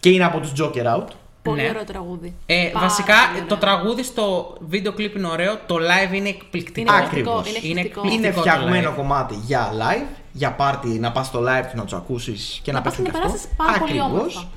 [0.00, 1.06] Και είναι από τους Joker Out.
[1.42, 1.68] Πολύ Ναι.
[1.68, 2.34] ωραίο τραγούδι.
[2.46, 3.58] Ε, Πάρα βασικά πολύ το ωραίο.
[3.58, 6.80] τραγούδι στο βίντεο κλιπ είναι ωραίο, το live είναι εκπληκτικό.
[6.94, 7.36] Είναι Ακριβώς.
[7.38, 8.00] εκπληκτικό, Είναι Είναι εκπληκτικό.
[8.00, 8.26] εκπληκτικό.
[8.26, 8.96] Είναι το φτιαγμένο live.
[8.96, 12.78] κομμάτι για live, για party, να πας στο live και να τους ακούσεις και να,
[12.78, 13.38] Να πας παίξουν και και να αυτό.
[13.38, 14.10] περάσεις πάρα πολύ Ακριβώς.
[14.36, 14.48] όμορφα.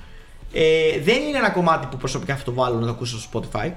[0.54, 3.72] Ε, δεν είναι ένα κομμάτι που προσωπικά θα το βάλω να το ακούσω στο Spotify.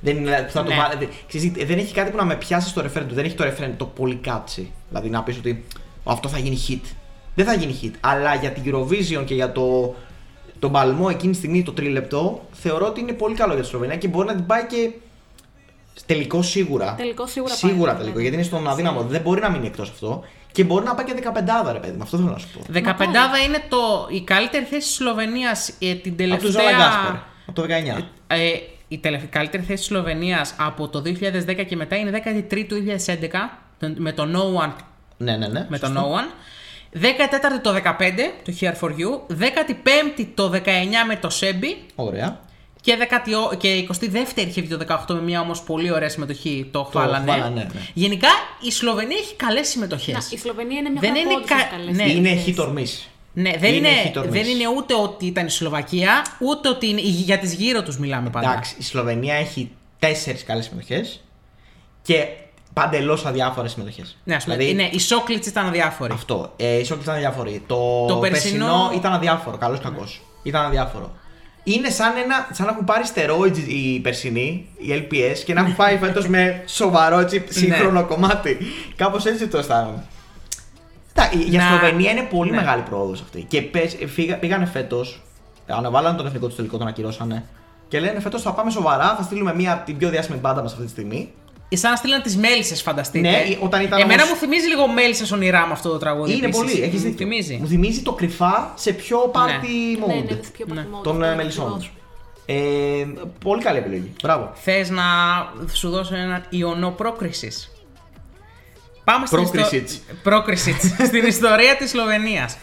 [0.00, 0.76] Δεν, είναι, δηλαδή που θα το Ναι.
[0.76, 3.14] βάλω, δεν- ξέρεις, δεν έχει κάτι που να με πιάσει στο referent του.
[3.14, 4.72] Δεν έχει το referent το πολύ κάτσι.
[4.88, 5.64] Δηλαδή να πεις ότι
[6.04, 6.88] «Ω, αυτό θα γίνει hit.
[7.34, 7.90] Δεν θα γίνει hit.
[8.00, 9.94] Αλλά για την Eurovision και για το,
[10.58, 13.96] τον παλμό εκείνη τη στιγμή, το τρίλεπτο, θεωρώ ότι είναι πολύ καλό για τη Σλοβενία
[13.96, 14.90] και μπορεί να την πάει και
[16.06, 16.94] τελικό σίγουρα.
[16.94, 18.16] Τελικό σίγουρα πάει, Σίγουρα ναι, τελικό.
[18.16, 18.22] ναι.
[18.22, 19.02] Γιατί είναι στον αδύναμο.
[19.02, 20.22] Δεν μπορεί να μείνει εκτός αυτό.
[20.52, 21.14] Και μπορεί να πάει και
[21.66, 22.02] 15 ρε παιδί μου.
[22.02, 22.60] Αυτό θέλω να σου πω.
[22.74, 26.50] 15 είναι το, η καλύτερη θέση της Σλοβενίας ε, την Από του τελευταία...
[26.50, 27.14] Ζόλα Γκάσπερ.
[27.46, 27.62] Από το
[27.98, 28.02] 19.
[28.26, 28.50] Ε,
[28.88, 33.28] η τελευ- καλύτερη θέση της Σλοβενίας από το 2010 και μετά είναι 13η του 2011
[33.78, 34.72] το- με το No One.
[35.16, 35.66] Ναι, ναι, ναι.
[35.68, 36.10] Με το σωστό.
[36.14, 36.28] No One.
[36.98, 37.80] 14η το 15
[38.44, 39.36] το Here For You.
[39.40, 40.56] 15η το 19
[41.06, 41.76] με το Sebi.
[41.94, 42.40] Ωραία.
[42.82, 46.84] Και, 10η, και 22η είχε βγει το 18 με μια όμως πολύ ωραία συμμετοχή το
[46.84, 47.32] Χβάλανε.
[47.32, 47.80] Χβάλανε, ναι.
[47.94, 48.28] Γενικά
[48.60, 50.14] η Σλοβενία έχει καλές συμμετοχές.
[50.14, 52.02] Να, η Σλοβενία είναι μια Δεν χαρά είναι πόντους κα- στις καλές ναι.
[52.12, 52.54] είναι συμμετοχές.
[52.56, 53.08] hit or miss.
[53.32, 54.28] Ναι, δεν Είναι είναι, hit or miss.
[54.28, 58.30] δεν είναι ούτε ότι ήταν η Σλοβακία, ούτε ότι είναι, για τις γύρω τους μιλάμε
[58.30, 58.50] πάντα.
[58.50, 61.20] Εντάξει, η Σλοβενία έχει τέσσερις καλές συμμετοχές
[62.02, 62.26] και
[62.72, 64.16] παντελώ αδιάφορες συμμετοχές.
[64.24, 66.12] Ναι, ας πούμε, είναι, η Σόκλιτς ήταν αδιάφορη.
[66.12, 66.52] Αυτό.
[66.56, 67.62] Ε, η Σόκλη ήταν αδιάφορη.
[67.66, 68.64] Το, Το περσινό...
[68.66, 69.56] περσινό ήταν αδιάφορο.
[69.56, 70.20] Καλός ή κακός.
[70.42, 71.12] Ήταν αδιάφορο.
[71.64, 75.76] Είναι σαν, ένα, σαν να έχουν πάρει steroids οι περσινοί, οι LPS, και να έχουν
[75.76, 78.58] πάει φέτος με σοβαρό έτσι, σύγχρονο κομμάτι.
[78.96, 80.04] Κάπως έτσι το αισθάνομαι.
[81.12, 82.56] Τα- η- Για Να- Σλοβενία είναι πολύ ναι.
[82.56, 83.44] μεγάλη πρόοδος αυτή.
[83.48, 85.22] Και πες, φύγα, πήγανε φέτος,
[85.66, 87.44] αναβάλανε τον εθνικό τους τελικό, τον ακυρώσανε.
[87.88, 90.72] Και λένε φέτος θα πάμε σοβαρά, θα στείλουμε μία από την πιο διάσημη μπάντα μας
[90.72, 91.32] αυτή τη στιγμή.
[91.76, 93.30] Σαν να στείλαν τις μέλισσες, φανταστείτε.
[93.30, 96.32] Ναι, όταν ήταν Εμένα όμως- μου θυμίζει λίγο μέλισσες ονειρά με αυτό το τραγούδι.
[96.32, 96.62] είναι επίσης.
[96.64, 97.16] πολύ, έχεις Μου δίκιο.
[97.26, 97.56] θυμίζει.
[97.60, 100.16] Μου θυμίζει το κρυφά σε πιο party Ναι, mode.
[100.16, 100.80] είναι πιο Ναι.
[100.80, 101.84] party mode, Των αυτό ε, μελισσών ακριβώς.
[101.86, 102.52] του.
[102.52, 103.06] Ε,
[103.44, 104.12] πολύ καλή επιλογή.
[104.22, 104.52] Μπράβο.
[104.54, 105.02] Θες να
[105.72, 107.50] σου δώσω έναν ιονό πρόκριση.
[109.04, 109.92] Πάμε στην, Πρόκρισιτς.
[109.92, 110.84] ιστο- Πρόκρισιτς.
[111.10, 112.56] στην ιστορία της Σλοβενίας.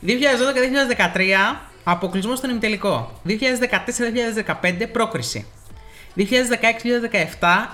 [0.00, 3.20] 2012-2013 αποκλεισμός στον ημιτελικό.
[3.24, 5.46] 2014-2015 πρόκριση.
[6.16, 6.22] 2016-2017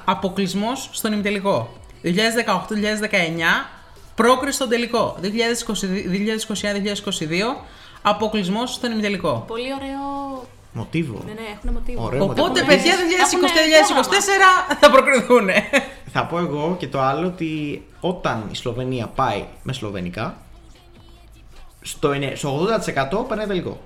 [0.05, 1.72] αποκλεισμός στον ημιτελικό.
[2.05, 2.09] 2018-2019
[4.14, 5.16] πρόκριση στον τελικό.
[5.22, 5.26] 2021-2022
[8.03, 9.45] αποκλεισμός στον ημιτελικό.
[9.47, 9.99] Πολύ ωραίο.
[10.72, 11.22] Μοτίβο.
[11.26, 12.05] Ναι, ναι, έχουν μοτίβο.
[12.05, 12.66] Ωραίο Οπότε, μοτίβο.
[12.66, 13.49] παιδιά, Έχουνε
[14.70, 15.49] 2020-2024 θα προκριθούν.
[16.12, 20.36] Θα πω εγώ και το άλλο ότι όταν η Σλοβενία πάει με σλοβενικά,
[21.80, 22.68] στο, ενε- στο
[23.22, 23.80] 80% περνάει τελικό.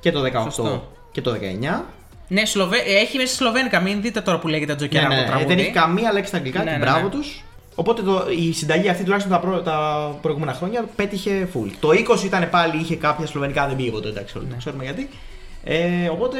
[0.00, 0.92] Και το 18 Σωστό.
[1.12, 1.80] και το 19.
[2.28, 2.76] Ναι, Σλοβε...
[2.86, 3.80] έχει μέσα σλοβένικα.
[3.80, 5.54] Μην δείτε τώρα που λέγεται τζοκερά Ναι, ναι, από το ναι, τραγούδι.
[5.54, 7.08] δεν έχει καμία λέξη στα αγγλικά Ναι, και ναι, μπράβο ναι.
[7.10, 7.44] τους.
[7.74, 11.70] Οπότε το, η συνταγή αυτή τουλάχιστον τα, προ, τα προηγούμενα χρόνια πέτυχε full.
[11.80, 14.52] Το 20 ήταν πάλι, είχε κάποια σλοβενικά, δεν πήγε ποτέ, εντάξει, όλοι Ναι.
[14.52, 15.08] το ξέρουμε γιατί.
[15.64, 16.36] Ε, οπότε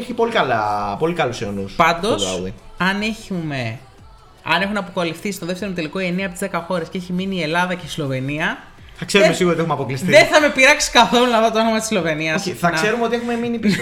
[0.00, 2.54] έχει πολύ, καλά, πολύ καλούς αιωνούς Πάντως, το τραγούδι.
[2.76, 3.78] αν έχουμε.
[4.44, 7.36] Αν έχουν αποκαλυφθεί στο δεύτερο τελικό οι 9 από τις 10 χώρες και έχει μείνει
[7.36, 8.58] η Ελλάδα και η Σλοβενία.
[9.04, 10.10] Θα ξέρουμε δεν- σίγουρα ότι έχουμε αποκλειστεί.
[10.10, 12.40] Δεν θα με πειράξει καθόλου να δω το όνομα της Σλοβενίας.
[12.40, 13.80] Όχι, θα ξέρουμε ότι έχουμε μείνει πίσω.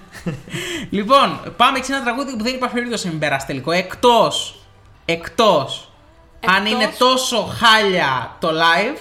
[0.90, 3.70] λοιπόν, πάμε σε ένα τραγούδι που δεν υπάρχει περίπτωση να μην περάσει τελικό.
[3.70, 4.62] Εκτός.
[5.04, 5.92] Εκτός.
[6.46, 6.72] Αν Εκτός.
[6.82, 8.96] είναι τόσο χάλια το live.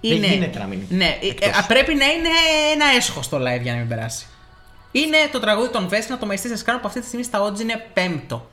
[0.00, 1.48] Δεν Είναι, γίνεται να μην είναι Ναι, ε, εκτός.
[1.48, 2.28] ε, πρέπει να είναι
[2.74, 4.26] ένα έσχος το live για να μην περάσει.
[4.92, 7.60] Είναι το τραγούδι των Βέσνα, το μεστή σα κάνω που αυτή τη στιγμή στα odds
[7.60, 8.50] είναι πέμπτο.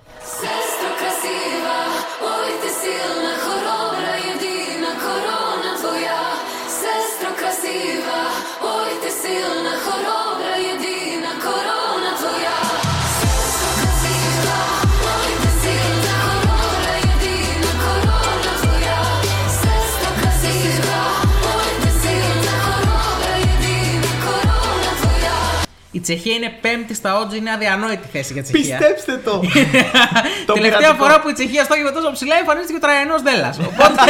[25.97, 28.77] Η Τσεχία είναι πέμπτη στα odds, είναι αδιανόητη θέση για Τσεχία.
[28.77, 29.31] Πιστέψτε το!
[30.47, 31.03] Το Τελευταία πειρατικό.
[31.03, 33.55] φορά που η Τσεχία στόχευε τόσο ψηλά εμφανίστηκε ο Τραγιανό Δέλλα.
[33.69, 34.01] Οπότε.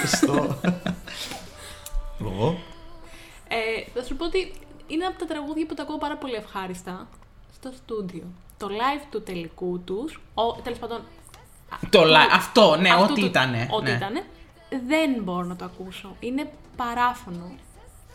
[0.00, 0.60] Σωστό.
[2.20, 2.58] Εγώ.
[3.48, 3.56] Ε,
[3.94, 4.52] θα σου πω ότι
[4.86, 7.08] είναι από τα τραγούδια που τα ακούω πάρα πολύ ευχάριστα
[7.54, 8.22] στο στούντιο.
[8.58, 10.20] Το live του τελικού τους,
[10.62, 10.98] τέλος πάντων.
[11.90, 13.96] Το αυτού- li- αυτό, ναι, αυτού ό,τι του- ήτανε, Ό,τι ναι.
[13.96, 14.24] ήτανε,
[14.88, 16.16] δεν μπορώ να το ακούσω.
[16.20, 17.52] Είναι παράφωνο.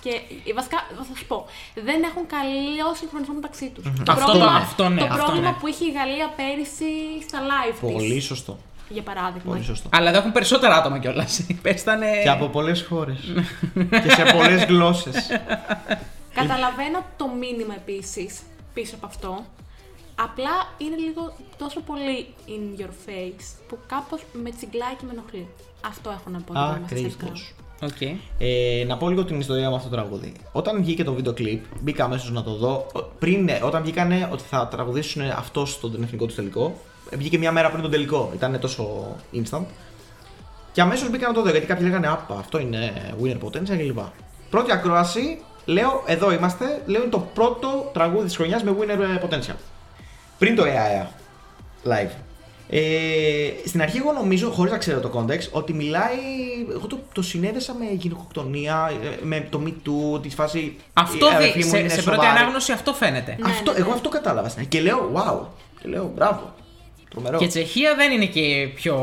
[0.06, 0.78] Και ε, βασικά,
[1.10, 1.46] θα σου πω,
[1.88, 3.84] δεν έχουν καλό συγχρονισμό μεταξύ τους.
[3.84, 5.58] Το Αυτό πρόβλημα, ναι, αυτό ναι, το αυτό πρόβλημα ναι.
[5.60, 6.92] που είχε η Γαλλία πέρυσι
[7.28, 8.58] στα live της, Πολύ σωστό.
[8.90, 9.52] για παράδειγμα.
[9.52, 9.90] Πολύ σωστό.
[9.92, 11.46] Αλλά εδώ έχουν περισσότερα άτομα κιόλας.
[11.64, 12.02] Πες ήταν.
[12.24, 13.20] Και από πολλές χώρες.
[14.04, 15.28] και σε πολλές γλώσσες.
[16.40, 18.40] Καταλαβαίνω το μήνυμα επίσης
[18.74, 19.46] πίσω από αυτό.
[20.16, 25.48] Απλά είναι λίγο τόσο πολύ in your face που κάπως με τσιγκλάει και με ενοχλεί.
[25.86, 28.12] Αυτό έχω να πω για το Masterchef Ακριβώ.
[28.12, 28.16] Crown.
[28.16, 28.20] ΟΚ.
[28.38, 30.34] Ε, να πω λίγο την ιστορία με αυτό το τραγούδι.
[30.52, 32.86] Όταν βγήκε το βίντεο κλιπ, μπήκα αμέσως να το δω.
[32.94, 36.76] Ο- Πριν, ε, όταν βγήκανε ότι θα τραγουδήσουν αυτό στον εθνικό τους τελικό,
[37.10, 38.32] ε, βγήκε μια μέρα πριν τον τελικό.
[38.34, 39.66] Ήταν τόσο instant.
[40.72, 42.92] Και αμέσως μπήκα να το δω γιατί κάποιοι λέγανε Απα, αυτό είναι
[43.24, 44.00] winner potential κλπ.
[44.50, 49.28] Πρώτη ακρόαση, λέω, εδώ είμαστε, λέω είναι το πρώτο τραγούδι της χρονιάς με winner ε,
[49.28, 49.56] potential.
[50.38, 51.06] Πριν το EAEA
[51.88, 52.12] live.
[52.70, 52.80] Ε,
[53.66, 56.18] στην αρχή εγώ νομίζω, χωρίς να ξέρω το context, ότι μιλάει,
[56.72, 60.76] εγώ το, το συνέδεσα με γυναικοκτονία, ε, με το Me Too, τη φάση...
[60.94, 62.40] Αυτό η δει, αδερφή μου σε, είναι σε πρώτη σοβαρή.
[62.40, 63.36] ανάγνωση αυτό φαίνεται.
[63.40, 63.84] Ναι, αυτό, ναι, ναι.
[63.84, 64.48] Εγώ αυτό κατάλαβα.
[64.50, 64.70] στην αρχή.
[64.78, 65.46] Και λέω, wow.
[65.82, 66.54] Και λέω, μπράβο.
[67.10, 67.38] Τρομερό.
[67.38, 68.96] Και η Τσεχία δεν είναι και πιο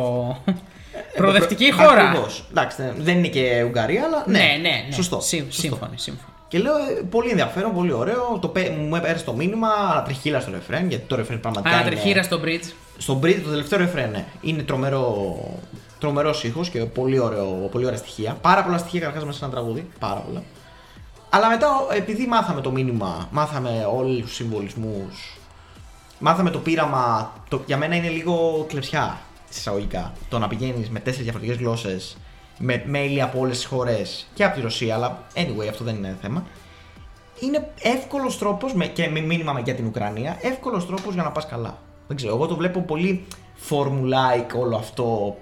[0.94, 2.08] Ε, προοδευτική προ- χώρα.
[2.08, 2.44] Ακριβώς.
[2.50, 4.38] Εντάξει, δεν- δεν είναι και Ουγγαρία, αλλά ναι.
[4.38, 4.94] Ναι, ναι, ναι.
[4.94, 5.20] Σωστό.
[5.20, 5.60] Συμ- σωστό.
[5.68, 6.31] Σύμφωνοι, σύμφωνοι.
[6.52, 8.38] Και λέω, ε, πολύ ενδιαφέρον, πολύ ωραίο.
[8.40, 12.22] Το, πέ- μου έπαιρνε το μήνυμα, ανατριχίλα στο ρεφρέν, γιατί το ρεφρέν πραγματικά Ανατριχείρα είναι...
[12.22, 12.72] στο bridge.
[12.98, 14.24] Στον Brit το τελευταίο ρεφρέν, ναι.
[14.40, 15.36] Είναι τρομερό,
[15.98, 18.36] τρομερός ήχος και πολύ, ωραίο, πολύ ωραία στοιχεία.
[18.40, 19.88] Πάρα πολλά στοιχεία καταρχάς μέσα σε ένα τραγούδι.
[19.98, 20.42] Πάρα πολλά.
[21.30, 25.38] Αλλά μετά, ο- επειδή μάθαμε το μήνυμα, μάθαμε όλους τους συμβολισμούς,
[26.18, 30.12] μάθαμε το πείραμα, το, για μένα είναι λίγο κλεψιά εισαγωγικά.
[30.28, 32.16] Το να πηγαίνεις με τέσσερις διαφορετικές γλώσσες,
[32.64, 36.16] με mail από όλες τις χώρες και από τη Ρωσία, αλλά anyway αυτό δεν είναι
[36.22, 36.46] θέμα.
[37.40, 41.78] Είναι εύκολος τρόπος και με μήνυμα για την Ουκρανία, εύκολος τρόπος για να πας καλά.
[42.06, 43.24] Δεν ξέρω, εγώ το βλέπω πολύ
[43.70, 45.36] formulaic όλο αυτό.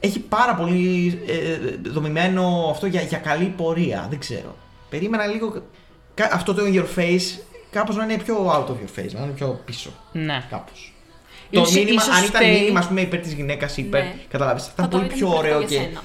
[0.00, 4.06] Έχει πάρα πολύ ε, δομημένο αυτό για, για καλή πορεία.
[4.10, 4.56] Δεν ξέρω.
[4.88, 5.62] Περίμενα λίγο
[6.14, 9.22] κα- αυτό το in your face κάπως να είναι πιο out of your face, να
[9.22, 9.90] είναι πιο πίσω.
[10.12, 10.44] Ναι.
[10.50, 10.94] Κάπως.
[11.50, 14.02] Το Ίσως- μήνυμα, ίσως αν ήταν φταίει- μήνυμα ας πούμε, υπέρ της γυναίκας ή υπέρ.
[14.02, 14.14] Ναι.
[14.28, 16.02] Καταλάβεις, θα ήταν Θα το πολύ ήταν πιο διαφορετικό ωραίο για και σένα.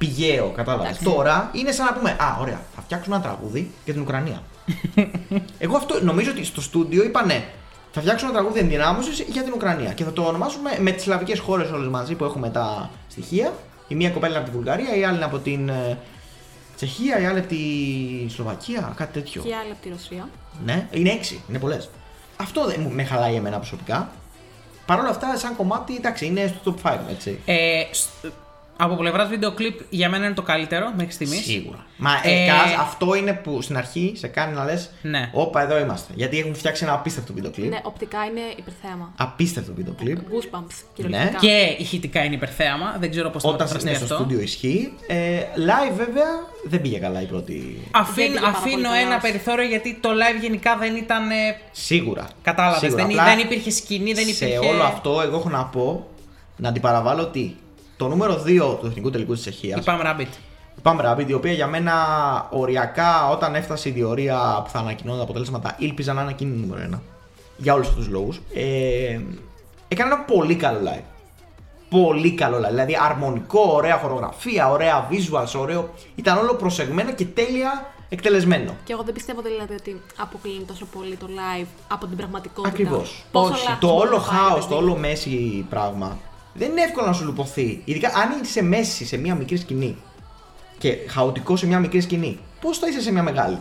[0.00, 0.86] Πηγαίο, κατάλαβες.
[0.88, 1.04] Εντάξει.
[1.04, 4.42] Τώρα είναι σαν να πούμε, Α, ωραία, θα φτιάξουμε ένα τραγούδι για την Ουκρανία.
[5.58, 7.44] Εγώ αυτό νομίζω ότι στο στούντιο είπανε,
[7.92, 11.38] θα φτιάξουμε ένα τραγούδι ενδυνάμωσης για την Ουκρανία και θα το ονομάσουμε με τις σλαβικές
[11.38, 13.52] χώρες όλες μαζί που έχουμε τα στοιχεία.
[13.88, 15.98] Η μία κοπέλα είναι από τη Βουλγαρία, η άλλη είναι από την ε,
[16.76, 17.56] Τσεχία, η άλλη από τη
[18.28, 19.42] Σλοβακία, κάτι τέτοιο.
[19.42, 20.28] Και άλλη από τη Ρωσία.
[20.64, 21.90] Ναι, είναι έξι, είναι πολλές.
[22.36, 24.10] Αυτό δεν μου- με χαλάει εμένα προσωπικά.
[24.86, 27.40] Παρ' όλα αυτά, σαν κομμάτι, εντάξει, είναι στο top 5, έτσι.
[27.44, 28.26] Ε, σ-
[28.80, 31.44] από πλευράς βίντεο κλιπ για μένα είναι το καλύτερο μέχρι στιγμής.
[31.44, 31.86] Σίγουρα.
[31.96, 35.30] Μα ε, Ε, Κaz, αυτό είναι που στην αρχή σε κάνει να λες: Ναι.
[35.32, 36.12] Όπα, εδώ είμαστε.
[36.16, 37.70] Γιατί έχουν φτιάξει ένα απίστευτο βίντεο κλιπ.
[37.70, 39.12] Ναι, οπτικά είναι υπερθέαμα.
[39.16, 40.18] Απίστευτο βίντεο κλιπ.
[40.18, 41.38] Goosebumps, κυριολεκτικά.
[41.38, 42.96] Και ηχητικά είναι υπερθέαμα.
[43.00, 44.16] Δεν ξέρω πώς θα Όταν μεταφραστεί ναι, στο αυτό.
[44.16, 44.92] στούντιο ισχύει.
[45.06, 45.16] Ε,
[45.56, 46.26] live βέβαια
[46.64, 47.80] δεν πήγε καλά η πρώτη.
[47.90, 49.20] Αφήν, Δεν πήγε πάρα αφήνω πολύ καλά, ένα όχι.
[49.20, 51.30] περιθώριο γιατί το live γενικά δεν ήταν.
[51.30, 51.34] ε,
[51.72, 52.28] Σίγουρα.
[52.42, 52.80] Κατάλαβες.
[52.80, 53.02] Σίγουρα.
[53.06, 54.46] Δεν, Απλά δεν υπήρχε σκηνή, δεν υπήρχε.
[54.46, 56.06] Σε όλο αυτό, εγώ έχω να πω
[56.56, 57.56] να αντιπαραβάλλω ότι
[58.00, 59.80] το νούμερο 2 του εθνικού τελικού της Τσεχίας.
[59.80, 60.32] Η Pam Rabbit.
[60.76, 61.94] Η Pam Rabbit, η οποία για μένα
[62.50, 66.60] οριακά όταν έφτασε η διορία που θα ανακοινώνουν τα αποτελέσματα, ήλπιζα να είναι εκείνη η
[66.60, 67.00] νούμερο 1.
[67.56, 68.40] Για όλους αυτούς τους λόγους.
[68.54, 69.20] Ε,
[69.88, 71.02] έκανε ένα πολύ καλό live.
[71.88, 72.68] Πολύ καλό live.
[72.68, 75.90] Δηλαδή αρμονικό, ωραία χορογραφία, ωραία visuals, ωραίο.
[76.14, 78.76] Ήταν όλο προσεγμένο και τέλεια εκτελεσμένο.
[78.84, 82.68] Και εγώ δεν πιστεύω δηλαδή ότι αποκλίνει τόσο πολύ το live από την πραγματικότητα.
[82.68, 83.24] Ακριβώς.
[83.32, 84.68] Πόσο λάθος Το μπορεί όλο να πάει, χάος, παιδί.
[84.68, 86.18] το όλο μέση πράγμα
[86.60, 87.80] δεν είναι εύκολο να σου λουποθεί.
[87.84, 89.96] Ειδικά αν είσαι μέση σε μια μικρή σκηνή
[90.78, 93.58] και χαοτικός σε μια μικρή σκηνή, πώς θα είσαι σε μια μεγάλη;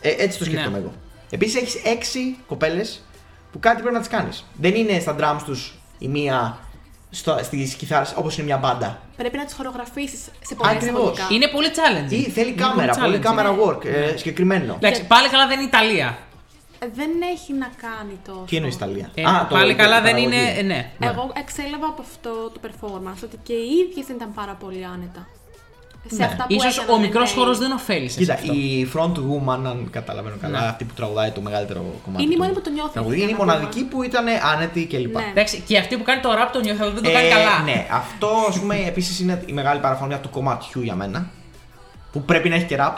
[0.00, 0.82] Ε, έτσι το σκέφτομαι Ναι.
[0.84, 0.92] εγώ.
[1.30, 3.04] Επίσης έχεις έξι κοπέλες
[3.52, 4.44] που κάτι πρέπει να τις κάνεις.
[4.60, 6.58] Δεν είναι στα drums τους η μία
[7.42, 9.00] στι κιθάρες όπως είναι μια μπάντα.
[9.16, 11.00] Πρέπει να τις χορογραφήσεις σε πολλά Ακριβώς.
[11.00, 11.26] εισαγωγικά.
[11.34, 12.12] Είναι πολύ challenging.
[12.26, 13.20] Ή θέλει Είναι κάμερα, πολύ challenging.
[13.20, 14.74] κάμερα work, ε, συγκεκριμένο.
[14.74, 16.18] Εντάξει, πάλι καλά δεν είναι Ιταλία.
[16.78, 18.44] Ε, Δεν έχει να κάνει τόσο.
[18.46, 20.36] Τι εννοείς Ιταλία; Ε, Α, το- πάλι το- καλά η δεν παραγωγή.
[20.36, 20.58] είναι.
[20.58, 20.92] ε, ναι.
[20.98, 25.26] Εγώ εξέλαβα από αυτό το performance ότι και οι ίδιες δεν ήταν πάρα πολύ άνετα.
[26.10, 26.24] Σε Ναι.
[26.24, 27.40] αυτά που Ίσως έκαναν ο μικρός εν τέλει.
[27.40, 28.12] χώρος δεν ωφέλησε.
[28.14, 28.52] σε Κοίτα, αυτό.
[28.52, 30.66] η front woman, αν καταλαβαίνω καλά, Ναι.
[30.66, 32.22] αυτή που τραγουδάει το μεγαλύτερο κομμάτι.
[32.22, 34.24] Είναι η του μόνη που το νιώθει τραγουδιού, αυτό Είναι η το μοναδική που ήταν
[34.54, 35.14] άνετη κλπ.
[35.16, 35.24] Ναι.
[35.30, 37.62] Εντάξει, και αυτή που κάνει το rap το νιώθω, αλλά δεν το κάνει Ε, καλά.
[37.64, 41.30] Ναι, αυτό ας πούμε επίσης είναι η μεγάλη παραφωνία του κομματιού για μένα.
[42.12, 42.94] Που πρέπει να έχει και rap.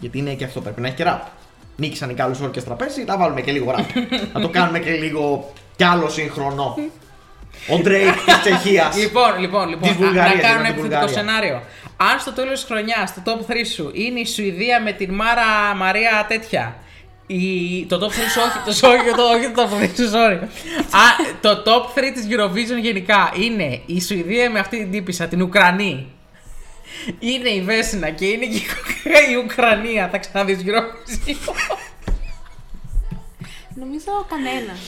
[0.00, 1.20] Γιατί είναι και αυτό, πρέπει να έχει και rap.
[1.76, 3.84] Νίκησαν οι καλού όρκεστρα πέρσι, να βάλουμε και λίγο rap.
[4.32, 6.76] να το κάνουμε και λίγο κι άλλο σύγχρονο.
[7.68, 8.96] Ο Drake της Τσεχίας.
[8.96, 9.88] Λοιπόν, λοιπόν, λοιπόν.
[9.88, 11.10] Της να- Βουλγαρίας, να κάνω ένα είναι από τη επιθετικό Βουλγαρίας.
[11.10, 11.62] σενάριο.
[11.96, 15.74] Αν στο τέλος της χρονιάς το top 3 σου είναι η Σουηδία με την Μάρα
[15.76, 16.76] Μαρία τέτοια.
[17.26, 20.42] Η, το top 3 σου, όχι, το, όχι, το, όχι το top 3 σου, sorry.
[20.90, 21.04] Α,
[21.40, 26.06] το top 3 της Eurovision γενικά είναι η Σουηδία με αυτή την τύπησα, την Ουκρανή.
[27.18, 28.62] Είναι η Βέσινα και είναι και η-
[29.32, 30.08] η Ουκρανία.
[30.12, 31.78] Θα ξαναδείς Eurovision.
[33.76, 34.78] Νομίζω κανένας.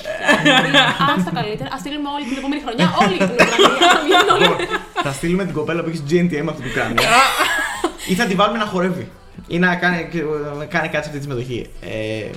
[1.20, 1.70] Α το καλύτερα.
[1.74, 2.94] Α στείλουμε όλη την επόμενη χρονιά.
[3.00, 3.88] Όλη την Ουκρανία.
[3.92, 4.68] Θα βγαίνουν όλοι.
[5.02, 7.08] θα στείλουμε την κοπέλα που έχει GNTM από την Ουκρανία.
[8.08, 9.10] ή θα τη βάλουμε να χορεύει.
[9.46, 10.08] Ή να κάνει,
[10.58, 11.70] να κάνει κάτι σε αυτή τη συμμετοχή.
[11.80, 12.30] Ε,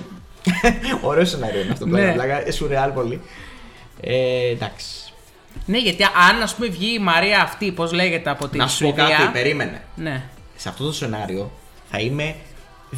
[1.01, 1.85] ωραίο σενάριο είναι αυτό.
[1.85, 1.91] Ναι.
[2.01, 3.21] Πλάκα, πλάκα, ε, σουρεάλ πολύ.
[4.01, 5.08] Ε, εντάξει.
[5.65, 8.83] Ναι, γιατί αν ας πούμε βγει η Μαρία αυτή, πώς λέγεται από την Να σου
[8.83, 9.15] πω Σουηδία.
[9.17, 9.81] κάτι, περίμενε.
[9.95, 10.23] Ναι.
[10.55, 11.51] Σε αυτό το σενάριο
[11.91, 12.35] θα είμαι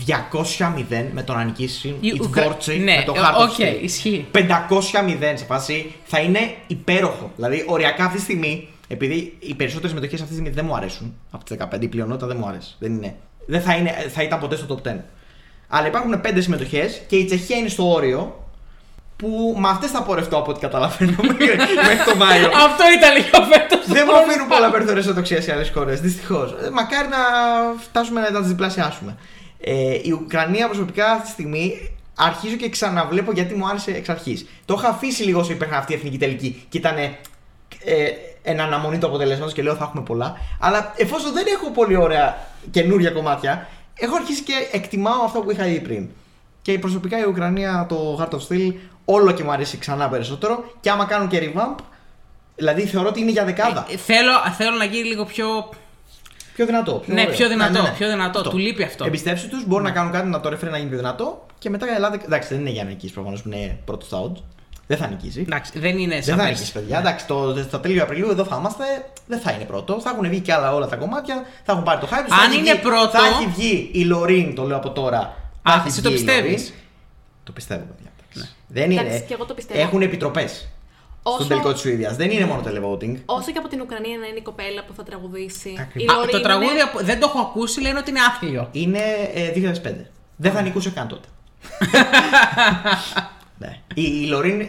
[0.07, 3.49] 200-0 με το να νικήσει Η η Ουκρα- Τβόρτσι ναι, με το ε, Heart of
[3.49, 3.78] οκ, Steel.
[3.82, 4.26] ισχύει.
[4.32, 7.32] 500-0 σε φάση θα είναι υπέροχο.
[7.36, 11.14] Δηλαδή, οριακά αυτή τη στιγμή, επειδή οι περισσότερες συμμετοχές αυτή τη στιγμή δεν μου αρέσουν,
[11.32, 12.76] από τις 15 η πλειονότητα δεν μου αρέσει.
[12.80, 13.15] Δεν, είναι,
[13.45, 14.95] δεν θα, είναι, θα ήταν ποτέ στο top 10.
[15.68, 18.40] Αλλά υπάρχουν 5 συμμετοχές και η Τσεχία είναι στο όριο
[19.22, 21.56] που με αυτές θα πορευτώ από ό,τι καταλαβαίνω μέχρι
[21.88, 22.48] μέχρι το Μάιο.
[22.48, 23.85] Αυτό ήταν λίγο φέτος.
[23.85, 26.56] Δεν μου αφήνουν πολλά περιθώρια αισιοδοξία οι άλλες χώρες, δυστυχώς.
[26.73, 27.18] Μακάρι να
[27.77, 29.18] φτάσουμε να τι διπλασιάσουμε.
[29.60, 34.45] Ε, η Ουκρανία προσωπικά αυτή τη στιγμή αρχίζω και ξαναβλέπω γιατί μου άρεσε εξ αρχής.
[34.65, 37.14] Το είχα αφήσει λίγο όσο υπήρχαν αυτή η εθνική τελική και ήταν ε,
[38.41, 40.38] ένα αναμονή του αποτελέσματος και λέω θα έχουμε πολλά.
[40.60, 42.38] Αλλά εφόσον δεν έχω πολύ ωραία
[42.72, 46.10] καινούργια κομμάτια, έχω αρχίσει και εκτιμάω αυτό που είχα ήδη πριν.
[46.61, 48.73] Και προσωπικά η Ουκρανία, το Heart of Steel,
[49.13, 50.63] όλο και μου αρέσει ξανά περισσότερο.
[50.79, 51.75] Και άμα κάνουν και revamp,
[52.55, 53.85] δηλαδή θεωρώ ότι είναι για δεκάδα.
[53.91, 55.69] Ε, θέλω, θέλω να γίνει λίγο πιο.
[56.55, 56.93] Πιο δυνατό.
[56.93, 57.33] Πιο Ναι, ωραίο.
[57.33, 58.41] πιο δυνατό, πιο δυνατό.
[58.41, 59.05] Του λείπει αυτό.
[59.05, 61.91] Εμπιστεύσου τους, μπορούν να κάνουν κάτι να το ρεφρέ να γίνει πιο δυνατό και μετά
[61.91, 62.19] η Ελλάδα.
[62.25, 64.41] Εντάξει, δεν είναι για να νικήσεις προφανώς που είναι πρώτος στα odds.
[64.88, 65.39] Δεν θα νικήσει.
[65.41, 66.53] Εντάξει, δεν είναι Δεν σαν θα πέρσι.
[66.53, 66.99] νικήσει, παιδιά.
[66.99, 68.83] Εντάξει, το, στο τέλειο Απριλίου εδώ θα είμαστε.
[69.27, 69.99] Δεν θα είναι πρώτο.
[70.01, 71.45] Θα έχουν βγει και άλλα όλα τα κομμάτια.
[71.63, 72.23] Θα έχουν πάρει το hype.
[72.27, 74.89] τους, θα Αν έχει είναι βγει- πρώτο- Θα έχει βγει η Λωρίν, το λέω από
[74.89, 75.35] τώρα.
[75.63, 76.73] θα Α, έχει εσύ το βγει η πιστεύεις; Λωρίν.
[77.43, 77.83] Το πιστεύω,
[78.73, 78.84] παιδιά.
[78.84, 78.91] εντάξει.
[78.91, 79.02] Δεν είναι.
[79.02, 79.80] Εντάξει, και εγώ το πιστεύω.
[79.81, 80.68] Έχουν επιτροπές
[81.23, 82.15] Όσο- στον τελικό της Σουηδίας.
[82.15, 83.15] Δεν είναι μόνο televoting.
[83.26, 85.76] Όσο και από την Ουκρανία να είναι η κοπέλα που θα τραγουδήσει.
[85.80, 86.14] Ακριβώς.
[86.14, 88.68] η Α, Λωρίν το είναι- τραγούδι από- δεν το έχω ακούσει, λένε ότι είναι άθλιο.
[88.72, 88.99] Είναι
[89.34, 90.06] ε, 2005.
[90.35, 91.27] Δεν θα νικούσε καν τότε.
[93.57, 93.80] ναι.
[93.93, 94.68] Η, η Λωρίν, ε,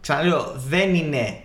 [0.00, 1.40] ξαναλέω, δεν είναι,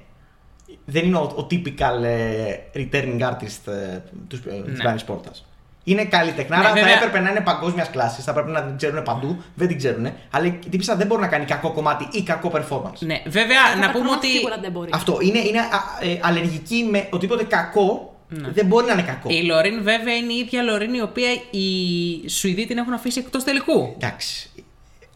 [0.85, 4.53] δεν είναι ο, ο typical ε, returning artist ε, τους Ναι.
[4.61, 5.41] της Spanish Portas.
[5.83, 6.93] Είναι καλλιτεχνάρα, Ναι, θα βέβαια.
[6.93, 10.07] έπρεπε να είναι παγκόσμιας κλάση, θα πρέπει να την ξέρουν παντού, δεν την ξέρουν.
[10.31, 12.99] Αλλά η τύπησα δεν μπορεί να κάνει κακό κομμάτι ή κακό performance.
[12.99, 14.89] Ναι, βέβαια Κατά να πούμε χρόνο ότι Σίγουρα δεν μπορεί.
[14.93, 15.65] Αυτό είναι, είναι α,
[16.01, 18.49] ε, αλλεργική με οτιδήποτε κακό, Ναι.
[18.49, 19.29] δεν μπορεί να είναι κακό.
[19.29, 23.43] η Λωρίν βέβαια είναι η ίδια Λωρίν η οποία οι Σουηδοί την έχουν αφήσει εκτός
[23.43, 23.93] τελικού.
[23.95, 24.49] Εντάξει.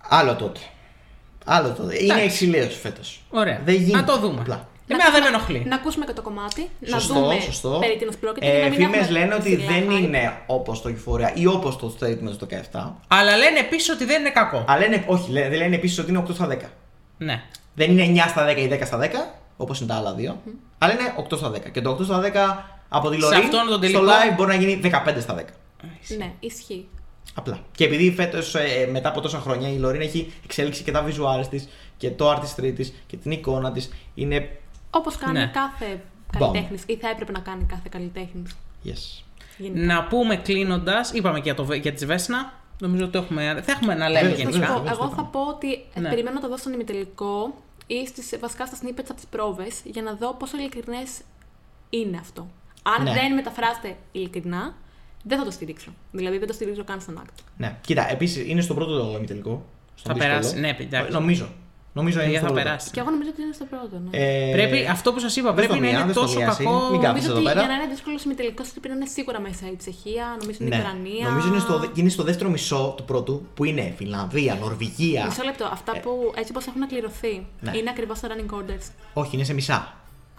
[0.09, 0.59] Άλλο τότε.
[1.45, 1.93] Άλλο τότε.
[1.95, 2.23] Είναι Εντάξει.
[2.23, 3.21] εξηλαίωση φέτος.
[3.29, 3.61] Ωραία.
[3.65, 3.97] Δεν γίνεται.
[3.97, 4.39] Να το δούμε.
[4.39, 4.67] Απλά.
[4.87, 5.63] Εμένα δεν με ενοχλεί.
[5.67, 6.69] Να ακούσουμε και το κομμάτι.
[6.89, 7.77] Σωστό, να δούμε σωστό.
[7.81, 8.45] περί τίνος πρόκειται.
[8.45, 10.01] και να Ε, μην Φήμες έχουμε λένε ότι ψηλά δεν hype.
[10.03, 12.93] είναι όπως το Euphoria ή όπως το Statement το 17.
[13.07, 14.65] Αλλά λένε επίσης ότι δεν είναι κακό.
[14.67, 16.57] Αλλά λένε, όχι, λένε, δεν λένε επίσης ότι είναι 8 στα 10.
[17.17, 17.41] Ναι.
[17.75, 19.07] Δεν είναι 9 στα 10 ή 10 στα 10,
[19.57, 20.41] όπως είναι τα άλλα δύο.
[20.77, 21.69] Αλλά είναι 8 στα 10.
[21.71, 24.49] Και το 8 στα 10 από τη Σε Λωρίν αυτόν τον στο τελικό- live μπορεί
[24.49, 25.43] να γίνει 15 στα 10.
[26.17, 26.87] Ναι, ισχύει.
[27.33, 27.59] Απλά.
[27.75, 28.55] Και επειδή φέτος,
[28.91, 32.73] μετά από τόσα χρόνια, η Λωρίν έχει εξέλιξει και τα visuals της και το artistry
[32.75, 33.89] της και την εικόνα της.
[34.15, 34.49] Είναι.
[34.89, 35.51] Όπως κάνει Ναι.
[35.53, 36.01] κάθε
[36.37, 38.55] καλλιτέχνης ή θα έπρεπε να κάνει κάθε καλλιτέχνης.
[38.85, 39.23] Yes.
[39.73, 42.53] Να πούμε κλείνοντας, είπαμε και για, το, Βε- για τη Σβέσνα.
[42.79, 44.73] Νομίζω ότι το έχουμε, θα έχουμε να λέμε Βέβαια, Θα σου γενικά.
[44.73, 45.15] πω, βέβαια, εγώ βέβαια.
[45.23, 46.09] θα πω ότι ε, Ναι.
[46.09, 47.55] περιμένω να το δω στον ημιτελικό
[47.87, 51.09] ή στις, βασικά στα snippets από τις πρόβες για να δω πόσο ειλικρινές
[51.89, 52.47] είναι αυτό.
[52.97, 53.13] Αν Ναι.
[53.13, 54.75] δεν μεταφράσετε ειλικρινά,
[55.23, 55.91] δεν θα το στηρίξω.
[56.11, 57.43] Δηλαδή δεν το στηρίζω καν στον act.
[57.57, 57.77] Ναι.
[57.81, 59.65] Κοίτα, επίσης είναι στο πρώτο ημιτελικό.
[59.95, 60.39] στον Θα δύσκολο.
[60.39, 61.11] περάσει, ναι, εντάξει.
[61.11, 61.49] Νομίζω.
[61.99, 62.61] Νομίζω είναι Ε, στο θα πρώτο.
[62.63, 62.87] περάσει.
[62.93, 63.95] Και εγώ νομίζω ότι είναι στο πρώτο.
[64.03, 64.17] Ναι.
[64.17, 66.37] Ε, Πρέπει, αυτό που σας είπα, δες πρέπει το να μία, είναι δες το τόσο
[66.37, 66.63] μία, εσύ.
[66.63, 66.75] κακό.
[66.91, 67.59] Μην κάθεσαι Νομίζω εδώ ότι πέρα.
[67.59, 70.77] για να είναι δύσκολο ημιτελικό πρέπει να είναι σίγουρα μέσα η Τσεχία, νομίζω είναι η
[70.77, 70.81] Ναι.
[70.83, 71.25] Ουκρανία.
[71.29, 75.25] Νομίζω είναι στο, είναι στο δεύτερο μισό του πρώτου που είναι Φιλανδία, Νορβηγία.
[75.25, 75.65] Μισό λεπτό.
[75.77, 77.33] Αυτά που έτσι όπως έχουν κληρωθεί
[77.65, 77.71] Ναι.
[77.77, 78.85] είναι ακριβώς τα running orders.
[79.21, 79.79] Όχι, είναι σε μισά.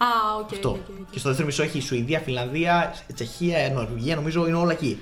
[0.07, 0.09] Α,
[0.41, 0.49] οκ.
[0.51, 0.69] Αυτό.
[0.69, 1.09] οκ, οκ, οκ.
[1.11, 4.99] Και στο δεύτερο μισό έχει Σουηδία, Φιλανδία, Τσεχία, Νορβηγία, νομίζω είναι όλα εκεί.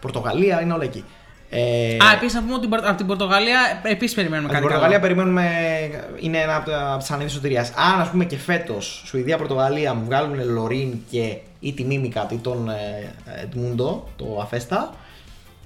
[0.00, 1.04] Πορτογαλία είναι όλα εκεί.
[1.50, 4.98] Ε, Α, επίσης να πούμε ότι από την Πορτογαλία επίσης περιμένουμε από την κάτι Πορτογαλία
[4.98, 5.14] καλό.
[5.14, 5.50] περιμένουμε.
[6.20, 7.72] Είναι ένα από τα- από τι ανέδειε σωτηρίας.
[7.94, 12.68] Αν ας πούμε και φέτος Σουηδία-Πορτογαλία μου βγάλουν Λωρίν και ή τη Μίμικα ή τον
[12.68, 13.12] ε,
[13.42, 14.94] Εντμούντο, το Αφέστα,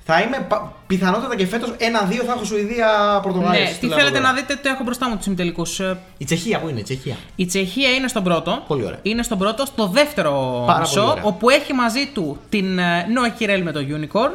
[0.05, 3.61] θα είμαι πα- πιθανότατα και φέτος ένα-δύο θα έχω Σουηδία-Πορτογαλία.
[3.61, 5.79] Ναι, τι θέλετε να δείτε, το έχω μπροστά μου τους ημιτελικούς.
[6.19, 8.63] Η Τσεχία που είναι, η Τσεχία; Η Τσεχία είναι στον πρώτο.
[8.67, 8.99] Πολύ ωραία.
[9.03, 11.25] Είναι στον πρώτο, στο δεύτερο Πάρα μισό, πολύ ωραία.
[11.25, 14.31] όπου έχει μαζί του την ε, Νόα Κιρέλ με το Unicorn,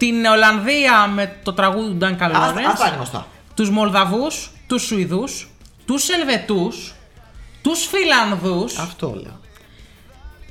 [0.00, 3.26] την Ολλανδία με το τραγούδι του Duncan Αυτά αυτά Lawrence, είναι γνωστά.
[3.54, 5.48] τους Μολδαβούς, τους Σουηδούς,
[5.86, 6.94] τους Ελβετούς,
[7.62, 9.40] τους Φιλανδούς Αυτό λέω.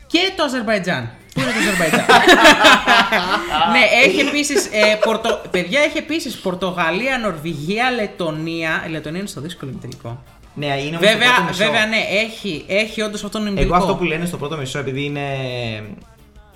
[0.07, 1.09] και το Αζερβαϊτζάν.
[1.33, 2.05] Πού είναι το Αζερβαϊτζάν;
[3.73, 4.65] ναι, έχει επίσης.
[4.65, 5.41] Ε, Πορτο...
[5.51, 8.83] Παιδιά, έχει επίσης Πορτογαλία, Νορβηγία, Λετωνία.
[8.87, 10.23] Η Λετωνία είναι στο δύσκολο τελικό.
[10.53, 11.63] Ναι, είναι όμως το Βέβαια, πρώτο μισό.
[11.65, 13.75] βέβαια, ναι, έχει, έχει όντως αυτόν τον ημιτελικό.
[13.75, 15.27] Εγώ αυτό που λένε στο πρώτο μισό, επειδή είναι.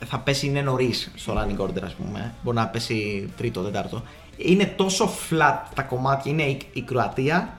[0.06, 2.34] Θα πέσει είναι νωρίς στο running order, ας πούμε.
[2.44, 4.04] Μπορεί να πέσει τρίτο, τέταρτο.
[4.38, 6.32] Είναι τόσο flat τα κομμάτια.
[6.32, 7.58] Είναι η, η Κροατία,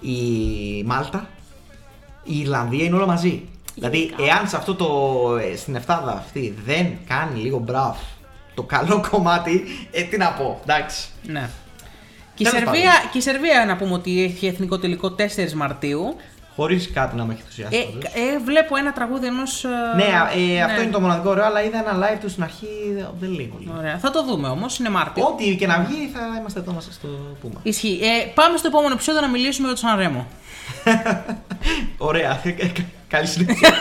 [0.00, 1.28] η Μάλτα,
[2.24, 3.48] η Ιρλανδία είναι όλα μαζί.
[3.74, 4.86] Δηλαδή, εάν σε αυτό το.
[5.36, 7.98] ε, στην εφτάδα αυτή δεν κάνει λίγο μπραφ
[8.54, 11.08] το καλό κομμάτι, ε, τι να πω, εντάξει.
[11.22, 11.48] Ναι.
[12.34, 16.16] Και η, Τέλος Σερβία, και η Σερβία να πούμε ότι έχει εθνικό τελικό 4 Μαρτίου.
[16.56, 17.76] Χωρίς κάτι να με έχει ενθουσιάσει.
[17.76, 18.04] Ε, πάντως.
[18.04, 19.64] ε, βλέπω ένα τραγούδι ενός.
[19.96, 20.04] ναι,
[20.54, 22.66] ε, αυτό είναι το μοναδικό ωραίο, αλλά είδα ένα live του στην αρχή,
[23.20, 23.70] δεν λέει πολύ.
[23.78, 23.98] Ωραία.
[23.98, 25.24] Θα το δούμε όμως, είναι Μάρτιο.
[25.26, 27.08] Ό,τι και να βγει θα είμαστε εδώ να σας το
[27.40, 27.54] πούμε.
[27.62, 27.98] Ισχύει.
[28.02, 30.26] Ε, πάμε στο επόμενο επεισόδιο να μιλήσουμε για τον Σαν Ρέμο.
[32.10, 32.40] Ωραία.
[33.08, 33.70] Καλή συνέχεια.